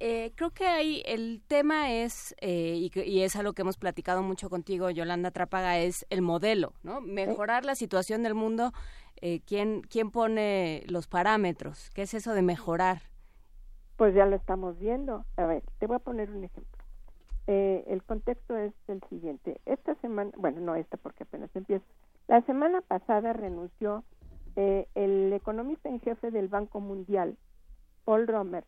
[0.00, 4.22] Eh, creo que ahí el tema es, eh, y, y, es algo que hemos platicado
[4.22, 7.00] mucho contigo, Yolanda Trápaga, es el modelo, ¿no?
[7.00, 8.72] Mejorar la situación del mundo.
[9.20, 11.90] Eh, ¿quién, ¿Quién pone los parámetros?
[11.94, 13.02] ¿Qué es eso de mejorar?
[13.96, 15.24] Pues ya lo estamos viendo.
[15.36, 16.84] A ver, te voy a poner un ejemplo.
[17.46, 19.60] Eh, el contexto es el siguiente.
[19.66, 21.84] Esta semana, bueno, no esta porque apenas empieza.
[22.26, 24.04] La semana pasada renunció
[24.56, 27.36] eh, el economista en jefe del Banco Mundial,
[28.04, 28.64] Paul Romer,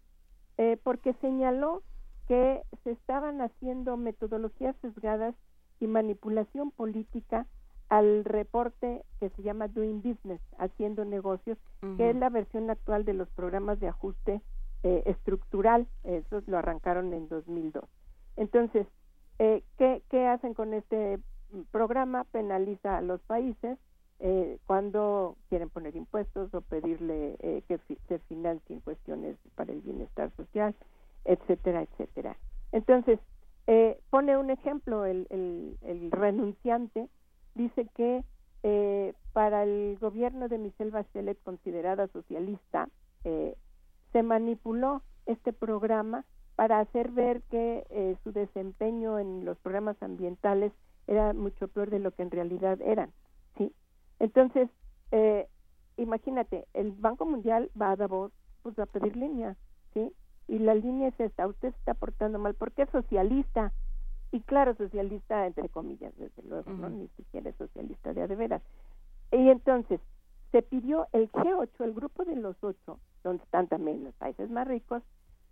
[0.59, 1.83] eh, porque señaló
[2.29, 5.35] que se estaban haciendo metodologías sesgadas
[5.81, 7.47] y manipulación política
[7.89, 11.57] al reporte que se llama Doing Business, haciendo negocios,
[11.97, 14.41] que es la versión actual de los programas de ajuste
[14.83, 15.87] eh, estructural.
[16.03, 17.85] Esos lo arrancaron en 2002.
[18.37, 18.89] Entonces,
[19.39, 21.21] eh, ¿qué, ¿qué hacen con este
[21.71, 22.25] programa?
[22.25, 23.79] Penaliza a los países
[24.21, 29.81] eh, cuando quieren poner impuestos o pedirle eh, que fi se financien cuestiones para el
[29.81, 30.75] bienestar social,
[31.25, 32.37] etcétera, etcétera.
[32.73, 33.19] Entonces,
[33.67, 37.09] eh, pone un ejemplo, el, el, el renunciante
[37.55, 38.25] dice que
[38.63, 42.89] eh, para el gobierno de Michelle Bachelet, considerada socialista,
[43.25, 43.57] eh,
[44.13, 46.25] se manipuló este programa
[46.55, 50.73] para hacer ver que eh, su desempeño en los programas ambientales
[51.07, 53.13] era mucho peor de lo que en realidad eran,
[53.57, 53.73] ¿sí?
[54.19, 54.69] Entonces,
[55.13, 55.49] eh,
[55.97, 59.57] imagínate, el Banco Mundial va a Davos pues, a pedir línea,
[59.95, 60.13] ¿sí?
[60.49, 63.73] Y la línea es esta, usted se está portando mal porque es socialista,
[64.33, 66.89] y claro, socialista entre comillas, desde luego, ¿no?
[66.89, 68.63] Ni siquiera es socialista de a de veras.
[69.33, 70.01] Y entonces,
[70.53, 74.67] se pidió el G8, el grupo de los ocho, donde están también los países más
[74.67, 75.03] ricos,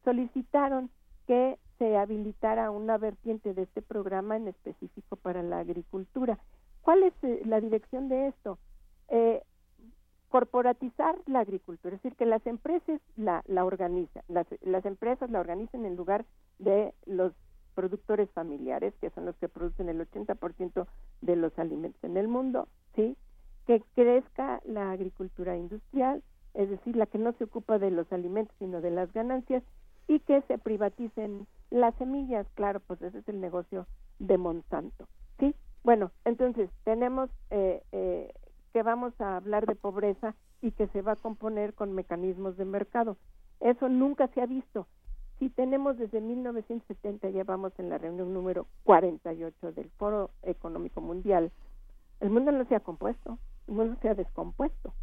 [0.05, 0.91] solicitaron
[1.27, 6.39] que se habilitara una vertiente de este programa en específico para la agricultura.
[6.83, 8.59] ¿Cuál es eh, la dirección de esto?
[9.09, 9.43] Eh,
[10.29, 15.41] corporatizar la agricultura, es decir, que las empresas la, la organizan, las, las empresas la
[15.41, 16.25] organizan en lugar
[16.59, 17.33] de los
[17.75, 20.87] productores familiares, que son los que producen el 80%
[21.21, 23.17] de los alimentos en el mundo, ¿sí?
[23.67, 26.23] Que crezca la agricultura industrial,
[26.55, 29.63] es decir, la que no se ocupa de los alimentos, sino de las ganancias,
[30.09, 33.87] y que se privaticen las semillas, claro, pues ese es el negocio
[34.19, 35.09] de Monsanto,
[35.39, 35.55] ¿sí?
[35.83, 38.33] Bueno, entonces tenemos eh, eh,
[38.73, 42.65] que vamos a hablar de pobreza y que se va a componer con mecanismos de
[42.65, 43.17] mercado.
[43.61, 44.87] Eso nunca se ha visto.
[45.39, 51.51] Si tenemos desde 1970, ya vamos en la reunión número 48 del Foro Económico Mundial,
[52.21, 54.95] el mundo no se ha compuesto, el mundo se ha descompuesto,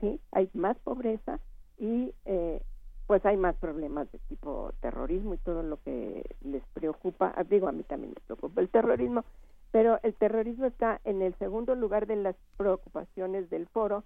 [0.00, 0.20] ¿sí?
[0.30, 1.40] Hay más pobreza
[1.78, 2.62] y eh,
[3.06, 7.72] pues hay más problemas de tipo terrorismo y todo lo que les preocupa, digo a
[7.72, 9.24] mí también me preocupa el terrorismo,
[9.70, 14.04] pero el terrorismo está en el segundo lugar de las preocupaciones del foro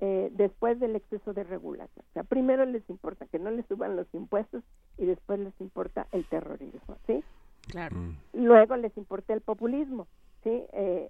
[0.00, 2.04] eh, después del exceso de regulación.
[2.10, 4.64] O sea, primero les importa que no les suban los impuestos
[4.98, 7.22] y después les importa el terrorismo, ¿sí?
[7.68, 7.96] Claro.
[8.32, 10.08] Luego les importa el populismo,
[10.42, 10.64] ¿sí?
[10.72, 11.08] Eh,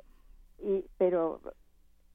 [0.59, 1.41] y, pero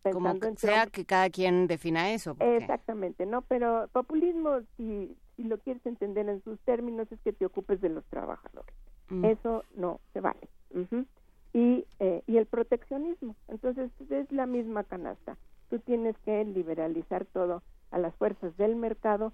[0.04, 0.94] como en sea Trump.
[0.94, 2.36] que cada quien defina eso.
[2.40, 3.42] Exactamente, ¿no?
[3.44, 7.90] Pero populismo, si, si lo quieres entender en sus términos, es que te ocupes de
[7.90, 8.74] los trabajadores.
[9.10, 9.26] Mm.
[9.26, 10.48] Eso no se vale.
[10.74, 11.06] Ujú.
[11.54, 13.36] y, eh, y el proteccionismo.
[13.48, 15.38] Entonces, es la misma canasta.
[15.70, 19.32] Tú tienes que liberalizar todo a las fuerzas del mercado.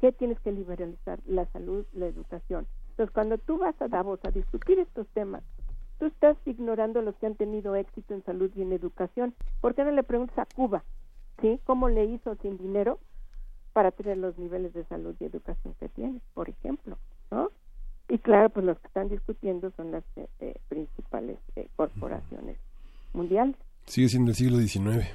[0.00, 1.18] ¿Qué tienes que liberalizar?
[1.26, 2.66] La salud, la educación.
[2.90, 5.42] Entonces, cuando tú vas a Davos a discutir estos temas,
[5.98, 9.34] tú estás ignorando los que han tenido éxito en salud y en educación.
[9.60, 10.84] ¿Por qué no le preguntas a Cuba,
[11.40, 12.98] sí, cómo le hizo sin dinero
[13.72, 16.98] para tener los niveles de salud y educación que tiene, por ejemplo,
[17.30, 17.50] ¿no?
[18.08, 22.56] Y claro, pues los que están discutiendo son las eh, eh, principales eh, corporaciones
[23.12, 23.54] mundiales.
[23.84, 25.06] Sigue siendo el siglo XIX.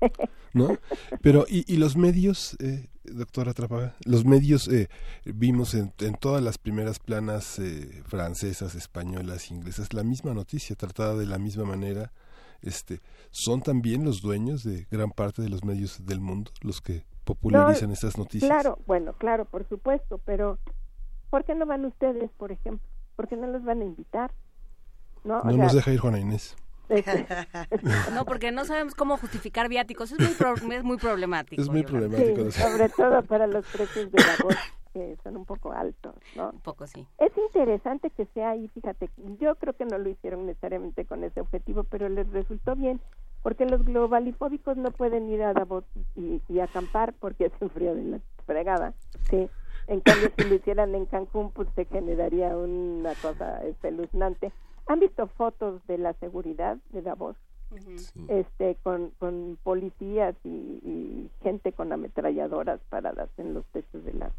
[0.58, 0.76] ¿No?
[1.22, 3.94] Pero, ¿y, y los medios, eh, doctora Trapaga?
[4.04, 4.88] Los medios, eh,
[5.24, 11.14] vimos en, en todas las primeras planas eh, francesas, españolas, inglesas, la misma noticia, tratada
[11.14, 12.12] de la misma manera.
[12.60, 17.04] Este, ¿Son también los dueños de gran parte de los medios del mundo los que
[17.24, 18.50] popularizan No, estas noticias?
[18.50, 20.58] Claro, bueno, claro, por supuesto, pero
[21.30, 22.86] ¿por qué no van ustedes, por ejemplo?
[23.14, 24.32] ¿Por qué no los van a invitar?
[25.24, 26.56] No, O No sea, nos deja ir Juana Inés.
[26.88, 27.26] Este,
[28.14, 30.12] No, porque no sabemos cómo justificar viáticos.
[30.12, 31.60] Es muy, pro- es muy problemático.
[31.62, 32.50] Es muy problemático.
[32.50, 34.56] sí, sobre todo para los precios de la voz,
[34.92, 36.50] que son un poco altos, ¿no?
[36.50, 37.06] Un poco sí.
[37.18, 41.40] Es interesante que sea ahí, fíjate, yo creo que no lo hicieron necesariamente con ese
[41.40, 43.00] objetivo, pero les resultó bien,
[43.42, 45.84] porque los globalifóbicos no pueden ir a Davos
[46.16, 48.94] y, y acampar porque hace frío de la fregada,
[49.30, 49.48] sí.
[49.86, 54.52] En cambio, si lo hicieran en Cancún, pues se generaría una cosa espeluznante.
[54.88, 57.36] ¿Han visto fotos de la seguridad de Davos?
[58.28, 64.32] este con, con policías y, y gente con ametralladoras paradas en los techos de las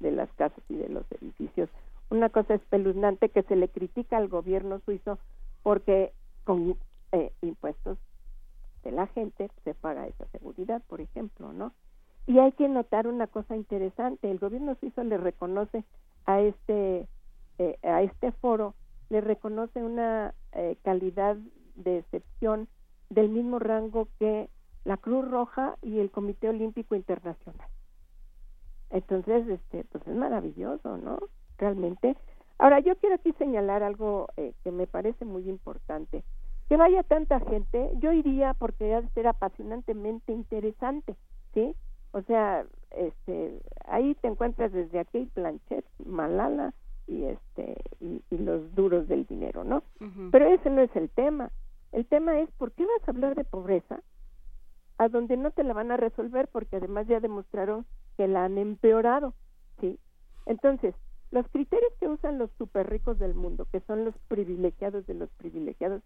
[0.00, 1.70] de las casas y de los edificios.
[2.10, 5.18] Una cosa espeluznante que se le critica al gobierno suizo
[5.62, 6.12] porque
[6.44, 6.76] con
[7.12, 7.96] eh, impuestos
[8.82, 11.72] de la gente se paga esa seguridad por ejemplo no
[12.26, 14.30] y hay que notar una cosa interesante.
[14.30, 15.84] El gobierno suizo le reconoce
[16.26, 17.06] a este
[17.58, 18.74] eh, a este foro
[19.10, 21.36] le reconoce una eh, calidad
[21.74, 22.68] de excepción
[23.10, 24.48] del mismo rango que
[24.84, 27.68] la Cruz Roja y el Comité Olímpico Internacional.
[28.90, 31.18] Entonces, este, pues es maravilloso, ¿no?
[31.58, 32.16] Realmente.
[32.58, 36.22] Ahora, yo quiero aquí señalar algo eh, que me parece muy importante.
[36.68, 41.16] Que vaya tanta gente, yo iría porque ha de ser apasionantemente interesante,
[41.52, 41.74] ¿sí?
[42.12, 46.72] O sea, este, ahí te encuentras desde aquí Planchet, Malala
[47.06, 49.82] y este y, y los duros del dinero, ¿no?
[50.30, 51.50] Pero ese no es el tema.
[51.92, 54.00] El tema es ¿por qué vas a hablar de pobreza
[54.98, 57.84] a donde no te la van a resolver porque además ya demostraron
[58.16, 59.34] que la han empeorado,
[59.80, 59.98] ¿sí?
[60.46, 60.94] Entonces,
[61.30, 65.30] los criterios que usan los super ricos del mundo, que son los privilegiados de los
[65.30, 66.02] privilegiados,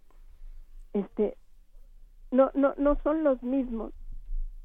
[0.95, 1.37] este
[2.31, 3.93] no no no son los mismos,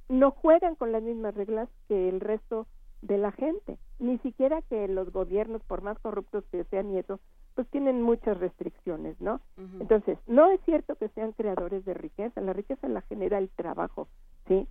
[0.10, 2.68] no juegan con las mismas reglas que el resto
[3.01, 7.21] de la gente, ni siquiera que los gobiernos por más corruptos que sean y eso,
[7.55, 9.39] pues tienen muchas restricciones, ¿no?
[9.80, 14.09] Entonces, no es cierto que sean creadores de riqueza, la riqueza la genera el trabajo,
[14.47, 14.67] ¿sí?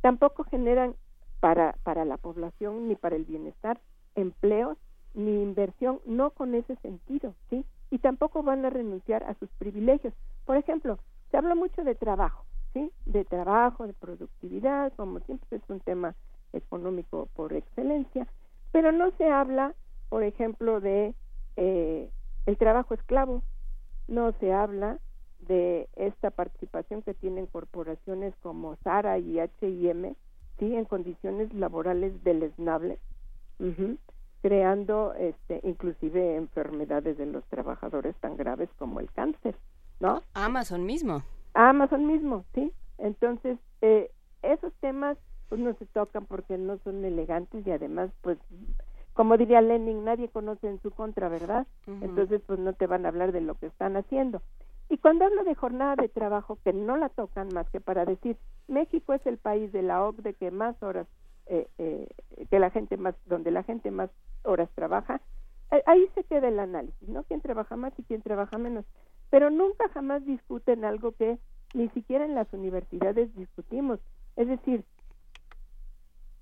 [0.00, 0.94] Tampoco generan
[1.40, 3.78] para, para la población ni para el bienestar
[4.14, 4.78] empleos
[5.12, 7.66] ni inversión, no con ese sentido, ¿sí?
[7.90, 10.14] Y tampoco van a renunciar a sus privilegios.
[10.46, 10.98] Por ejemplo,
[11.30, 12.90] se habla mucho de trabajo, ¿sí?
[13.04, 16.14] De trabajo, de productividad, como siempre es un tema
[16.52, 18.26] económico por excelencia,
[18.72, 19.74] pero no se habla,
[20.08, 21.14] por ejemplo, de
[21.56, 22.10] eh,
[22.46, 23.42] el trabajo esclavo,
[24.08, 24.98] no se habla
[25.40, 30.14] de esta participación que tienen corporaciones como Sara y H&M,
[30.58, 32.98] sí, en condiciones laborales deleznables,
[33.58, 33.98] ujú,
[34.42, 39.56] creando, este, inclusive enfermedades de los trabajadores tan graves como el cáncer,
[39.98, 40.22] ¿no?
[40.34, 41.22] Amazon mismo.
[41.54, 42.72] Amazon mismo, sí.
[42.98, 44.10] Entonces, eh,
[44.42, 45.16] esos temas
[45.50, 48.38] pues no se tocan porque no son elegantes y además, pues,
[49.12, 51.66] como diría Lenin, nadie conoce en su contra, ¿verdad?
[52.00, 54.40] Entonces, pues no te van a hablar de lo que están haciendo.
[54.88, 58.36] Y cuando hablo de jornada de trabajo, que no la tocan más que para decir,
[58.68, 61.08] México es el país de la OCDE que más horas,
[61.46, 62.08] eh, eh,
[62.48, 64.10] que la gente más, donde la gente más
[64.44, 65.20] horas trabaja,
[65.72, 67.24] eh, ahí se queda el análisis, ¿no?
[67.24, 68.84] ¿Quién trabaja más y quién trabaja menos?
[69.30, 71.38] Pero nunca jamás discuten algo que
[71.74, 73.98] ni siquiera en las universidades discutimos.
[74.36, 74.84] Es decir,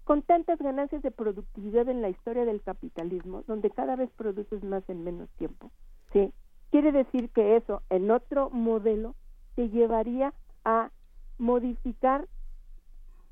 [0.09, 4.83] con tantas ganancias de productividad en la historia del capitalismo, donde cada vez produces más
[4.89, 5.71] en menos tiempo,
[6.15, 6.33] ¿sí?
[6.71, 9.15] Quiere decir que eso en otro modelo
[9.55, 10.33] te llevaría
[10.65, 10.91] a
[11.37, 12.27] modificar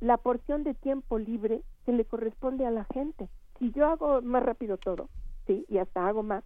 [0.01, 3.31] la porción de tiempo libre que le corresponde a la gente.
[3.59, 5.09] Si yo hago más rápido todo,
[5.47, 6.44] sí, y hasta hago más,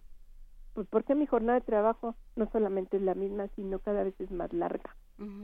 [0.73, 4.31] pues porque mi jornada de trabajo no solamente es la misma, sino cada vez es
[4.31, 4.95] más larga,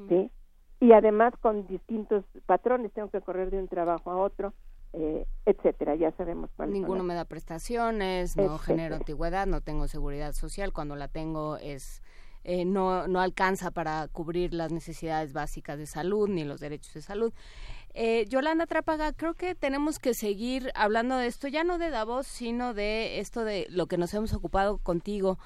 [0.08, 0.32] ¿sí?
[0.80, 4.54] y además con distintos patrones, tengo que correr de un trabajo a otro,
[4.94, 10.74] eh, etcétera, ya sabemos Ninguno me da prestaciones, no genero antigüedad, no tengo seguridad social,
[10.74, 12.02] cuando la tengo es
[12.44, 17.02] eh, no, no alcanza para cubrir las necesidades básicas de salud ni los derechos de
[17.02, 17.34] salud.
[17.94, 22.26] Eh, Yolanda Trápaga, creo que tenemos que seguir hablando de esto, ya no de Davos,
[22.26, 25.38] sino de esto de lo que nos hemos ocupado contigo,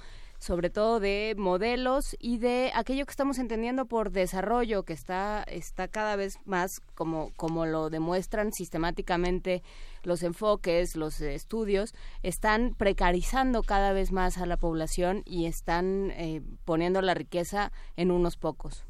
[0.42, 5.88] sobre todo de modelos y de aquello que estamos entendiendo por desarrollo, que está, está
[5.88, 9.62] cada vez más, como, como lo demuestran sistemáticamente
[10.02, 11.94] los enfoques, los estudios,
[12.24, 18.10] están precarizando cada vez más a la población y están eh, poniendo la riqueza en
[18.10, 18.84] unos pocos.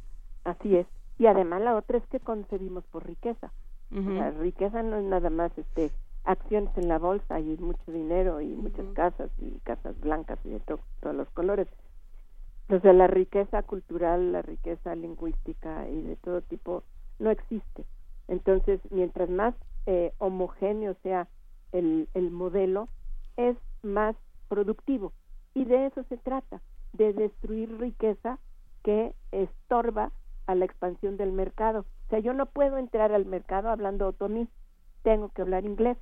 [0.46, 0.88] Así es.
[1.20, 3.52] Y además la otra es que concebimos por riqueza.
[3.90, 5.92] La riqueza no es nada más este
[6.24, 10.60] acciones en la bolsa y mucho dinero y muchas casas y casas blancas y de
[10.60, 11.68] todos los colores.
[12.70, 16.84] De la riqueza cultural, la riqueza lingüística y de todo tipo
[17.20, 17.86] no existe.
[18.28, 19.54] Entonces, mientras más
[19.88, 21.28] eh, homogéneo sea
[21.74, 22.88] el, el modelo,
[23.36, 24.16] es más
[24.48, 25.12] productivo.
[25.54, 26.62] Y de eso se trata,
[26.94, 28.40] de destruir riqueza
[28.84, 30.12] que estorba
[30.48, 31.82] a la expansión del mercado.
[31.82, 34.48] O sea, yo no puedo entrar al mercado hablando otomí,
[35.04, 35.98] tengo que hablar inglés.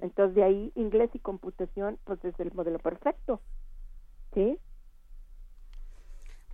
[0.00, 3.40] Entonces de ahí inglés y computación pues es el modelo perfecto.
[4.34, 4.58] ¿Sí?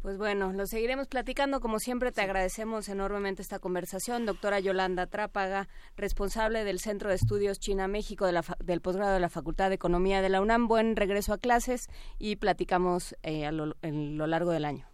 [0.04, 1.60] Pues bueno, lo seguiremos platicando.
[1.60, 4.26] Como siempre, te agradecemos enormemente esta conversación.
[4.26, 5.66] Doctora Yolanda Trápaga,
[5.96, 10.42] responsable del Centro de Estudios China-México del posgrado de la Facultad de Economía de la
[10.42, 10.68] UNAM.
[10.68, 11.88] Buen regreso a clases
[12.18, 14.86] y platicamos eh, a lo, lo largo del año.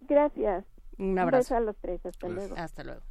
[0.00, 0.64] Gracias.
[0.98, 1.54] Un abrazo.
[1.54, 2.04] a los tres.
[2.04, 2.56] Hasta luego.
[2.56, 3.02] Hasta luego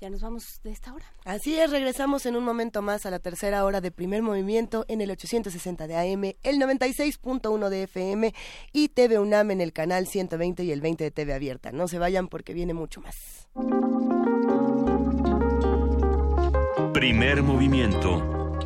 [0.00, 1.04] ya nos vamos de esta hora.
[1.24, 5.02] Así es, regresamos en un momento más a la tercera hora de primer movimiento en
[5.02, 8.34] el 860 de AM, el 96.1 de FM
[8.72, 11.70] y TV UNAM en el canal 120 y el 20 de TV Abierta.
[11.72, 13.48] No se vayan porque viene mucho más.
[16.94, 18.56] Primer movimiento.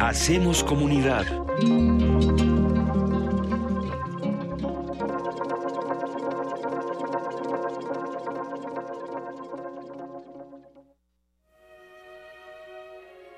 [0.00, 1.26] Hacemos comunidad.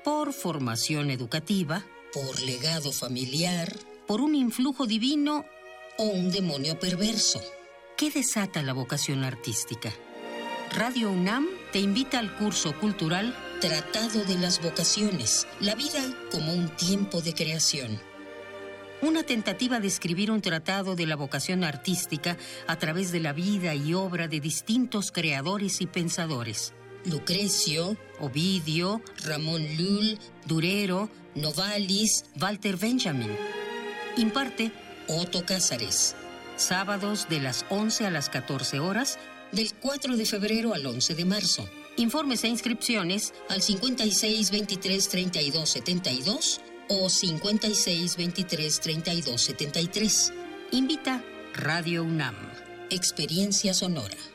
[0.05, 1.83] Por formación educativa,
[2.13, 3.75] por legado familiar,
[4.05, 5.45] por un influjo divino
[5.97, 7.41] o un demonio perverso.
[7.97, 9.91] ¿Qué desata la vocación artística?
[10.75, 16.69] Radio UNAM te invita al curso cultural Tratado de las Vocaciones, la vida como un
[16.75, 17.99] tiempo de creación.
[19.01, 22.37] Una tentativa de escribir un tratado de la vocación artística
[22.67, 26.74] a través de la vida y obra de distintos creadores y pensadores
[27.05, 33.35] Lucrecio, Ovidio, Ramón Lull, Durero, Novalis, Walter Benjamin.
[34.17, 34.71] Imparte
[35.07, 36.15] Otto Cázares.
[36.55, 39.19] Sábados de las 11 a las 14 horas,
[39.51, 41.69] del 4 de febrero al 11 de marzo.
[41.97, 50.33] Informes e inscripciones al 56 23 32 72 o 56 23 32 73.
[50.71, 51.23] Invita
[51.53, 52.35] Radio UNAM.
[52.89, 54.34] Experiencia sonora.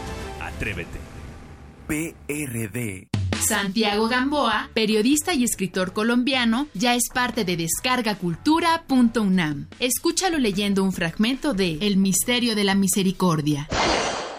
[0.61, 0.99] Atrévete.
[1.87, 3.07] PRD.
[3.49, 9.69] Santiago Gamboa, periodista y escritor colombiano, ya es parte de descargacultura.unam.
[9.79, 13.67] Escúchalo leyendo un fragmento de El misterio de la misericordia.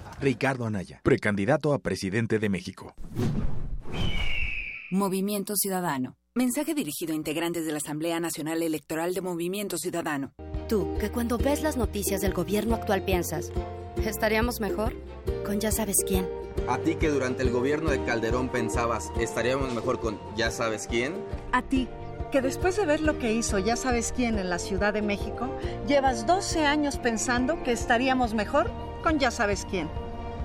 [0.21, 2.93] Ricardo Anaya, precandidato a presidente de México.
[4.91, 6.15] Movimiento Ciudadano.
[6.35, 10.31] Mensaje dirigido a integrantes de la Asamblea Nacional Electoral de Movimiento Ciudadano.
[10.69, 13.51] Tú, que cuando ves las noticias del gobierno actual piensas,
[14.05, 14.93] ¿estaríamos mejor?
[15.43, 16.29] Con ya sabes quién.
[16.67, 21.15] A ti que durante el gobierno de Calderón pensabas, ¿estaríamos mejor con ya sabes quién?
[21.51, 21.87] A ti
[22.31, 25.49] que después de ver lo que hizo ya sabes quién en la Ciudad de México,
[25.87, 28.71] llevas 12 años pensando que estaríamos mejor
[29.01, 29.89] con ya sabes quién.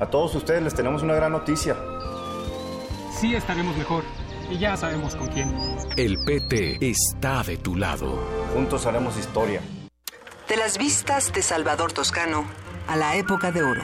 [0.00, 1.76] A todos ustedes les tenemos una gran noticia.
[3.20, 4.04] Sí estaremos mejor
[4.48, 5.52] y ya sabemos con quién.
[5.96, 8.24] El PT está de tu lado.
[8.54, 9.60] Juntos haremos historia.
[10.48, 12.44] De las vistas de Salvador Toscano
[12.86, 13.82] a la época de oro.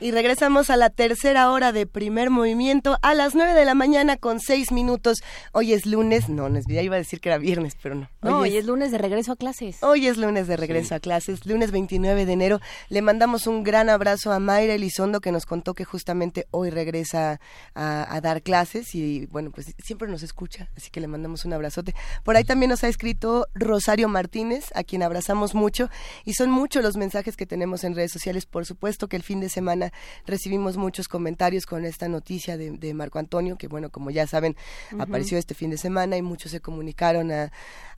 [0.00, 4.16] Y regresamos a la tercera hora de primer movimiento a las nueve de la mañana
[4.16, 5.24] con seis minutos.
[5.52, 8.08] Hoy es lunes, no, no es ya iba a decir que era viernes, pero no.
[8.22, 9.82] Hoy, no, hoy es, lunes de regreso a clases.
[9.82, 12.60] Hoy es lunes de regreso a clases, lunes 29 de enero.
[12.90, 17.40] Le mandamos un gran abrazo a Mayra Elizondo que nos contó que justamente hoy regresa
[17.74, 21.54] a, a, dar clases y bueno, pues siempre nos escucha, así que le mandamos un
[21.54, 21.96] abrazote.
[22.22, 25.90] Por ahí también nos ha escrito Rosario Martínez, a quien abrazamos mucho
[26.24, 28.46] y son muchos los mensajes que tenemos en redes sociales.
[28.46, 29.87] Por supuesto que el fin de semana
[30.26, 34.56] recibimos muchos comentarios con esta noticia de, de Marco Antonio, que bueno, como ya saben,
[34.92, 35.02] uh -huh.
[35.02, 37.52] apareció este fin de semana y muchos se comunicaron a,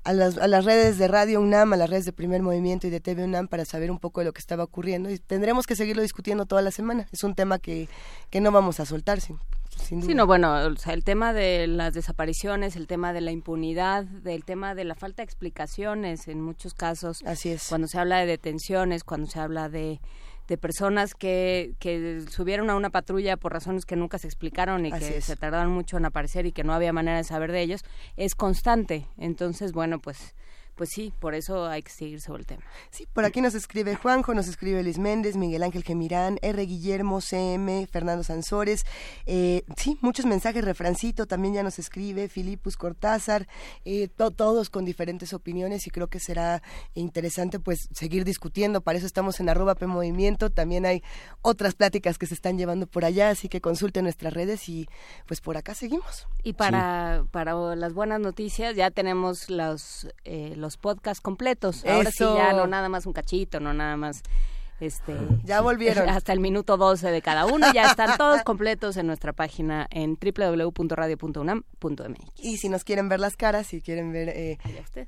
[0.05, 2.91] a, las, a las redes de Radio UNAM, a las redes de Primer Movimiento y
[2.91, 5.77] de TV UNAM para saber un poco de lo que estaba ocurriendo y tendremos que
[5.77, 7.07] seguirlo discutiendo toda la semana.
[7.13, 7.89] Es un tema que,
[8.31, 9.39] que no vamos a soltar sin,
[9.71, 10.09] sin duda.
[10.09, 14.05] Sí, no, bueno, o sea, el tema de las desapariciones, el tema de la impunidad,
[14.05, 17.23] del tema de la falta de explicaciones en muchos casos.
[17.25, 17.69] Así es.
[17.69, 20.01] Cuando se habla de detenciones, cuando se habla de
[20.51, 24.91] de personas que, que subieron a una patrulla por razones que nunca se explicaron y
[24.91, 25.25] Así que es.
[25.25, 27.85] se tardaron mucho en aparecer y que no había manera de saber de ellos,
[28.17, 29.07] es constante.
[29.17, 30.35] Entonces, bueno, pues
[30.81, 32.63] pues sí, por eso hay que seguir sobre el tema.
[32.89, 36.65] Sí, por aquí nos escribe Juanjo, nos escribe Luis Méndez, Miguel Ángel Gemirán, R.
[36.65, 38.87] Guillermo, CM, Fernando Sansores.
[39.27, 43.47] Eh, sí, muchos mensajes, refrancito también ya nos escribe, Filipus Cortázar,
[43.85, 46.63] eh, to todos con diferentes opiniones y creo que será
[46.95, 48.81] interesante pues seguir discutiendo.
[48.81, 50.49] Para eso estamos en arroba P Movimiento.
[50.49, 51.03] También hay
[51.43, 54.89] otras pláticas que se están llevando por allá, así que consulten nuestras redes y
[55.27, 56.27] pues por acá seguimos.
[56.43, 57.29] Y para, sí.
[57.31, 61.85] para las buenas noticias ya tenemos los, eh, los podcasts completos.
[61.85, 62.33] Ahora Eso.
[62.33, 64.23] sí ya no nada más un cachito, no nada más
[64.81, 66.09] Este, ya volvieron.
[66.09, 67.73] Hasta el minuto 12 de cada uno.
[67.73, 72.43] Ya están todos completos en nuestra página en www.radio.unam.mx.
[72.43, 74.59] Y si nos quieren ver las caras, si quieren ver eh,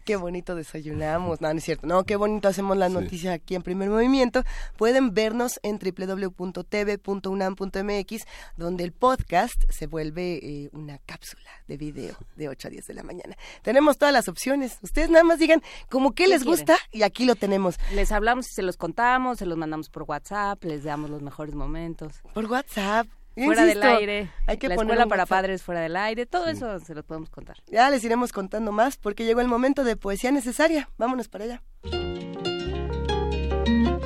[0.04, 3.62] qué bonito desayunamos, no, no es cierto, no, qué bonito hacemos las noticias aquí en
[3.62, 4.42] Primer Movimiento,
[4.76, 8.22] pueden vernos en www.tv.unam.mx,
[8.56, 12.94] donde el podcast se vuelve eh, una cápsula de video de 8 a 10 de
[12.94, 13.36] la mañana.
[13.62, 14.78] Tenemos todas las opciones.
[14.82, 17.78] Ustedes nada más digan como qué, les gusta y aquí lo tenemos.
[17.94, 21.54] Les hablamos y se los contamos, se los mandamos por WhatsApp, les damos los mejores
[21.54, 22.20] momentos.
[22.34, 23.06] Por WhatsApp.
[23.36, 26.94] fuera del aire, hay que la escuela para padres fuera del aire, todo eso se
[26.94, 27.58] lo podemos contar.
[27.68, 30.90] Ya les iremos contando más porque llegó el momento de poesía necesaria.
[30.98, 31.62] Vámonos para allá.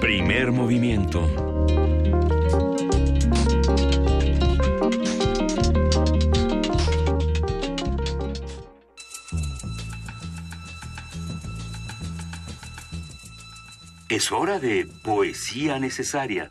[0.00, 1.55] Primer movimiento.
[14.08, 16.48] Es hora de poesía necesaria.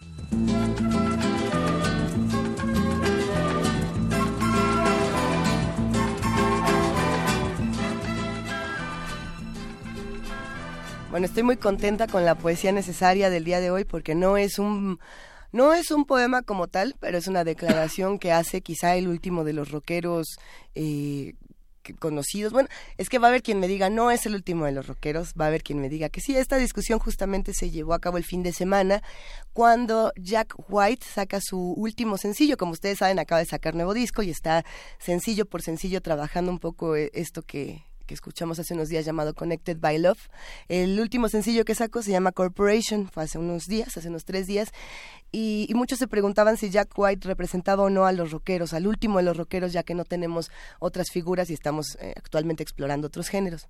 [11.09, 14.59] Bueno, estoy muy contenta con la poesía necesaria del día de hoy porque no es
[14.59, 14.99] un
[15.53, 19.45] no es un poema como tal, pero es una declaración que hace quizá el último
[19.45, 20.39] de los rockeros
[20.73, 21.35] eh,
[21.93, 22.53] conocidos.
[22.53, 24.87] Bueno, es que va a haber quien me diga, no es el último de los
[24.87, 26.35] rockeros, va a haber quien me diga que sí.
[26.35, 29.03] Esta discusión justamente se llevó a cabo el fin de semana
[29.53, 32.57] cuando Jack White saca su último sencillo.
[32.57, 34.65] Como ustedes saben, acaba de sacar nuevo disco y está
[34.99, 39.33] sencillo por sencillo trabajando un poco eh, esto que que escuchamos hace unos días llamado
[39.33, 40.29] Connected by Love.
[40.67, 44.47] El último sencillo que sacó se llama Corporation, fue hace unos días, hace unos tres
[44.47, 44.71] días,
[45.31, 49.17] y, muchos se preguntaban si Jack White representaba o no a los rockeros, al último
[49.17, 50.49] de los rockeros, ya que no tenemos
[50.79, 53.67] otras figuras y estamos eh, actualmente explorando otros géneros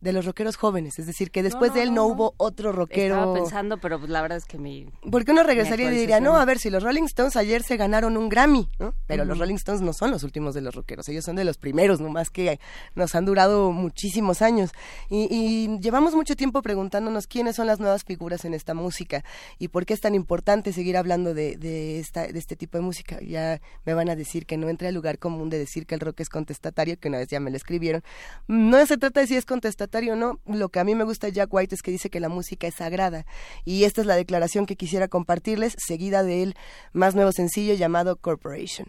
[0.00, 3.16] de los rockeros jóvenes, es decir, que después de él no, hubo otro rockero.
[3.16, 4.86] Estaba pensando, pero pues la verdad es que mi.
[5.10, 8.16] Porque uno regresaría y diría, no, a ver, si los Rolling Stones ayer se ganaron
[8.16, 8.94] un Grammy, ¿no?
[9.06, 11.58] Pero los Rolling Stones no son los últimos de los rockeros, ellos son de los
[11.58, 12.60] primeros, nomás que
[12.94, 14.70] nos han durado muchísimos años.
[15.10, 19.24] Y, llevamos mucho tiempo preguntándonos quiénes son las nuevas figuras en esta música
[19.58, 22.84] y por qué es tan importante seguir hablando de, de, esta, de este tipo de
[22.84, 23.18] música.
[23.20, 26.00] Ya me van a decir que no entre al lugar común de decir que el
[26.00, 28.02] rock es contestatario, que una vez ya me lo escribieron.
[28.46, 31.32] No se trata de si es contestatario no, lo que a mí me gusta de
[31.32, 33.26] Jack White es que dice que la música es sagrada.
[33.64, 36.56] Y esta es la declaración que quisiera compartirles, seguida de él
[36.92, 38.88] más nuevo sencillo llamado Corporation.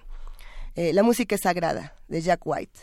[0.76, 2.80] Eh, la música es sagrada, de Jack White.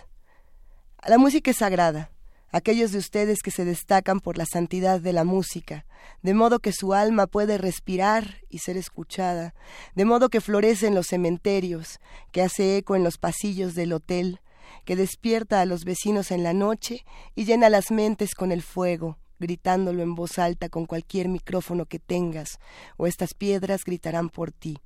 [1.07, 2.11] La música es sagrada.
[2.53, 5.85] Aquellos de ustedes que se destacan por la santidad de la música,
[6.23, 9.55] de modo que su alma puede respirar y ser escuchada,
[9.95, 12.01] de modo que florece en los cementerios,
[12.33, 14.41] que hace eco en los pasillos del hotel,
[14.85, 19.19] que despierta a los vecinos en la noche y llena las mentes con el fuego,
[19.39, 22.59] gritándolo en voz alta con cualquier micrófono que tengas,
[22.97, 24.79] o estas piedras gritarán por ti.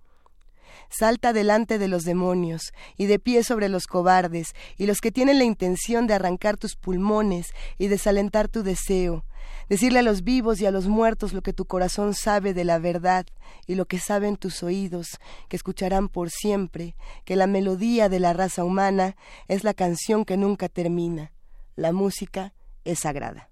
[0.88, 5.38] Salta delante de los demonios y de pie sobre los cobardes y los que tienen
[5.38, 9.24] la intención de arrancar tus pulmones y desalentar tu deseo,
[9.68, 12.78] decirle a los vivos y a los muertos lo que tu corazón sabe de la
[12.78, 13.26] verdad
[13.66, 15.18] y lo que saben tus oídos,
[15.48, 19.16] que escucharán por siempre, que la melodía de la raza humana
[19.48, 21.32] es la canción que nunca termina.
[21.76, 22.52] La música
[22.84, 23.49] es sagrada.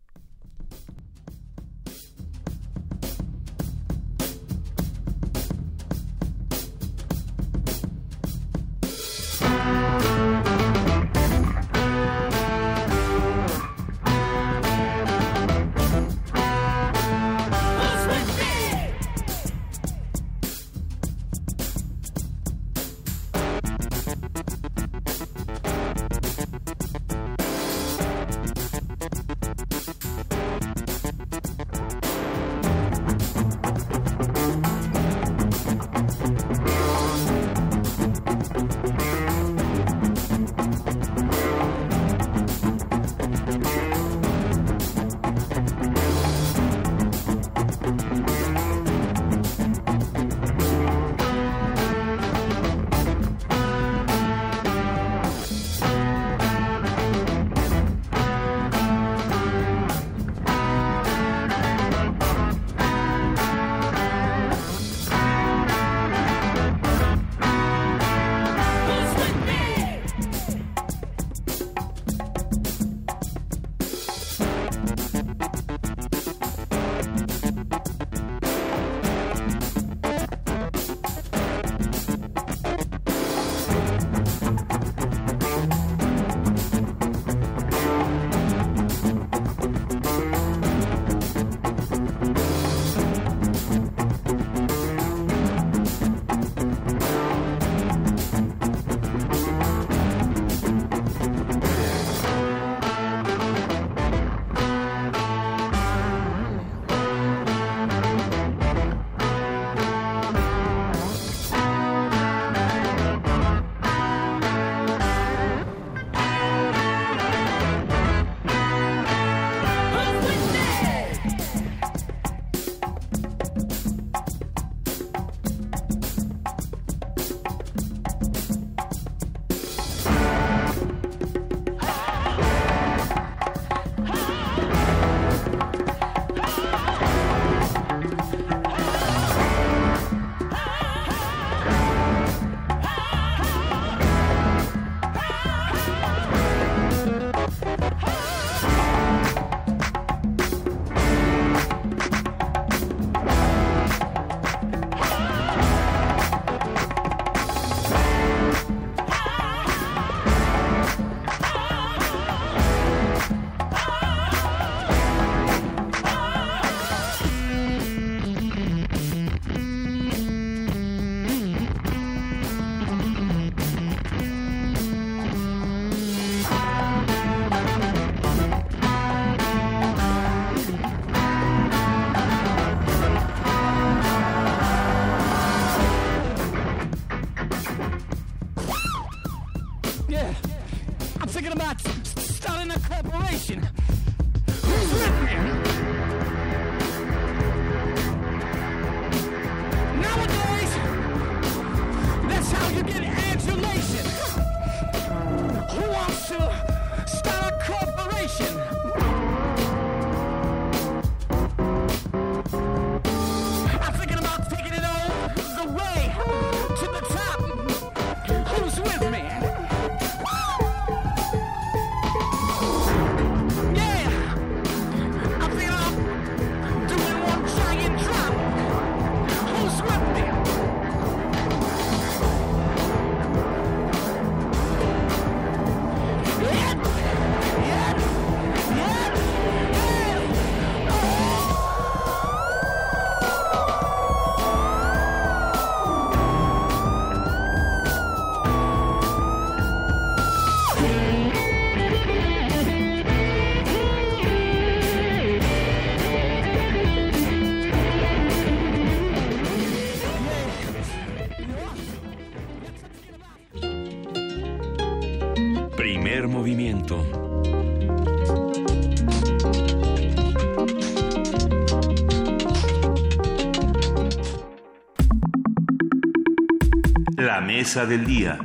[277.58, 278.38] Mesa del día.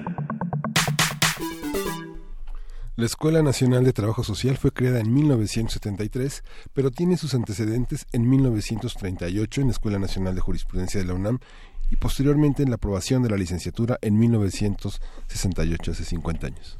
[2.95, 8.27] La Escuela Nacional de Trabajo Social fue creada en 1973, pero tiene sus antecedentes en
[8.27, 11.37] 1938 en la Escuela Nacional de Jurisprudencia de la UNAM
[11.91, 16.79] y posteriormente en la aprobación de la licenciatura en 1968, hace 50 años.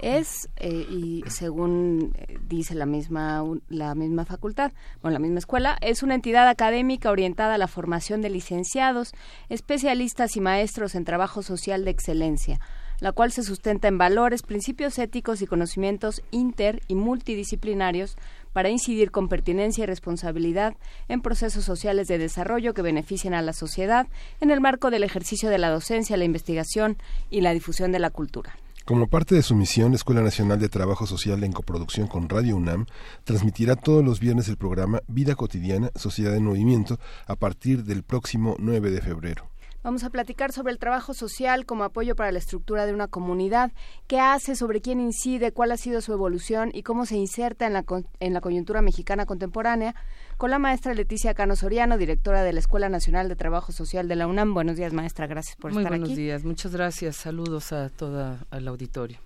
[0.00, 4.72] Es, eh, y según eh, dice la misma, la misma facultad,
[5.02, 9.12] bueno, la misma escuela, es una entidad académica orientada a la formación de licenciados,
[9.48, 12.60] especialistas y maestros en trabajo social de excelencia,
[13.00, 18.16] la cual se sustenta en valores, principios éticos y conocimientos inter y multidisciplinarios
[18.52, 20.74] para incidir con pertinencia y responsabilidad
[21.08, 24.08] en procesos sociales de desarrollo que beneficien a la sociedad
[24.40, 26.96] en el marco del ejercicio de la docencia, la investigación
[27.30, 28.56] y la difusión de la cultura.
[28.88, 32.56] Como parte de su misión, la Escuela Nacional de Trabajo Social en coproducción con Radio
[32.56, 32.86] UNAM
[33.22, 38.56] transmitirá todos los viernes el programa Vida Cotidiana, Sociedad en Movimiento a partir del próximo
[38.58, 39.50] 9 de febrero.
[39.82, 43.72] Vamos a platicar sobre el trabajo social como apoyo para la estructura de una comunidad,
[44.06, 47.74] qué hace, sobre quién incide, cuál ha sido su evolución y cómo se inserta en
[47.74, 47.84] la,
[48.20, 49.94] en la coyuntura mexicana contemporánea,
[50.38, 54.14] con la maestra Leticia Cano Soriano, directora de la Escuela Nacional de Trabajo Social de
[54.14, 54.54] la UNAM.
[54.54, 56.16] Buenos días, maestra, gracias por Muy estar buenos aquí.
[56.16, 57.16] días, muchas gracias.
[57.16, 59.18] Saludos a toda el auditorio.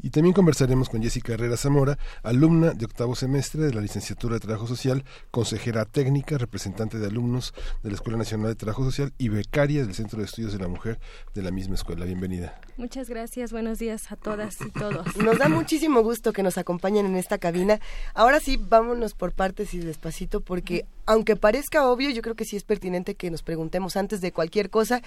[0.00, 4.40] Y también conversaremos con Jessica Herrera Zamora, alumna de octavo semestre de la licenciatura de
[4.40, 9.28] Trabajo Social, consejera técnica, representante de alumnos de la Escuela Nacional de Trabajo Social y
[9.28, 11.00] becaria del Centro de Estudios de la Mujer
[11.34, 12.04] de la misma escuela.
[12.04, 12.60] Bienvenida.
[12.76, 15.16] Muchas gracias, buenos días a todas y todos.
[15.16, 17.80] Nos da muchísimo gusto que nos acompañen en esta cabina.
[18.14, 22.54] Ahora sí, vámonos por partes y despacito, porque aunque parezca obvio, yo creo que sí
[22.54, 25.00] es pertinente que nos preguntemos antes de cualquier cosa,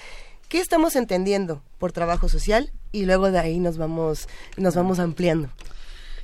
[0.49, 2.71] ¿qué estamos entendiendo por trabajo social?
[2.91, 5.49] Y luego de ahí nos vamos, nos vamos ampliando.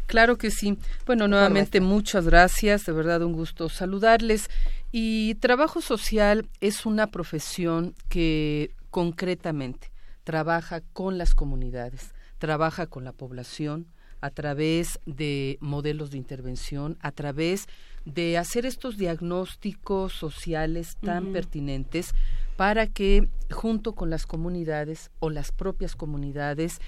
[0.08, 0.80] Claro que sí.
[1.06, 4.50] Bueno, nuevamente muchas gracias, de verdad un gusto saludarles.
[4.92, 9.92] Y trabajo social es una profesión que concretamente
[10.24, 13.86] trabaja con las comunidades, trabaja con la población
[14.22, 17.68] a través de modelos de intervención, a través
[18.06, 22.14] de hacer estos diagnósticos sociales tan pertinentes
[22.56, 26.80] para que junto con las comunidades o las propias comunidades,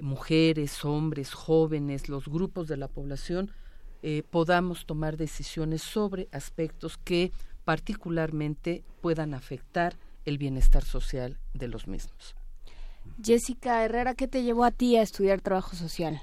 [0.00, 3.50] mujeres, hombres, jóvenes, los grupos de la población,
[4.02, 7.32] eh, podamos tomar decisiones sobre aspectos que
[7.64, 12.36] particularmente puedan afectar el bienestar social de los mismos.
[13.22, 16.20] Jessica Herrera, ¿qué te llevó a ti a estudiar trabajo social?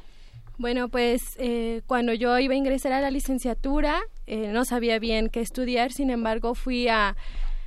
[0.57, 5.29] Bueno, pues eh, cuando yo iba a ingresar a la licenciatura, eh, no sabía bien
[5.29, 7.15] qué estudiar, sin embargo fui a,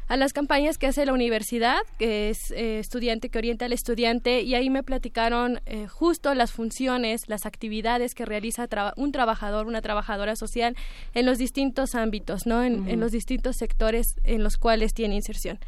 [0.09, 4.43] a las campañas que hace la universidad, que es eh, estudiante que orienta al estudiante,
[4.43, 9.83] y ahí me platicaron eh, justo las funciones, las actividades que realiza un trabajador, una
[9.83, 10.77] trabajadora social
[11.13, 12.63] en los distintos ámbitos, ¿no?
[12.63, 15.59] En, en los distintos sectores en los cuales tiene inserción.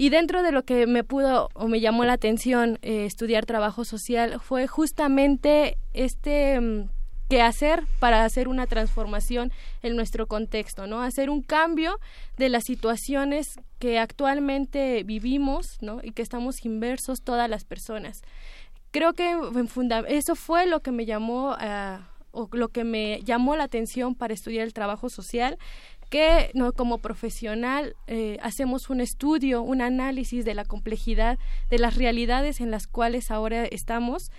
[0.00, 3.84] Y dentro de lo que me pudo o me llamó la atención eh, estudiar trabajo
[3.84, 6.88] social fue justamente este mm,
[7.28, 9.52] qué hacer para hacer una transformación
[9.82, 11.02] en nuestro contexto, ¿no?
[11.02, 11.98] Hacer un cambio
[12.38, 16.00] de las situaciones que actualmente vivimos, ¿no?
[16.02, 18.22] Y que estamos inversos todas las personas.
[18.92, 19.38] Creo que
[20.08, 21.54] eso fue lo que me llamó
[22.32, 25.58] o lo que me llamó la atención para estudiar el trabajo social
[26.10, 31.38] que no como profesional eh, hacemos un estudio, un análisis de la complejidad
[31.70, 34.32] de las realidades en las cuales ahora estamos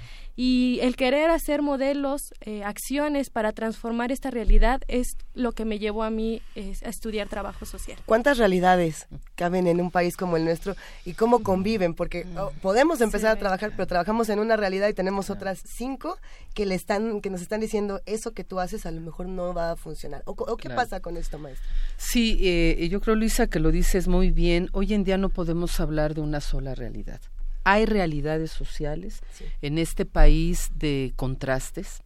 [0.44, 5.78] Y el querer hacer modelos, eh, acciones para transformar esta realidad es lo que me
[5.78, 8.00] llevó a mí eh, a estudiar trabajo social.
[8.08, 9.06] ¿Cuántas realidades
[9.36, 11.94] caben en un país como el nuestro y cómo conviven?
[11.94, 16.18] Porque oh, podemos empezar a trabajar, pero trabajamos en una realidad y tenemos otras cinco
[16.56, 19.54] que le están, que nos están diciendo eso que tú haces a lo mejor no
[19.54, 20.24] va a funcionar.
[20.26, 21.70] ¿O, o qué pasa con esto, maestro?
[21.98, 24.70] Sí, eh, yo creo, Luisa, que lo dices muy bien.
[24.72, 27.22] Hoy en día no podemos hablar de una sola realidad.
[27.64, 29.22] Hay realidades sociales
[29.62, 32.02] en este país de contrastes,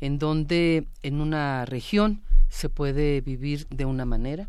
[0.00, 4.48] en donde en una región se puede vivir de una manera,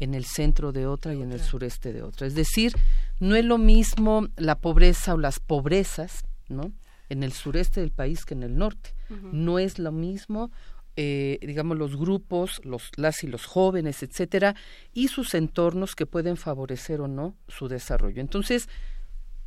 [0.00, 2.26] en el centro de otra y en el sureste de otra.
[2.26, 2.72] Es decir,
[3.20, 6.72] no es lo mismo la pobreza o las pobrezas, ¿no?
[7.08, 8.94] En el sureste del país que en el norte.
[9.30, 10.50] No es lo mismo
[10.94, 14.54] eh, digamos, los grupos, los, las y los jóvenes, etcétera,
[14.92, 18.20] y sus entornos que pueden favorecer o no su desarrollo.
[18.20, 18.68] Entonces,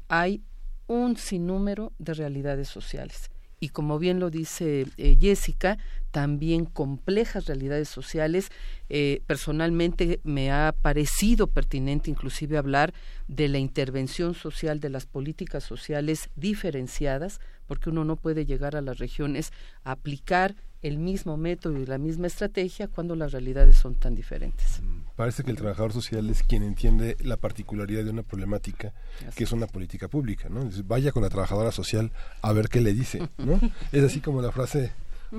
[0.07, 0.43] hay
[0.87, 3.29] un sinnúmero de realidades sociales.
[3.59, 5.77] Y como bien lo dice eh, Jessica,
[6.11, 8.49] también complejas realidades sociales.
[8.89, 12.93] Eh, personalmente me ha parecido pertinente inclusive hablar
[13.27, 18.81] de la intervención social, de las políticas sociales diferenciadas, porque uno no puede llegar a
[18.81, 19.51] las regiones
[19.83, 24.81] a aplicar el mismo método y la misma estrategia cuando las realidades son tan diferentes.
[25.15, 28.93] Parece que el trabajador social es quien entiende la particularidad de una problemática
[29.35, 30.69] que es una política pública, ¿no?
[30.83, 32.11] vaya con la trabajadora social
[32.41, 33.59] a ver qué le dice, ¿no?
[33.93, 34.91] es así como la frase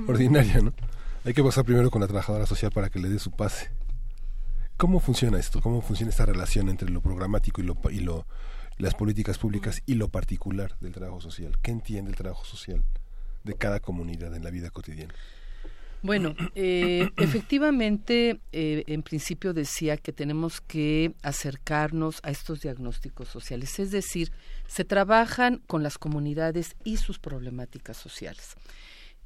[0.07, 0.73] ordinaria, ¿no?
[1.25, 3.71] Hay que pasar primero con la trabajadora social para que le dé su pase.
[4.77, 5.61] ¿Cómo funciona esto?
[5.61, 8.27] ¿Cómo funciona esta relación entre lo programático y lo, y lo
[8.79, 11.59] las políticas públicas y lo particular del trabajo social?
[11.63, 12.85] ¿Qué entiende el trabajo social
[13.45, 15.15] de cada comunidad en la vida cotidiana?
[16.07, 23.81] Bueno, eh, efectivamente, eh, en principio decía que tenemos que acercarnos a estos diagnósticos sociales,
[23.81, 24.31] es decir,
[24.69, 28.55] se trabajan con las comunidades y sus problemáticas sociales.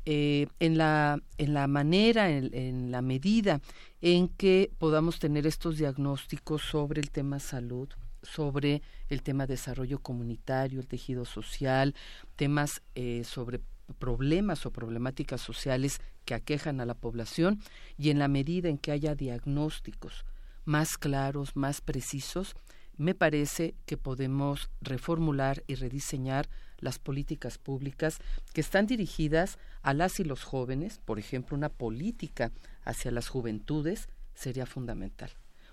[0.07, 3.61] Eh, en, la, en la manera, en, en, la medida
[4.01, 7.91] en que podamos tener estos diagnósticos sobre el tema salud,
[8.23, 8.81] sobre
[9.11, 11.95] el tema desarrollo comunitario, el tejido social,
[12.37, 12.81] temas
[13.25, 13.61] sobre
[13.99, 16.01] problemas o problemáticas sociales
[16.31, 17.61] que aquejan a la población
[17.99, 20.25] y en la medida en que haya diagnósticos
[20.65, 22.55] más claros, más precisos,
[22.97, 26.49] me parece que podemos reformular y rediseñar
[26.79, 28.19] las políticas públicas
[28.53, 32.53] que están dirigidas a las y los jóvenes, por ejemplo, una política
[32.85, 35.31] hacia las juventudes sería fundamental.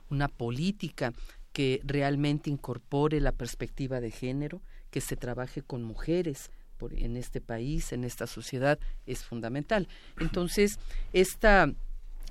[0.10, 1.14] Una política
[1.54, 6.50] que realmente incorpore la perspectiva de género, que se trabaje con mujeres,
[6.92, 9.88] en este país, en esta sociedad, es fundamental.
[10.20, 10.80] Entonces,
[11.14, 11.72] esta,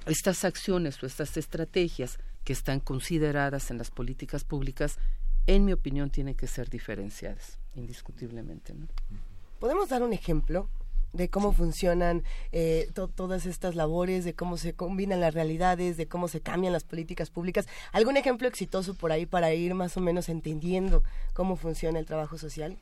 [0.07, 4.99] estas acciones o estas estrategias que están consideradas en las políticas públicas,
[5.47, 8.75] en mi opinión, tienen que ser diferenciadas, indiscutiblemente.
[9.59, 10.69] ¿Podemos dar un ejemplo
[11.17, 16.29] de cómo funcionan eh, todas estas labores, de cómo se combinan las realidades, de cómo
[16.29, 17.67] se cambian las políticas públicas.
[17.93, 21.03] ¿Algún ejemplo exitoso por ahí para ir más o menos entendiendo
[21.33, 22.79] cómo funciona el trabajo social?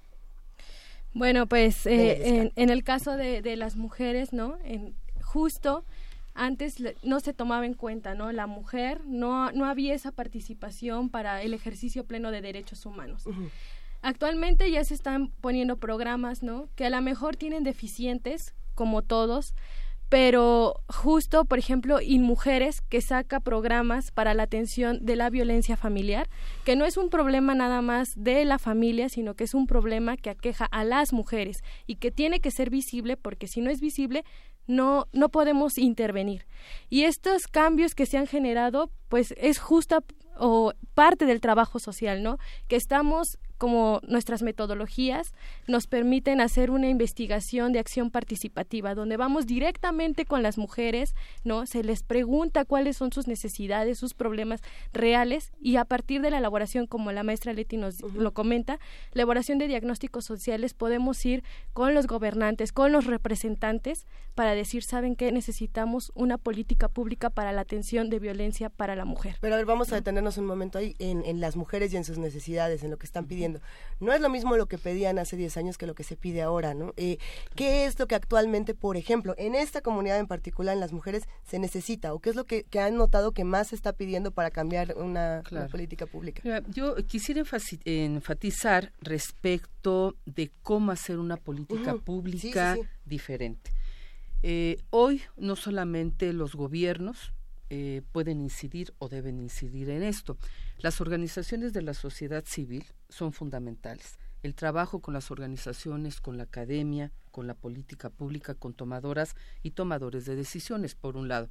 [1.15, 4.59] Bueno, pues eh, en, el caso de, las mujeres, ¿no?
[4.65, 5.85] En, justo
[6.35, 8.32] antes no se tomaba en cuenta, ¿no?
[8.32, 13.24] La mujer no, no había esa participación para el ejercicio pleno de derechos humanos.
[14.03, 16.69] Actualmente ya se están poniendo programas, ¿no?
[16.74, 19.55] Que a lo mejor tienen deficientes, como todos,
[20.09, 26.28] pero justo, por ejemplo, InMujeres, que saca programas para la atención de la violencia familiar,
[26.64, 30.16] que no es un problema nada más de la familia, sino que es un problema
[30.16, 33.81] que aqueja a las mujeres y que tiene que ser visible, porque si no es
[33.81, 34.24] visible,
[34.66, 36.47] no, no podemos intervenir.
[36.89, 40.01] Y estos cambios que se han generado, pues es justa
[40.39, 42.39] o parte del trabajo social, ¿no?
[42.68, 45.32] Que estamos como nuestras metodologías
[45.66, 51.14] nos permiten hacer una investigación de acción participativa donde vamos directamente con las mujeres,
[51.44, 51.66] ¿no?
[51.66, 54.60] Se les pregunta cuáles son sus necesidades, sus problemas
[54.93, 58.78] reales y a partir de la elaboración, como la maestra Leti nos lo comenta,
[59.12, 64.82] la elaboración de diagnósticos sociales podemos ir con los gobernantes, con los representantes para decir,
[64.82, 65.31] ¿saben qué?
[65.31, 69.36] Necesitamos una política pública para la atención de violencia para la mujer.
[69.40, 72.05] Pero a ver, vamos a detenernos un momento ahí en, en las mujeres y en
[72.05, 73.44] sus necesidades, en lo que están pidiendo
[74.01, 76.43] no es lo mismo lo que pedían hace 10 años que lo que se pide
[76.43, 76.93] ahora, ¿no?
[76.97, 77.19] Eh,
[77.55, 81.25] ¿Qué es lo que actualmente, por ejemplo, en esta comunidad en particular, en las mujeres,
[81.47, 82.12] se necesita?
[82.12, 85.43] ¿O qué es lo que, han notado que más se está pidiendo para cambiar una,
[85.71, 86.43] política pública?
[86.69, 87.43] yo quisiera
[87.85, 93.71] enfatizar respecto de cómo hacer una política pública diferente.
[94.43, 97.33] Eh, hoy no solamente los gobiernos,
[97.71, 100.37] eh, pueden incidir o deben incidir en esto.
[100.78, 104.18] Las organizaciones de la sociedad civil son fundamentales.
[104.42, 109.70] El trabajo con las organizaciones, con la academia, con la política pública, con tomadoras y
[109.70, 111.48] tomadores de decisiones, por un lado.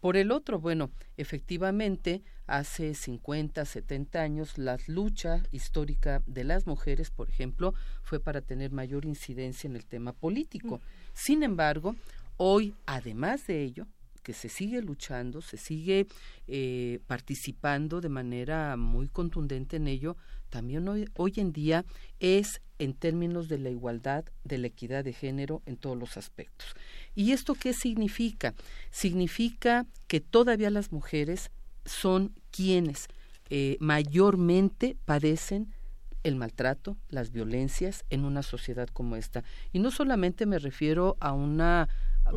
[0.00, 7.10] Por el otro, bueno, efectivamente, hace 50, 70 años, la lucha histórica de las mujeres,
[7.10, 7.72] por ejemplo,
[8.02, 10.82] fue para tener mayor incidencia en el tema político.
[11.14, 11.96] Sin embargo,
[12.36, 13.86] hoy, además de ello,
[14.24, 16.08] que se sigue luchando, se sigue
[16.48, 20.16] eh, participando de manera muy contundente en ello,
[20.48, 21.84] también hoy, en día
[22.20, 26.74] es en términos de la igualdad, de la equidad de género en todos los aspectos.
[27.14, 28.54] ¿Y esto qué significa?
[28.90, 31.50] Significa que todavía las mujeres
[31.84, 33.08] son quienes
[33.50, 35.74] eh, mayormente padecen
[36.22, 39.44] el maltrato, las violencias en una sociedad como esta.
[39.72, 41.88] Y no solamente me refiero a una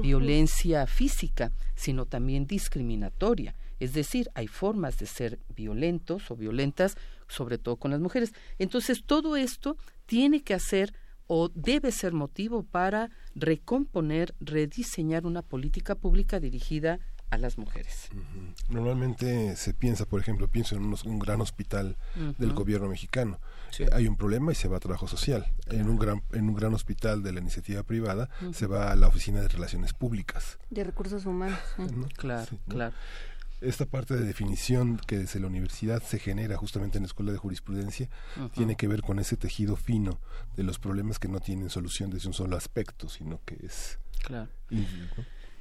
[0.02, 3.56] violencia física, sino también discriminatoria.
[3.80, 8.34] Es decir, hay formas de ser violentos o violentas, sobre todo con las mujeres.
[8.58, 10.94] Entonces, todo esto tiene que hacer
[11.28, 18.10] o debe ser motivo para recomponer, rediseñar una política pública dirigida a las mujeres.
[18.70, 21.98] Normalmente se piensa, por ejemplo, pienso en un gran hospital
[22.38, 23.40] del gobierno mexicano.
[23.92, 25.46] Hay un problema y se va a trabajo social.
[25.68, 29.08] En un gran en un gran hospital de la iniciativa privada se va a la
[29.08, 30.58] oficina de relaciones públicas.
[30.70, 31.60] De recursos humanos.
[32.18, 32.96] Claro, claro.
[33.60, 37.40] Esta parte de definición que desde la universidad se genera justamente en la escuela de
[37.40, 38.08] jurisprudencia
[38.54, 40.20] tiene que ver con ese tejido fino
[40.56, 44.50] de los problemas que no tienen solución desde un solo aspecto, sino que es Claro.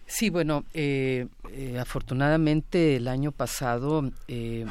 [0.08, 4.64] Sí, bueno, eh, eh, afortunadamente el año pasado eh,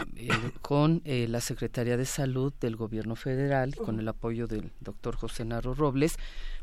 [0.61, 5.73] con la Secretaría de Salud del Gobierno Federal, con el apoyo del doctor José Narro
[5.73, 6.15] Robles,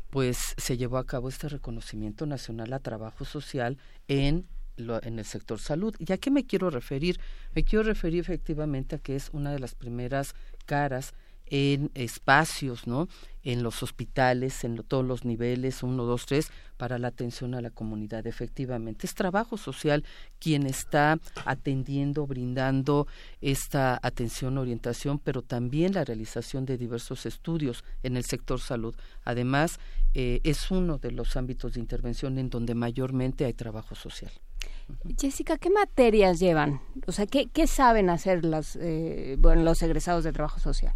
[0.09, 3.77] pues se llevó a cabo este reconocimiento nacional a trabajo social
[4.07, 5.95] en en el sector salud.
[5.99, 7.19] ¿Y a qué me quiero referir?
[7.53, 10.33] Me quiero referir efectivamente a que es una de las primeras
[10.65, 11.13] caras
[11.53, 13.07] en espacios, ¿no?
[13.43, 17.69] En los hospitales, en todos los niveles, uno, dos, tres, para la atención a la
[17.69, 18.25] comunidad.
[18.25, 20.03] Efectivamente, es trabajo social
[20.39, 23.05] quien está atendiendo, brindando
[23.39, 28.95] esta atención, orientación, pero también la realización de diversos estudios en el sector salud.
[29.23, 29.79] Además,
[30.15, 34.31] eh, es uno de los ámbitos de intervención en donde mayormente hay trabajo social.
[35.19, 36.81] Jessica, ¿qué materias llevan?
[37.05, 40.95] O sea, ¿qué, qué saben hacer las, eh, bueno, los egresados de trabajo social?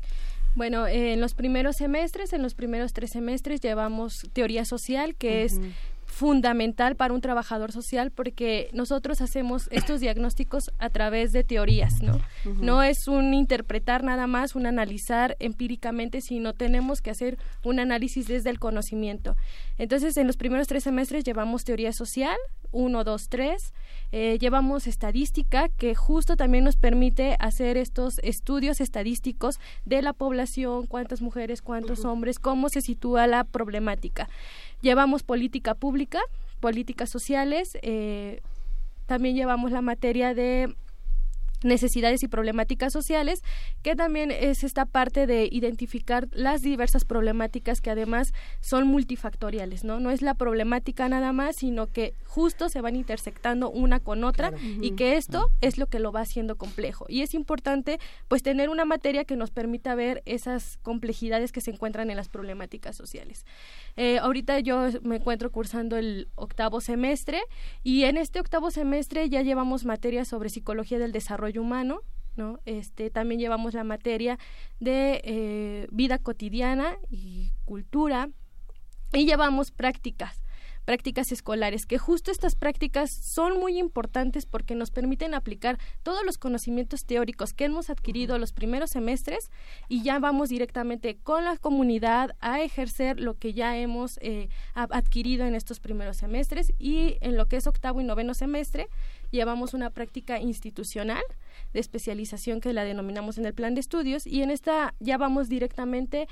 [0.57, 5.43] Bueno, eh, en los primeros semestres, en los primeros tres semestres llevamos teoría social, que
[5.43, 5.59] es
[6.07, 12.19] fundamental para un trabajador social porque nosotros hacemos estos diagnósticos a través de teorías, ¿no?
[12.45, 18.27] No es un interpretar nada más, un analizar empíricamente, sino tenemos que hacer un análisis
[18.27, 19.35] desde el conocimiento.
[19.77, 22.37] Entonces, en los primeros tres semestres llevamos teoría social,
[22.71, 23.73] uno, dos, tres,
[24.11, 30.87] eh, llevamos estadística, que justo también nos permite hacer estos estudios estadísticos de la población,
[30.87, 34.29] cuántas mujeres, cuántos hombres, cómo se sitúa la problemática.
[34.81, 36.19] Llevamos política pública,
[36.59, 38.41] políticas sociales, eh,
[39.05, 40.75] también llevamos la materia de
[41.63, 43.43] necesidades y problemáticas sociales,
[43.81, 49.99] que también es esta parte de identificar las diversas problemáticas que además son multifactoriales, ¿no?
[49.99, 54.51] No es la problemática nada más, sino que justo se van intersectando una con otra
[54.81, 57.05] y que esto es lo que lo va haciendo complejo.
[57.09, 61.71] Y es importante pues tener una materia que nos permita ver esas complejidades que se
[61.71, 63.45] encuentran en las problemáticas sociales.
[63.95, 67.41] Eh, ahorita yo me encuentro cursando el octavo semestre
[67.83, 72.01] y en este octavo semestre ya llevamos materias sobre psicología del desarrollo humano,
[72.35, 72.59] ¿no?
[72.65, 74.37] Este, también llevamos la materia
[74.79, 78.29] de eh, vida cotidiana y cultura
[79.13, 80.43] y llevamos prácticas
[80.87, 86.37] prácticas escolares, que justo estas prácticas son muy importantes porque nos permiten aplicar todos los
[86.37, 89.51] conocimientos teóricos que hemos adquirido los primeros semestres
[89.89, 95.45] y ya vamos directamente con la comunidad a ejercer lo que ya hemos eh, adquirido
[95.45, 98.87] en estos primeros semestres y en lo que es octavo y noveno semestre
[99.31, 101.23] llevamos una práctica institucional
[101.73, 105.49] de especialización que la denominamos en el plan de estudios y en esta ya vamos
[105.49, 106.27] directamente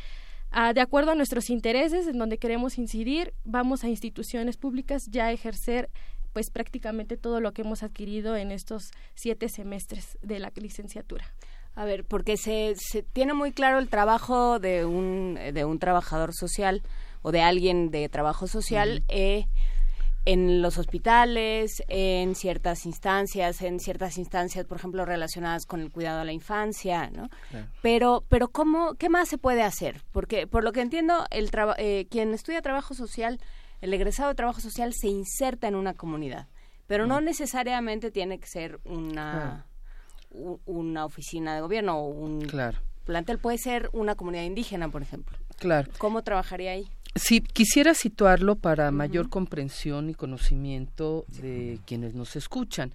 [0.74, 5.32] de acuerdo a nuestros intereses, en donde queremos incidir, vamos a instituciones públicas ya a
[5.34, 5.90] ejercer
[6.32, 11.26] pues prácticamente todo lo que hemos adquirido en estos siete semestres de la licenciatura.
[11.76, 16.34] A ver, porque se, se tiene muy claro el trabajo de un, de un trabajador
[16.34, 16.84] social
[17.22, 19.04] o de alguien de trabajo social
[20.26, 26.22] en los hospitales, en ciertas instancias, en ciertas instancias, por ejemplo, relacionadas con el cuidado
[26.22, 27.30] a la infancia, ¿no?
[27.82, 30.02] Pero, pero ¿cómo, qué más se puede hacer?
[30.12, 33.40] Porque, por lo que entiendo, el eh, quien estudia trabajo social,
[33.82, 36.48] el egresado de trabajo social se inserta en una comunidad,
[36.88, 39.68] pero no necesariamente tiene que ser una,
[40.66, 42.48] una oficina de gobierno o un
[43.06, 45.38] plantel, puede ser una comunidad indígena, por ejemplo.
[45.58, 45.92] Claro.
[46.00, 46.90] ¿Cómo trabajaría ahí?
[47.16, 52.92] Sí, quisiera situarlo para mayor comprensión y conocimiento de quienes nos escuchan.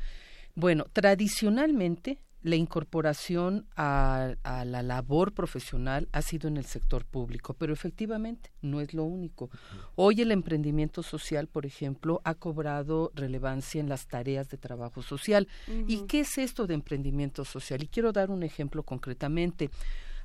[0.54, 7.72] Bueno, tradicionalmente la incorporación a, la labor profesional ha sido en el sector público, pero
[7.72, 9.50] efectivamente no es lo único.
[9.94, 15.48] Hoy el emprendimiento social, por ejemplo, ha cobrado relevancia en las tareas de trabajo social.
[15.86, 17.82] ¿Y qué es esto de emprendimiento social?
[17.82, 19.70] Y quiero dar un ejemplo concretamente.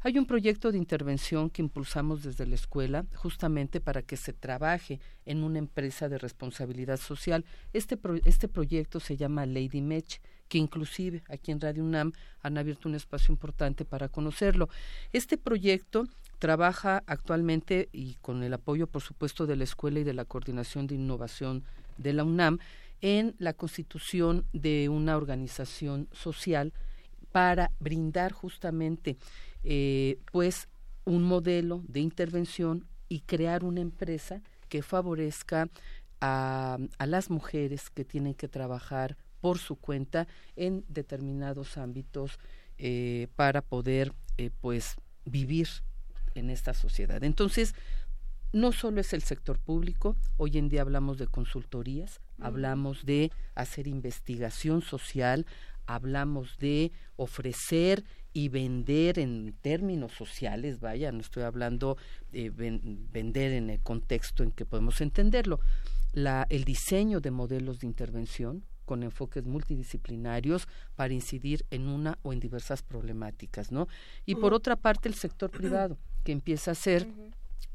[0.06, 5.00] Hay un proyecto de intervención que impulsamos desde la escuela justamente para que se trabaje
[5.25, 7.43] en una empresa de responsabilidad social.
[7.74, 12.11] Este, este proyecto se llama Lady Mech que inclusive aquí en Radio UNAM
[12.43, 14.69] han abierto un espacio importante para conocerlo.
[15.11, 16.03] Este proyecto
[16.38, 20.85] trabaja actualmente y con el apoyo, por supuesto, de la escuela y de la coordinación
[20.85, 21.64] de innovación
[21.98, 22.59] de la UNAM
[23.01, 26.74] en la constitución de una organización social
[27.35, 29.17] para brindar justamente
[29.66, 30.68] eh, pues
[31.06, 35.69] un modelo de intervención y crear una empresa que favorezca
[36.22, 42.40] a, las mujeres que tienen que trabajar por su cuenta en determinados ámbitos
[42.77, 44.95] eh, para poder eh, pues
[45.26, 45.68] vivir
[46.35, 47.24] en esta sociedad.
[47.24, 47.74] Entonces,
[48.53, 53.88] no solo es el sector público, hoy en día hablamos de consultorías, hablamos de hacer
[53.88, 55.45] investigación social,
[55.85, 58.03] hablamos de ofrecer
[58.35, 61.95] y vender en términos sociales, vaya, no estoy hablando
[62.33, 65.61] de vender en el contexto en que podemos entenderlo,
[66.11, 72.33] la, el diseño de modelos de intervención con enfoques multidisciplinarios para incidir en una o
[72.33, 73.88] en diversas problemáticas, ¿no?
[74.25, 77.07] Y por otra parte, el sector privado, que empieza a ser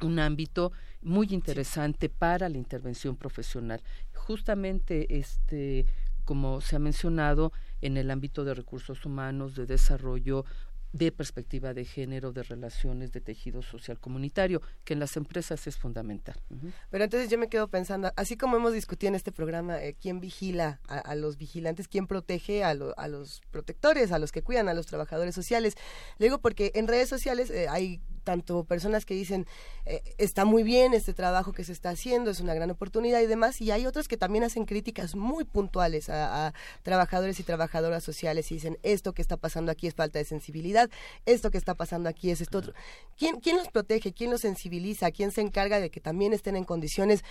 [0.02, 3.80] un ámbito muy interesante para la intervención profesional.
[4.12, 5.86] Justamente este
[6.30, 10.44] como se ha mencionado, en el ámbito de recursos humanos, de desarrollo,
[10.92, 15.76] de perspectiva de género, de relaciones, de tejido social comunitario, que en las empresas es
[15.76, 16.40] fundamental.
[16.88, 20.20] Pero entonces yo me quedo pensando, así como hemos discutido en este programa, eh, quién
[20.20, 24.86] vigila a, los vigilantes, quién protege a, los protectores, a los que cuidan, a los
[24.86, 25.74] trabajadores sociales.
[26.18, 29.46] Le digo porque en redes sociales eh, hay tanto personas que dicen
[29.86, 33.26] eh, está muy bien este trabajo que se está haciendo, es una gran oportunidad y
[33.26, 38.50] demás, y hay otros que también hacen críticas muy puntuales a, trabajadores y trabajadoras sociales
[38.50, 40.90] y dicen esto que está pasando aquí es falta de sensibilidad,
[41.26, 42.74] esto que está pasando aquí es esto otro.
[43.16, 44.12] ¿Quién, quién los protege?
[44.12, 45.10] ¿Quién los sensibiliza?
[45.10, 47.24] ¿Quién se encarga de que también estén en condiciones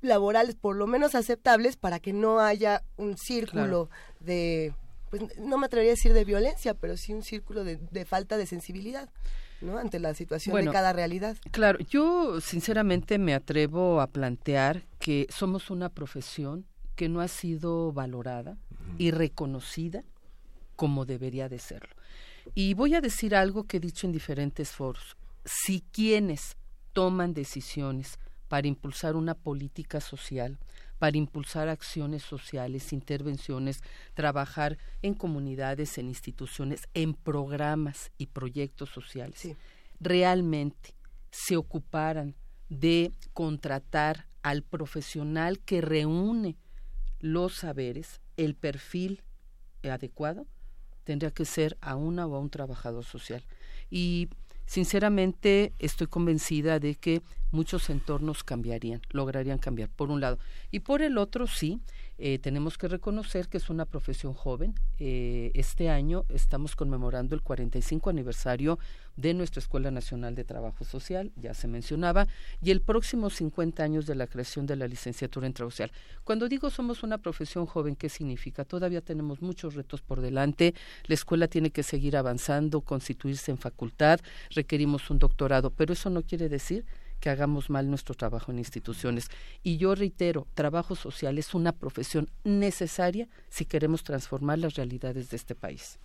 [0.00, 4.74] laborales por lo menos aceptables para que no haya un círculo de
[5.10, 8.36] pues no me atrevería a decir de violencia, pero sí un círculo de, de falta
[8.36, 9.08] de sensibilidad.
[9.60, 9.78] ¿No?
[9.78, 11.36] ante la situación de cada realidad.
[11.50, 16.66] Claro, yo sinceramente me atrevo a plantear que somos una profesión
[16.96, 18.58] que no ha sido valorada
[18.98, 20.04] y reconocida
[20.76, 21.94] como debería de serlo.
[22.54, 25.16] Y voy a decir algo que he dicho en diferentes foros.
[25.44, 26.56] Si quienes
[26.92, 30.58] toman decisiones para impulsar una política social,
[31.00, 33.80] para impulsar acciones sociales, intervenciones,
[34.12, 39.48] trabajar en comunidades, en instituciones, en programas y proyectos sociales.
[39.98, 40.94] Realmente
[41.30, 42.34] se ocuparan
[42.68, 46.58] de contratar al profesional que reúne
[47.18, 49.22] los saberes, el perfil
[49.82, 50.46] adecuado,
[51.04, 53.42] tendría que ser a una o a un trabajador social.
[53.88, 54.28] Y
[54.66, 60.38] sinceramente estoy convencida de que muchos entornos cambiarían, lograrían cambiar, por un lado.
[60.70, 61.80] Y por el otro, sí,
[62.18, 64.74] eh, tenemos que reconocer que es una profesión joven.
[64.98, 68.78] Eh, este año estamos conmemorando el 45 aniversario
[69.16, 72.26] de nuestra Escuela Nacional de Trabajo Social, ya se mencionaba,
[72.62, 75.92] y el próximo 50 años de la creación de la licenciatura en Trabajo Social.
[76.24, 78.64] Cuando digo somos una profesión joven, ¿qué significa?
[78.64, 80.74] Todavía tenemos muchos retos por delante,
[81.06, 84.20] la escuela tiene que seguir avanzando, constituirse en facultad,
[84.50, 86.84] requerimos un doctorado, pero eso no quiere decir
[87.20, 89.28] que hagamos mal nuestro trabajo en instituciones.
[89.62, 95.36] Y yo reitero, trabajo social es una profesión necesaria si queremos transformar las realidades de
[95.36, 95.98] este país.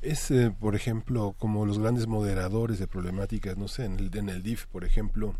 [0.00, 4.28] Es, eh, por ejemplo, como los grandes moderadores de problemáticas, no sé, en el, en
[4.28, 5.36] el DIF, por ejemplo,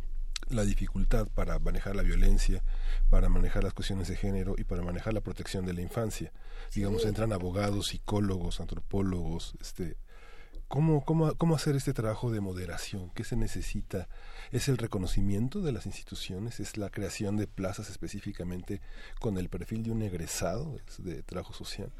[0.48, 2.62] la dificultad para manejar la violencia,
[3.10, 6.32] para manejar las cuestiones de género y para manejar la protección de la infancia.
[6.74, 9.96] Digamos, entran abogados, psicólogos, antropólogos, este,
[10.74, 13.08] ¿Cómo, cómo, ¿Cómo hacer este trabajo de moderación?
[13.14, 14.08] ¿Qué se necesita?
[14.50, 16.58] ¿Es el reconocimiento de las instituciones?
[16.58, 18.80] ¿Es la creación de plazas específicamente
[19.20, 21.92] con el perfil de un egresado de trabajo social?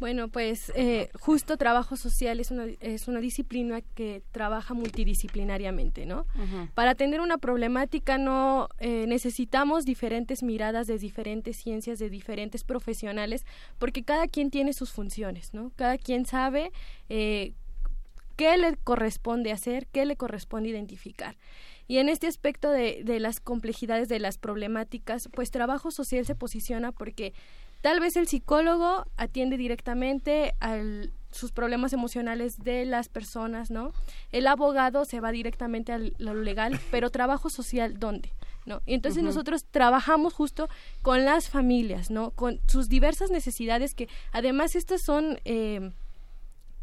[0.00, 6.26] Bueno, pues eh, justo trabajo social es una, es una disciplina que trabaja multidisciplinariamente, ¿no?
[6.74, 13.44] Para atender una problemática no eh, necesitamos diferentes miradas de diferentes ciencias, de diferentes profesionales,
[13.78, 15.72] porque cada quien tiene sus funciones, ¿no?
[15.76, 16.72] Cada quien sabe
[17.08, 17.52] eh,
[18.36, 21.36] qué le corresponde hacer, qué le corresponde identificar.
[21.88, 26.34] Y en este aspecto de, de las complejidades de las problemáticas, pues trabajo social se
[26.34, 27.32] posiciona porque
[27.80, 30.80] tal vez el psicólogo atiende directamente a
[31.30, 33.92] sus problemas emocionales de las personas, ¿no?
[34.32, 38.32] El abogado se va directamente a lo legal, pero trabajo social, ¿dónde?
[38.64, 38.82] ¿No?
[38.84, 40.68] Y entonces nosotros trabajamos justo
[41.02, 42.32] con las familias, ¿no?
[42.32, 45.38] Con sus diversas necesidades que además estas son...
[45.44, 45.92] eh,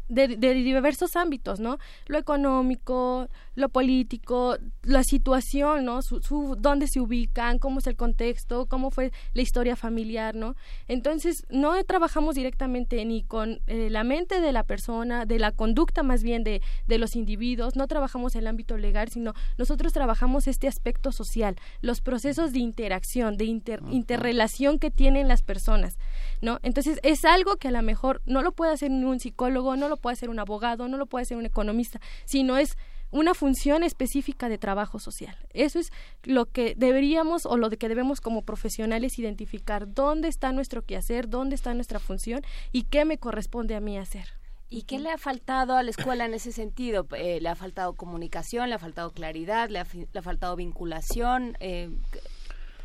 [0.08, 1.78] de, de diversos ámbitos, ¿no?
[2.06, 6.02] Lo económico, lo político, la situación, ¿no?
[6.02, 10.54] Su, su- dónde se ubican, cómo es el contexto, cómo fue la historia familiar, ¿no?
[10.88, 16.02] Entonces, no trabajamos directamente ni con eh, la mente de la persona, de la conducta
[16.02, 20.46] más bien de, de los individuos, no trabajamos en el ámbito legal, sino nosotros trabajamos
[20.46, 25.98] este aspecto social, los procesos de interacción, de inter- interrelación que tienen las personas,
[26.40, 26.58] ¿no?
[26.62, 29.88] Entonces, es algo que a lo mejor no lo puede hacer ni un psicólogo, no
[29.88, 32.76] lo puede hacer un abogado, no lo puede hacer un economista, sino es
[33.14, 35.36] una función específica de trabajo social.
[35.52, 35.92] Eso es
[36.24, 41.28] lo que deberíamos o lo de que debemos como profesionales identificar dónde está nuestro quehacer,
[41.28, 44.26] dónde está nuestra función y qué me corresponde a mí hacer.
[44.68, 47.06] ¿Y qué le ha faltado a la escuela en ese sentido?
[47.16, 48.68] Eh, ¿Le ha faltado comunicación?
[48.68, 49.68] ¿Le ha faltado claridad?
[49.68, 51.56] ¿Le ha, le ha faltado vinculación?
[51.60, 51.90] Eh,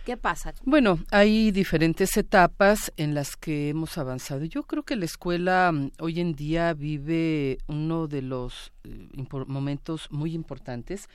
[0.09, 0.53] ¿qué- ¿Qué pasa?
[0.65, 4.43] Bueno, hay diferentes etapas en las que hemos avanzado.
[4.45, 9.07] Yo creo que la escuela mm, hoy en día vive uno de los eh,
[9.47, 11.07] momentos muy importantes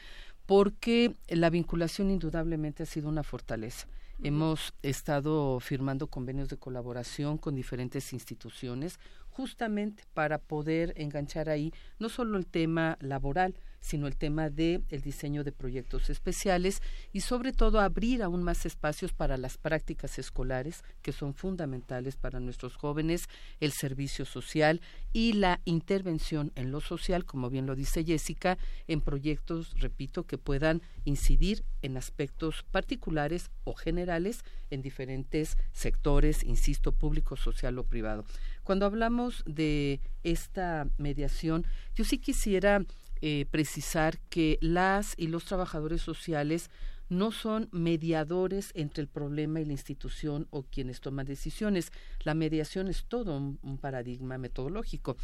[0.47, 3.87] porque la vinculación indudablemente ha sido una fortaleza.
[4.23, 9.01] Hemos estado firmando convenios de colaboración con diferentes instituciones
[9.35, 15.03] justamente para poder enganchar ahí no solo el tema laboral, sino el tema de el
[15.03, 16.81] diseño de proyectos especiales
[17.13, 22.41] y sobre todo abrir aún más espacios para las prácticas escolares que son fundamentales para
[22.41, 23.27] nuestros jóvenes,
[23.61, 24.81] el servicio social
[25.13, 28.57] y la intervención en lo social, como bien lo dice Jessica,
[28.89, 36.93] en proyectos, repito, que puedan incidir en aspectos particulares o generales en diferentes sectores, insisto,
[36.93, 38.25] público, social o privado.
[38.65, 42.85] Cuando hablamos de esta mediación, yo sí quisiera
[43.21, 46.71] eh, precisar que las y los trabajadores sociales
[47.09, 51.93] no son mediadores entre el problema y la institución o quienes toman decisiones.
[52.23, 55.17] La mediación es todo un, un paradigma metodológico,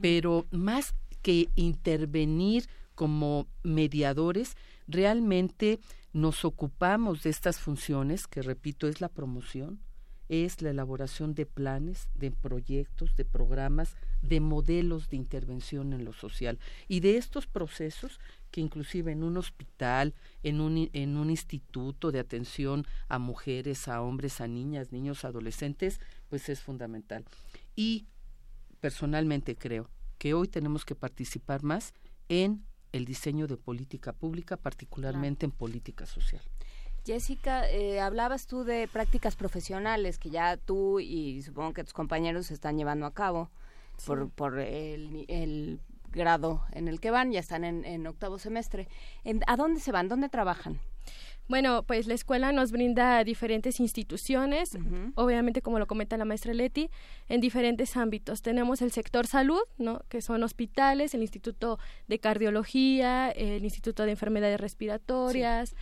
[0.00, 4.56] pero más que intervenir como mediadores,
[4.88, 5.78] realmente
[6.12, 9.80] nos ocupamos de estas funciones, que repito, es la promoción,
[10.28, 16.12] es la elaboración de planes, de proyectos, de programas, de modelos de intervención en lo
[16.12, 22.10] social y de estos procesos que inclusive en un hospital, en un, en un instituto
[22.10, 27.24] de atención a mujeres, a hombres, a niñas, niños, adolescentes, pues es fundamental.
[27.74, 28.06] Y
[28.80, 31.92] personalmente creo que hoy tenemos que participar más
[32.28, 36.42] en el diseño de política pública, particularmente en política social.
[37.06, 42.50] Jessica, eh, hablabas tú de prácticas profesionales que ya tú y supongo que tus compañeros
[42.50, 43.50] están llevando a cabo
[44.04, 48.88] por, por el, el grado en el que van, ya están en, en octavo semestre.
[49.24, 50.08] En- ¿A dónde se van?
[50.08, 50.80] ¿Dónde trabajan?
[51.48, 54.76] Bueno, pues la escuela nos brinda diferentes instituciones,
[55.14, 56.90] obviamente como lo comenta la maestra Leti,
[57.28, 58.42] en diferentes ámbitos.
[58.42, 60.00] Tenemos el sector salud, ¿no?
[60.08, 61.78] que son hospitales, el Instituto
[62.08, 65.76] de Cardiología, el Instituto de Enfermedades Respiratorias,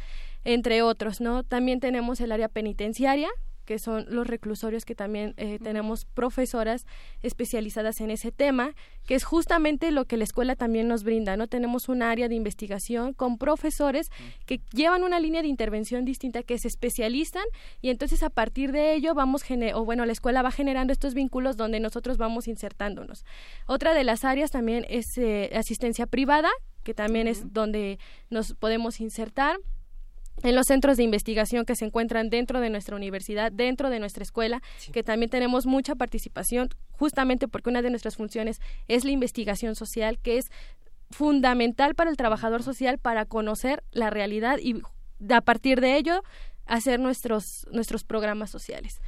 [0.44, 1.42] entre otros, ¿no?
[1.42, 3.28] También tenemos el área penitenciaria,
[3.64, 6.84] que son los reclusorios que también eh, tenemos profesoras
[7.23, 8.74] especializadas en ese tema,
[9.06, 11.47] que es justamente lo que la escuela también nos brinda, ¿no?
[11.47, 14.10] Tenemos un área de investigación con profesores
[14.44, 17.44] que llevan una línea de intervención distinta, que se especializan
[17.81, 21.14] y entonces a partir de ello vamos, gene- o bueno, la escuela va generando estos
[21.14, 23.24] vínculos donde nosotros vamos insertándonos.
[23.66, 26.50] Otra de las áreas también es eh, asistencia privada,
[26.82, 27.98] que también es donde
[28.28, 29.56] nos podemos insertar
[30.42, 34.22] en los centros de investigación que se encuentran dentro de nuestra universidad, dentro de nuestra
[34.22, 39.74] escuela, que también tenemos mucha participación, justamente porque una de nuestras funciones es la investigación
[39.74, 40.50] social, que es
[41.10, 44.82] fundamental para el trabajador social para conocer la realidad y
[45.30, 46.22] a partir de ello
[46.66, 49.00] hacer nuestros nuestros programas sociales.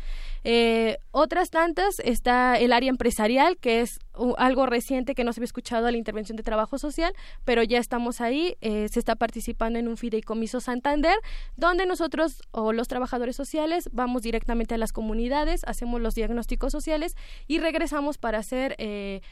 [0.48, 3.98] Eh, otras tantas está el área empresarial, que es
[4.38, 7.12] algo reciente que no se había escuchado a la intervención de trabajo social,
[7.44, 11.16] pero ya estamos ahí, eh, se está participando en un fideicomiso Santander,
[11.56, 17.16] donde nosotros o los trabajadores sociales vamos directamente a las comunidades, hacemos los diagnósticos sociales
[17.48, 18.76] y regresamos para hacer...
[18.78, 19.22] eh,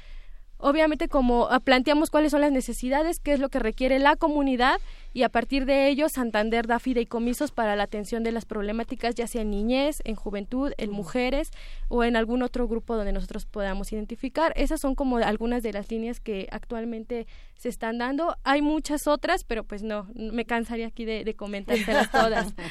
[0.64, 4.80] obviamente como ah, planteamos cuáles son las necesidades, qué es lo que requiere la comunidad
[5.12, 9.26] y a partir de ello Santander da fideicomisos para la atención de las problemáticas ya
[9.26, 11.50] sea en niñez, en juventud, en mujeres
[11.88, 14.54] o en algún otro grupo donde nosotros podamos identificar.
[14.56, 17.26] Esas son como algunas de las líneas que actualmente
[17.56, 18.38] se están dando.
[18.42, 22.54] Hay muchas otras, pero pues no, me cansaría aquí de, de comentárselas todas.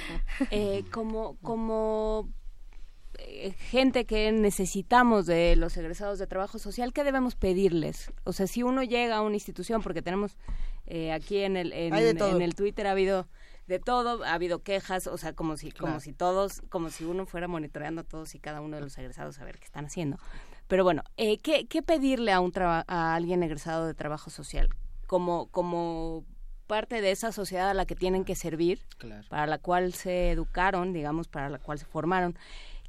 [0.49, 2.29] Eh, como, como
[3.57, 8.11] gente que necesitamos de los egresados de trabajo social, ¿qué debemos pedirles?
[8.23, 10.37] O sea, si uno llega a una institución, porque tenemos
[10.85, 13.27] eh, aquí en el, en, el Twitter ha habido
[13.67, 17.25] de todo, ha habido quejas, o sea, como si, como si todos, como si uno
[17.25, 20.17] fuera monitoreando a todos y cada uno de los egresados a ver qué están haciendo.
[20.67, 24.69] Pero bueno, eh, ¿qué, ¿qué, pedirle a, un a alguien egresado de trabajo social?
[25.07, 26.25] Como, como
[26.67, 28.81] parte de esa sociedad a la que tienen que servir,
[29.29, 32.37] para la cual se educaron, digamos, para la cual se formaron.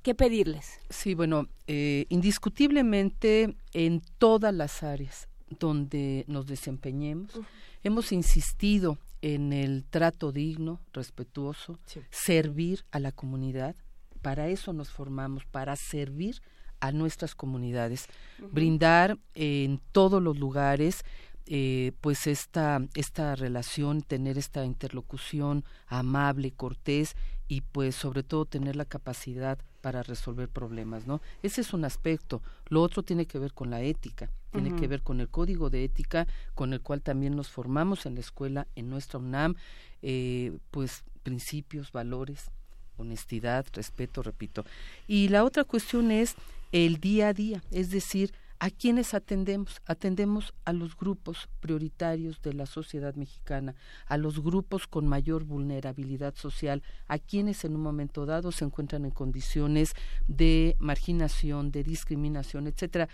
[0.05, 0.81] ¿Qué pedirles?
[0.91, 7.41] Sí, bueno, eh, indiscutiblemente en todas las áreas donde nos desempeñemos,
[7.83, 11.79] hemos insistido en el trato digno, respetuoso,
[12.11, 13.77] servir a la comunidad.
[14.21, 16.43] Para eso nos formamos, para servir
[16.81, 18.07] a nuestras comunidades,
[18.53, 21.03] brindar en todos los lugares
[21.47, 27.17] eh, pues esta, esta relación, tener esta interlocución amable, cortés
[27.49, 31.21] y pues sobre todo tener la capacidad para resolver problemas, ¿no?
[31.43, 32.41] Ese es un aspecto.
[32.71, 35.85] Lo otro tiene que ver con la ética, tiene que ver con el código de
[35.85, 39.57] ética con el cual también nos formamos en la escuela, en nuestra UNAM,
[40.01, 42.51] eh, pues principios, valores,
[42.97, 44.65] honestidad, respeto, repito.
[45.07, 46.35] Y la otra cuestión es
[46.73, 49.83] el día a día, es decir, ¿A quiénes atendemos?
[49.85, 53.75] Atendemos a los grupos prioritarios de la sociedad mexicana,
[54.07, 59.05] a los grupos con mayor vulnerabilidad social, a quienes en un momento dado se encuentran
[59.05, 59.93] en condiciones
[60.29, 63.09] de marginación, de discriminación, etcétera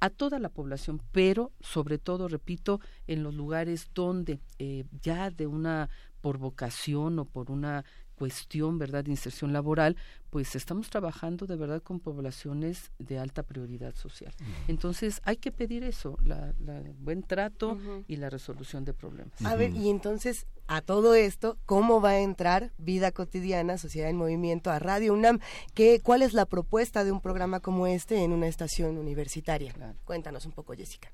[0.00, 5.46] a toda la población, pero sobre todo, repito, en los lugares donde eh, ya de
[5.46, 5.90] una
[6.20, 7.84] por vocación o por una
[8.18, 9.96] cuestión, ¿verdad?, de inserción laboral,
[10.30, 14.34] pues estamos trabajando de verdad con poblaciones de alta prioridad social.
[14.66, 16.52] Entonces, hay que pedir eso, la,
[16.98, 19.40] buen trato y la resolución de problemas.
[19.44, 24.16] A ver, y entonces, a todo esto, ¿cómo va a entrar Vida Cotidiana, Sociedad en
[24.16, 25.38] Movimiento, a Radio UNAM?
[25.74, 29.72] ¿Qué, ¿Cuál es la propuesta de un programa como este en una estación universitaria?
[30.04, 31.10] Cuéntanos un poco, Jessica.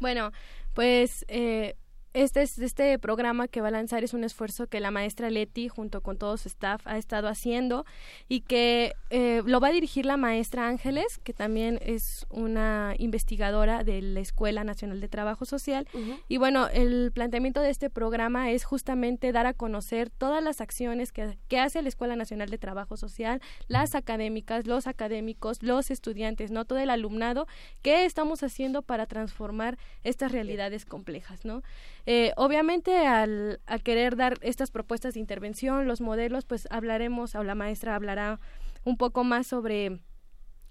[0.00, 0.30] Bueno,
[0.74, 1.24] pues...
[1.28, 1.76] Eh,
[2.16, 6.00] este, este programa que va a lanzar es un esfuerzo que la maestra Leti, junto
[6.00, 7.84] con todo su staff, ha estado haciendo
[8.26, 13.84] y que eh, lo va a dirigir la maestra Ángeles, que también es una investigadora
[13.84, 15.86] de la Escuela Nacional de Trabajo Social.
[16.26, 21.12] Y bueno, el planteamiento de este programa es justamente dar a conocer todas las acciones
[21.12, 26.50] que, que hace la Escuela Nacional de Trabajo Social, las académicas, los académicos, los estudiantes,
[26.50, 27.46] no todo el alumnado,
[27.82, 31.62] qué estamos haciendo para transformar estas realidades complejas, ¿no?
[32.06, 37.56] Eh, obviamente, al, querer dar estas propuestas de intervención, los modelos, pues hablaremos, o la
[37.56, 38.38] maestra hablará
[38.84, 40.00] un poco más sobre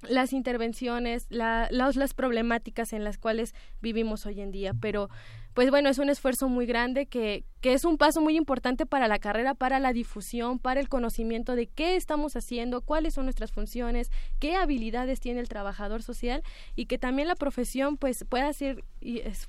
[0.09, 4.73] las intervenciones, la, las problemáticas en las cuales vivimos hoy en día.
[4.79, 5.09] Pero,
[5.53, 9.07] pues bueno, es un esfuerzo muy grande que, que es un paso muy importante para
[9.07, 13.51] la carrera, para la difusión, para el conocimiento de qué estamos haciendo, cuáles son nuestras
[13.51, 16.43] funciones, qué habilidades tiene el trabajador social
[16.75, 18.83] y que también la profesión pues pueda ser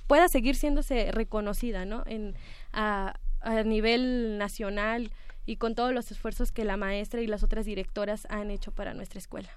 [0.07, 2.03] pueda seguir siéndose reconocida, ¿no?
[2.05, 2.35] En
[2.71, 5.11] a, a nivel nacional
[5.45, 8.93] y con todos los esfuerzos que la maestra y las otras directoras han hecho para
[8.93, 9.49] nuestra escuela.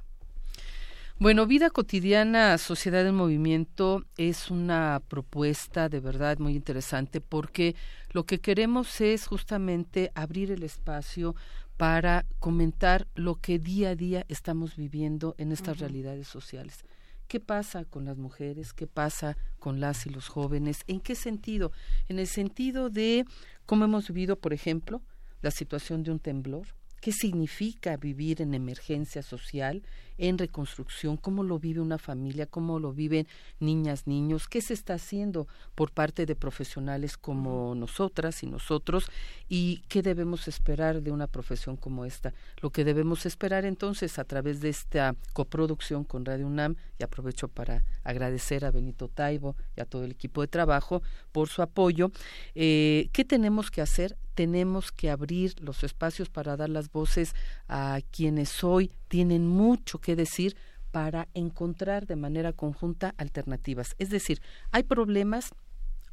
[1.21, 7.77] Bueno, Vida Cotidiana, Sociedad en Movimiento es una propuesta de verdad muy interesante porque
[8.13, 11.37] lo que queremos es justamente abrir el espacio
[11.77, 16.87] para comentar lo que día a día estamos viviendo en estas realidades sociales.
[17.29, 18.73] ¿Qué pasa con las mujeres?
[18.73, 20.85] ¿Qué pasa con las y los jóvenes?
[20.87, 21.71] ¿En qué sentido?
[22.09, 23.27] En el sentido de
[23.67, 25.03] cómo hemos vivido, por ejemplo,
[25.43, 26.69] la situación de un temblor,
[27.01, 29.83] qué significa vivir en emergencia social,
[30.21, 33.27] en reconstrucción, cómo lo vive una familia, cómo lo viven
[33.59, 39.07] niñas, niños, qué se está haciendo por parte de profesionales como nosotras y nosotros
[39.49, 42.35] y qué debemos esperar de una profesión como esta.
[42.61, 47.49] Lo que debemos esperar entonces a través de esta coproducción con Radio UNAM, y aprovecho
[47.49, 52.13] para agradecer a Benito Taibo y a todo el equipo de trabajo por su apoyo,
[52.55, 54.19] eh, ¿qué tenemos que hacer?
[54.35, 57.35] Tenemos que abrir los espacios para dar las voces
[57.69, 60.57] a quienes hoy tienen mucho que decir
[60.93, 63.97] para encontrar de manera conjunta alternativas.
[63.99, 64.41] Es decir,
[64.71, 65.51] hay problemas,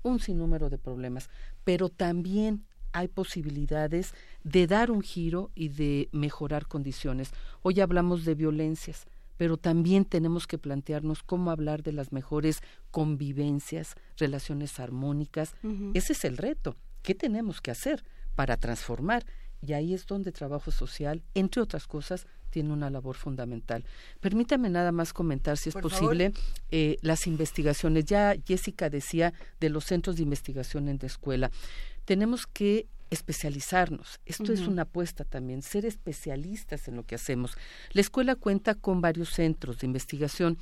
[0.02, 1.30] un sinnúmero de problemas,
[1.64, 7.30] pero también hay posibilidades de dar un giro y de mejorar condiciones.
[7.62, 9.06] Hoy hablamos de violencias,
[9.38, 15.54] pero también tenemos que plantearnos cómo hablar de las mejores convivencias, relaciones armónicas.
[15.94, 16.76] Ese es el reto.
[17.04, 18.04] ¿Qué tenemos que hacer
[18.34, 19.24] para transformar?
[19.62, 23.84] Y ahí es donde trabajo social, entre otras cosas, tiene una labor fundamental.
[24.20, 26.34] Permítame nada más comentar, si es posible,
[26.72, 28.06] eh, las investigaciones.
[28.06, 31.52] Ya Jessica decía de los centros de investigación en la escuela.
[32.06, 34.20] Tenemos que especializarnos.
[34.26, 37.58] Esto es una apuesta también, ser especialistas en lo que hacemos.
[37.92, 40.58] La escuela cuenta con varios centros de investigación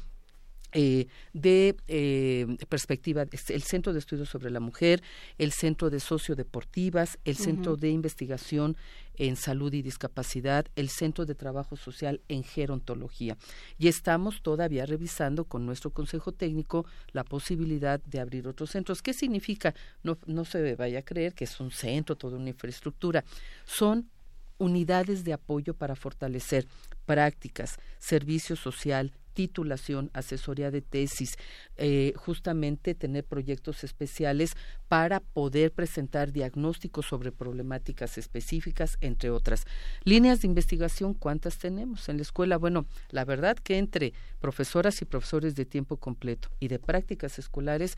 [0.77, 5.01] eh, de eh, perspectiva, el Centro de Estudios sobre la Mujer,
[5.37, 8.75] el Centro de Sociodeportivas, el Centro de Investigación
[9.15, 13.37] en Salud y Discapacidad, el Centro de Trabajo Social en Gerontología.
[13.77, 19.01] Y estamos todavía revisando con nuestro Consejo Técnico la posibilidad de abrir otros centros.
[19.01, 19.73] ¿Qué significa?
[20.03, 23.23] No, no se vaya a creer que es un centro, toda una infraestructura.
[23.63, 24.09] Son
[24.57, 26.67] unidades de apoyo para fortalecer
[27.05, 31.37] prácticas, servicio social, titulación, asesoría de tesis,
[31.77, 34.55] eh, justamente tener proyectos especiales
[34.87, 39.65] para poder presentar diagnósticos sobre problemáticas específicas, entre otras.
[40.03, 42.57] Líneas de investigación, ¿cuántas tenemos en la escuela?
[42.57, 47.97] Bueno, la verdad que entre profesoras y profesores de tiempo completo y de prácticas escolares,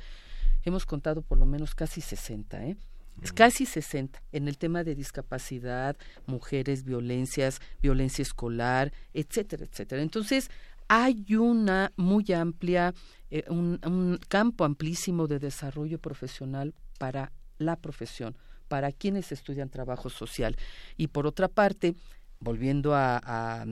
[0.65, 2.77] hemos contado por lo menos casi 60, ¿eh?
[3.21, 10.03] Es casi 60 en el tema de discapacidad, mujeres, violencias, violencia escolar, etcétera, etcétera.
[10.03, 10.51] Entonces,
[10.87, 12.93] hay una muy amplia,
[13.29, 20.55] eh, un, campo amplísimo de desarrollo profesional para la profesión, para quienes estudian trabajo social.
[20.95, 21.95] Y por otra parte,
[22.39, 23.65] volviendo a,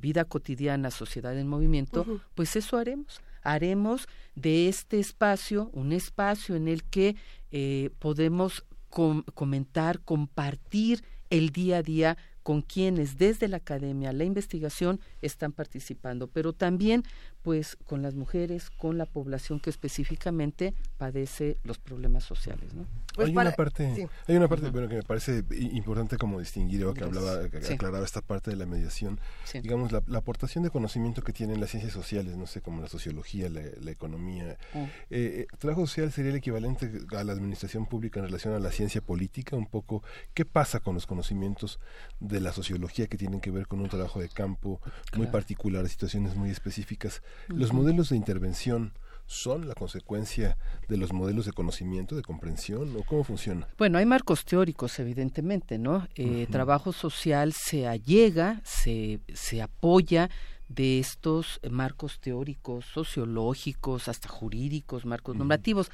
[0.00, 3.20] vida cotidiana, sociedad en movimiento, pues eso haremos.
[3.42, 7.16] Haremos de este espacio un espacio en el que
[7.52, 12.16] eh, podemos comentar, compartir el día a día
[12.48, 17.04] con quienes desde la academia, la investigación están participando, pero también
[17.42, 22.86] pues con las mujeres, con la población que específicamente padece los problemas sociales, ¿no?
[23.14, 26.94] Pues hay, una parte, hay una parte, bueno, que me parece importante como distinguir, o
[26.94, 29.18] que hablaba, que aclaraba esta parte de la mediación,
[29.60, 33.48] digamos, la, aportación de conocimiento que tienen las ciencias sociales, no sé, como la sociología,
[33.48, 34.56] la, economía.
[34.72, 34.78] Mm.
[34.78, 38.70] Eh, eh, trabajo social sería el equivalente a la administración pública en relación a la
[38.70, 40.02] ciencia política, un poco,
[40.32, 41.80] ¿qué pasa con los conocimientos
[42.20, 44.80] de la sociología que tienen que ver con un trabajo de campo
[45.16, 47.22] muy particular, situaciones muy específicas?
[47.48, 48.92] Los modelos de intervención,
[49.28, 50.56] son la consecuencia
[50.88, 53.68] de los modelos de conocimiento, de comprensión, o cómo funciona?
[53.76, 56.08] Bueno, hay marcos teóricos, evidentemente, ¿no?
[56.16, 60.30] Eh, Trabajo social se allega, se, se apoya
[60.68, 65.90] de estos marcos teóricos, sociológicos, hasta jurídicos, marcos normativos,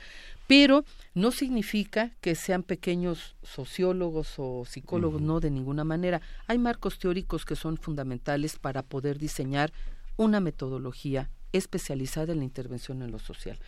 [0.46, 6.20] pero no significa que sean pequeños sociólogos o psicólogos, no, de ninguna manera.
[6.46, 9.72] Hay marcos teóricos que son fundamentales para poder diseñar
[10.16, 13.58] una metodología especializada en la intervención en lo social.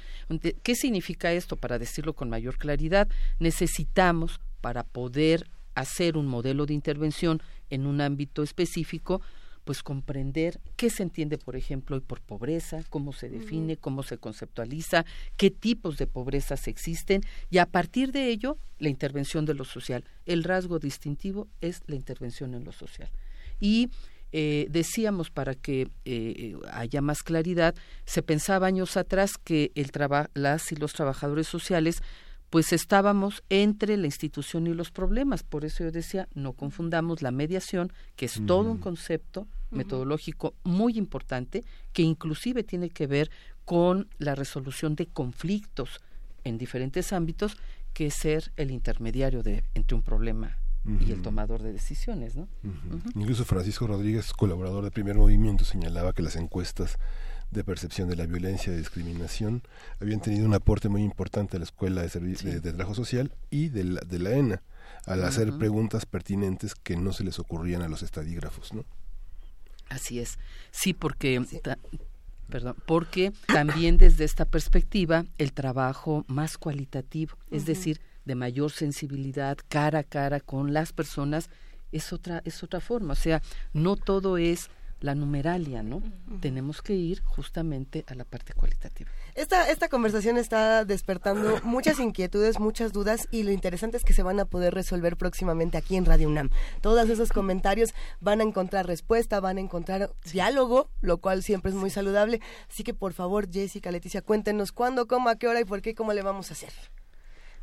[0.63, 1.57] ¿Qué significa esto?
[1.57, 8.01] Para decirlo con mayor claridad, necesitamos para poder hacer un modelo de intervención en un
[8.01, 9.21] ámbito específico,
[9.67, 15.05] pues comprender qué se entiende, por ejemplo, por pobreza, cómo se define, cómo se conceptualiza,
[15.37, 20.05] qué tipos de pobrezas existen y a partir de ello la intervención de lo social.
[20.25, 23.11] El rasgo distintivo es la intervención en lo social.
[23.59, 23.91] Y
[24.31, 29.91] eh, decíamos para que eh, haya más claridad, se pensaba años atrás que el
[30.35, 32.05] las y los trabajadores sociales
[32.51, 35.43] pues estábamos entre la institución y los problemas.
[35.43, 40.99] Por eso yo decía, no confundamos la mediación, que es todo un concepto metodológico muy
[40.99, 43.31] importante, que inclusive tiene que ver
[43.65, 46.01] con la resolución de conflictos
[46.45, 47.57] en diferentes ámbitos,
[47.93, 50.57] que es ser el intermediario de, entre un problema
[51.01, 52.47] y el tomador de decisiones, ¿no?
[53.17, 56.99] Incluso Francisco Rodríguez, colaborador de Primer Movimiento, señalaba que las encuestas
[57.51, 59.63] de percepción de la violencia y discriminación
[60.01, 63.85] habían tenido un aporte muy importante a la Escuela de, de, Trabajo Social y de
[63.85, 64.63] la, de la ENA
[65.07, 68.85] al hacer preguntas pertinentes que no se les ocurrían a los estadígrafos, ¿no?
[69.89, 70.39] Así es.
[70.71, 71.43] Sí, porque
[72.49, 79.59] perdón, porque también desde esta perspectiva el trabajo más cualitativo, es decir, de mayor sensibilidad
[79.69, 81.51] cara a cara con las personas
[81.93, 83.13] es otra es otra forma.
[83.13, 83.43] O sea
[83.73, 86.03] no todo es la numeralia, ¿no?
[86.41, 89.11] Tenemos que ir justamente a la parte cualitativa.
[89.35, 94.23] Esta, esta conversación está despertando muchas inquietudes, muchas dudas y lo interesante es que se
[94.23, 96.51] van a poder resolver próximamente aquí en Radio UNAM.
[96.81, 101.77] Todos esos comentarios van a encontrar respuesta, van a encontrar diálogo, lo cual siempre es
[101.77, 102.41] muy saludable.
[102.71, 105.95] Así que por favor, Jessica, Leticia, cuéntenos cuándo, cómo, a qué hora y por qué,
[105.95, 106.73] cómo le vamos a hacer.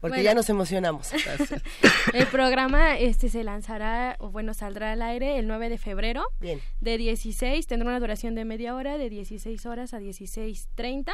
[0.04, 0.32] Porque Bueno.
[0.32, 1.12] ya nos emocionamos.
[2.14, 6.26] El programa este se lanzará, o bueno, saldrá al aire el 9 de febrero.
[6.42, 6.60] Bien.
[6.82, 11.14] De 16, tendrá una duración de media hora, de 16 horas a 16.30.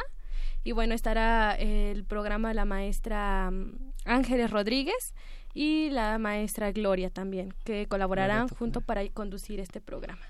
[0.64, 5.14] Y bueno, estará eh, el programa la maestra mm, Ángeles Rodríguez
[5.54, 10.26] y la maestra Gloria también, que colaborarán junto para conducir este programa.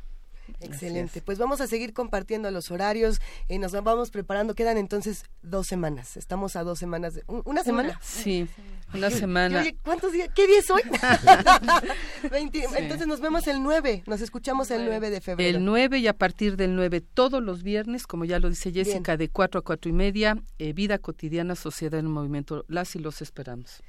[0.61, 1.20] Excelente.
[1.23, 3.20] Pues vamos a seguir compartiendo los horarios.
[3.49, 4.55] y nos vamos preparando.
[4.55, 6.17] Quedan entonces dos semanas.
[6.17, 7.15] Estamos a dos semanas.
[7.15, 7.99] De, ¿un- ¿Una semana?
[8.03, 8.47] Sí,
[8.95, 9.61] una Yo- semana.
[9.61, 10.29] Oye, ¿cuántos días?
[10.35, 10.83] ¿Qué día es hoy?
[12.31, 14.03] 20 Entonces nos vemos el 9.
[14.07, 15.59] Nos escuchamos el 9 de febrero.
[15.59, 19.17] El 9 y a partir del 9 todos los viernes, como ya lo dice Jessica,
[19.17, 22.65] de 4 a 4 y media, eh, Vida Cotidiana, Sociedad en Movimiento.
[22.69, 23.83] Las y los esperamos.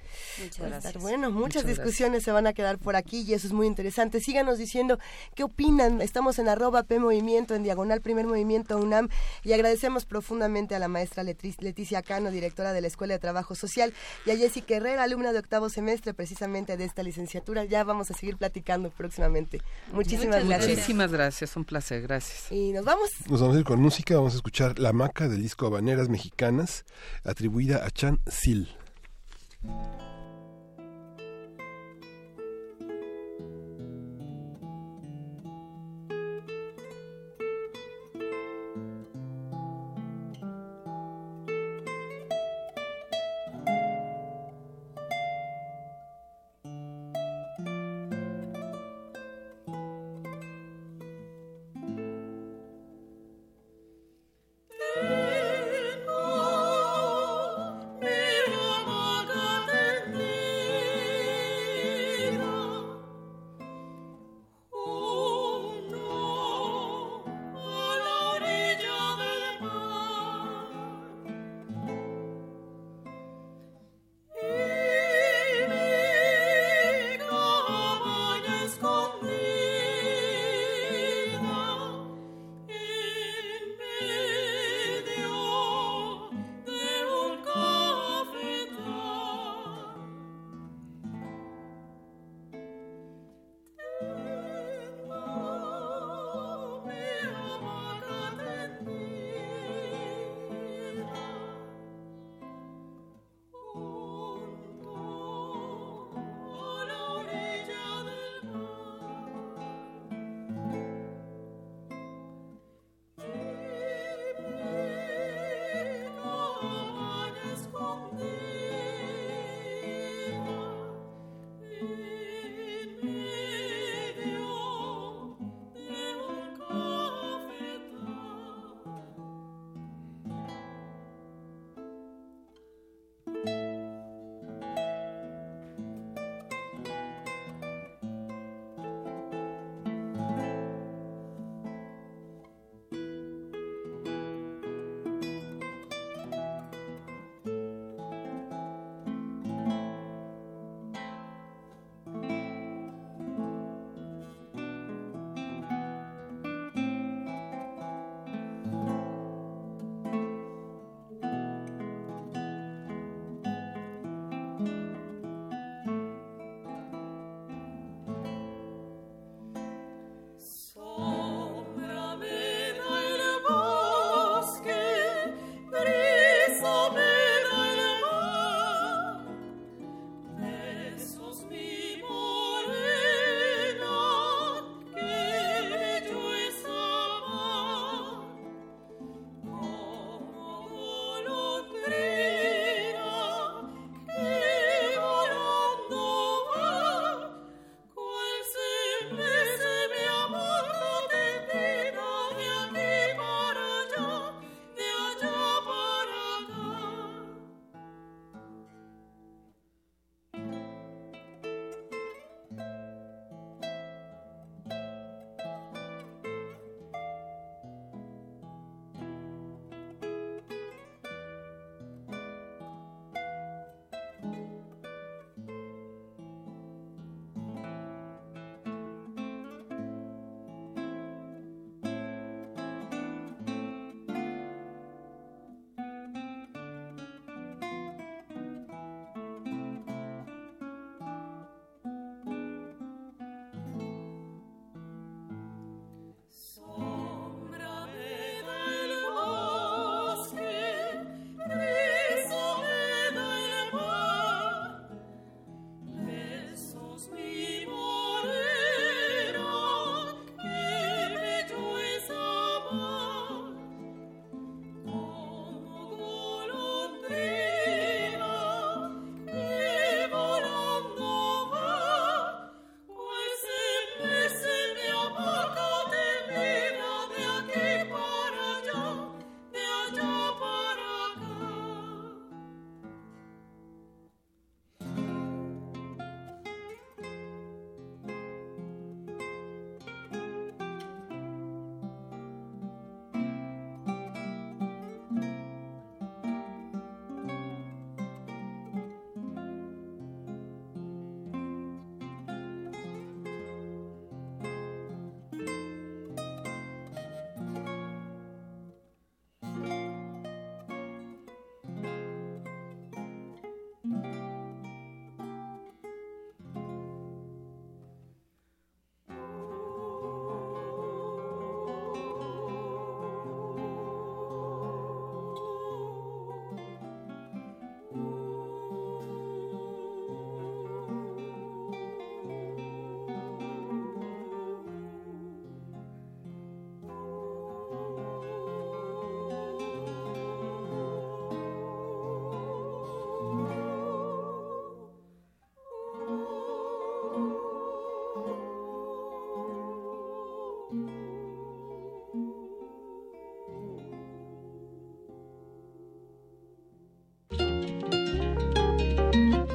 [0.61, 3.53] A estar bueno, muchas Muchas discusiones se van a quedar por aquí y eso es
[3.53, 4.19] muy interesante.
[4.21, 4.99] Síganos diciendo
[5.35, 6.01] qué opinan.
[6.01, 9.09] Estamos en arroba P Movimiento, en diagonal Primer Movimiento UNAM
[9.43, 13.93] y agradecemos profundamente a la maestra Leticia Cano, directora de la Escuela de Trabajo Social,
[14.25, 17.65] y a Jessica Herrera, alumna de octavo semestre precisamente de esta licenciatura.
[17.65, 19.61] Ya vamos a seguir platicando próximamente.
[19.91, 20.69] Muchísimas gracias.
[20.69, 22.51] Muchísimas gracias, un placer, gracias.
[22.51, 23.09] Y nos vamos.
[23.27, 26.85] Nos vamos a ir con música, vamos a escuchar La Maca del disco Habaneras Mexicanas,
[27.23, 28.69] atribuida a Chan Sil.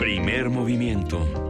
[0.07, 1.46] Primer movimiento.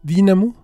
[0.02, 0.54] Dínamo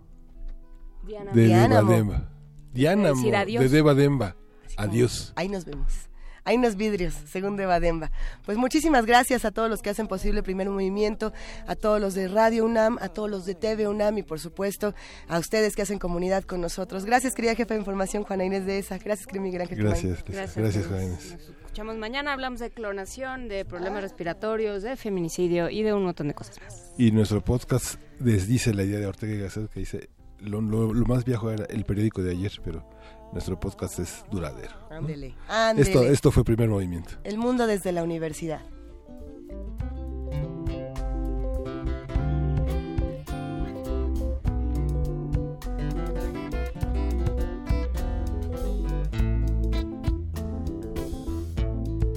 [1.33, 1.49] de.
[1.49, 2.31] Devademba.
[2.75, 3.63] Adiós.
[3.63, 4.37] de Devademba.
[4.77, 5.33] Adiós.
[5.37, 6.09] Ahí nos vemos.
[6.45, 8.11] Hay unos vidrios, según Devademba.
[8.45, 11.33] Pues muchísimas gracias a todos los que hacen posible el primer movimiento,
[11.67, 14.95] a todos los de Radio UNAM, a todos los de TV UNAM y por supuesto
[15.29, 17.05] a ustedes que hacen comunidad con nosotros.
[17.05, 18.99] Gracias, querida jefa de información, Juana Inés de ESA.
[18.99, 19.79] Gracias, querida Miguel Ángel.
[19.79, 21.33] Gracias, gracias, gracias, Juana Inés.
[21.33, 26.29] Nos escuchamos mañana, hablamos de clonación, de problemas respiratorios, de feminicidio y de un montón
[26.29, 26.93] de cosas más.
[26.99, 30.09] Y nuestro podcast desdice la idea de Ortega y Gasset que dice
[30.41, 32.87] lo, lo- lo más viejo era el periódico de ayer, pero
[33.35, 34.73] nuestro podcast es duradero.
[34.89, 34.97] ¿no?
[34.97, 35.89] Ándele, ándele.
[35.89, 37.11] Esto, esto fue primer movimiento.
[37.25, 38.63] El mundo desde la universidad.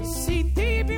[0.03, 0.97] Si tibi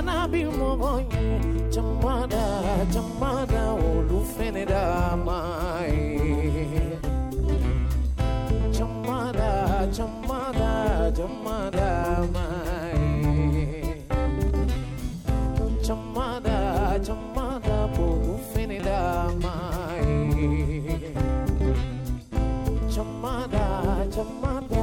[0.00, 3.66] Nesina na bimogo ye Chamada chamada
[4.66, 6.18] da mai.
[8.72, 13.02] Chamada chamada chamada mai.
[15.82, 20.08] Chamada chamada olufene da mai.
[22.88, 24.80] Chamada chamada.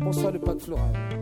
[0.00, 1.21] Bonsoir le pack floral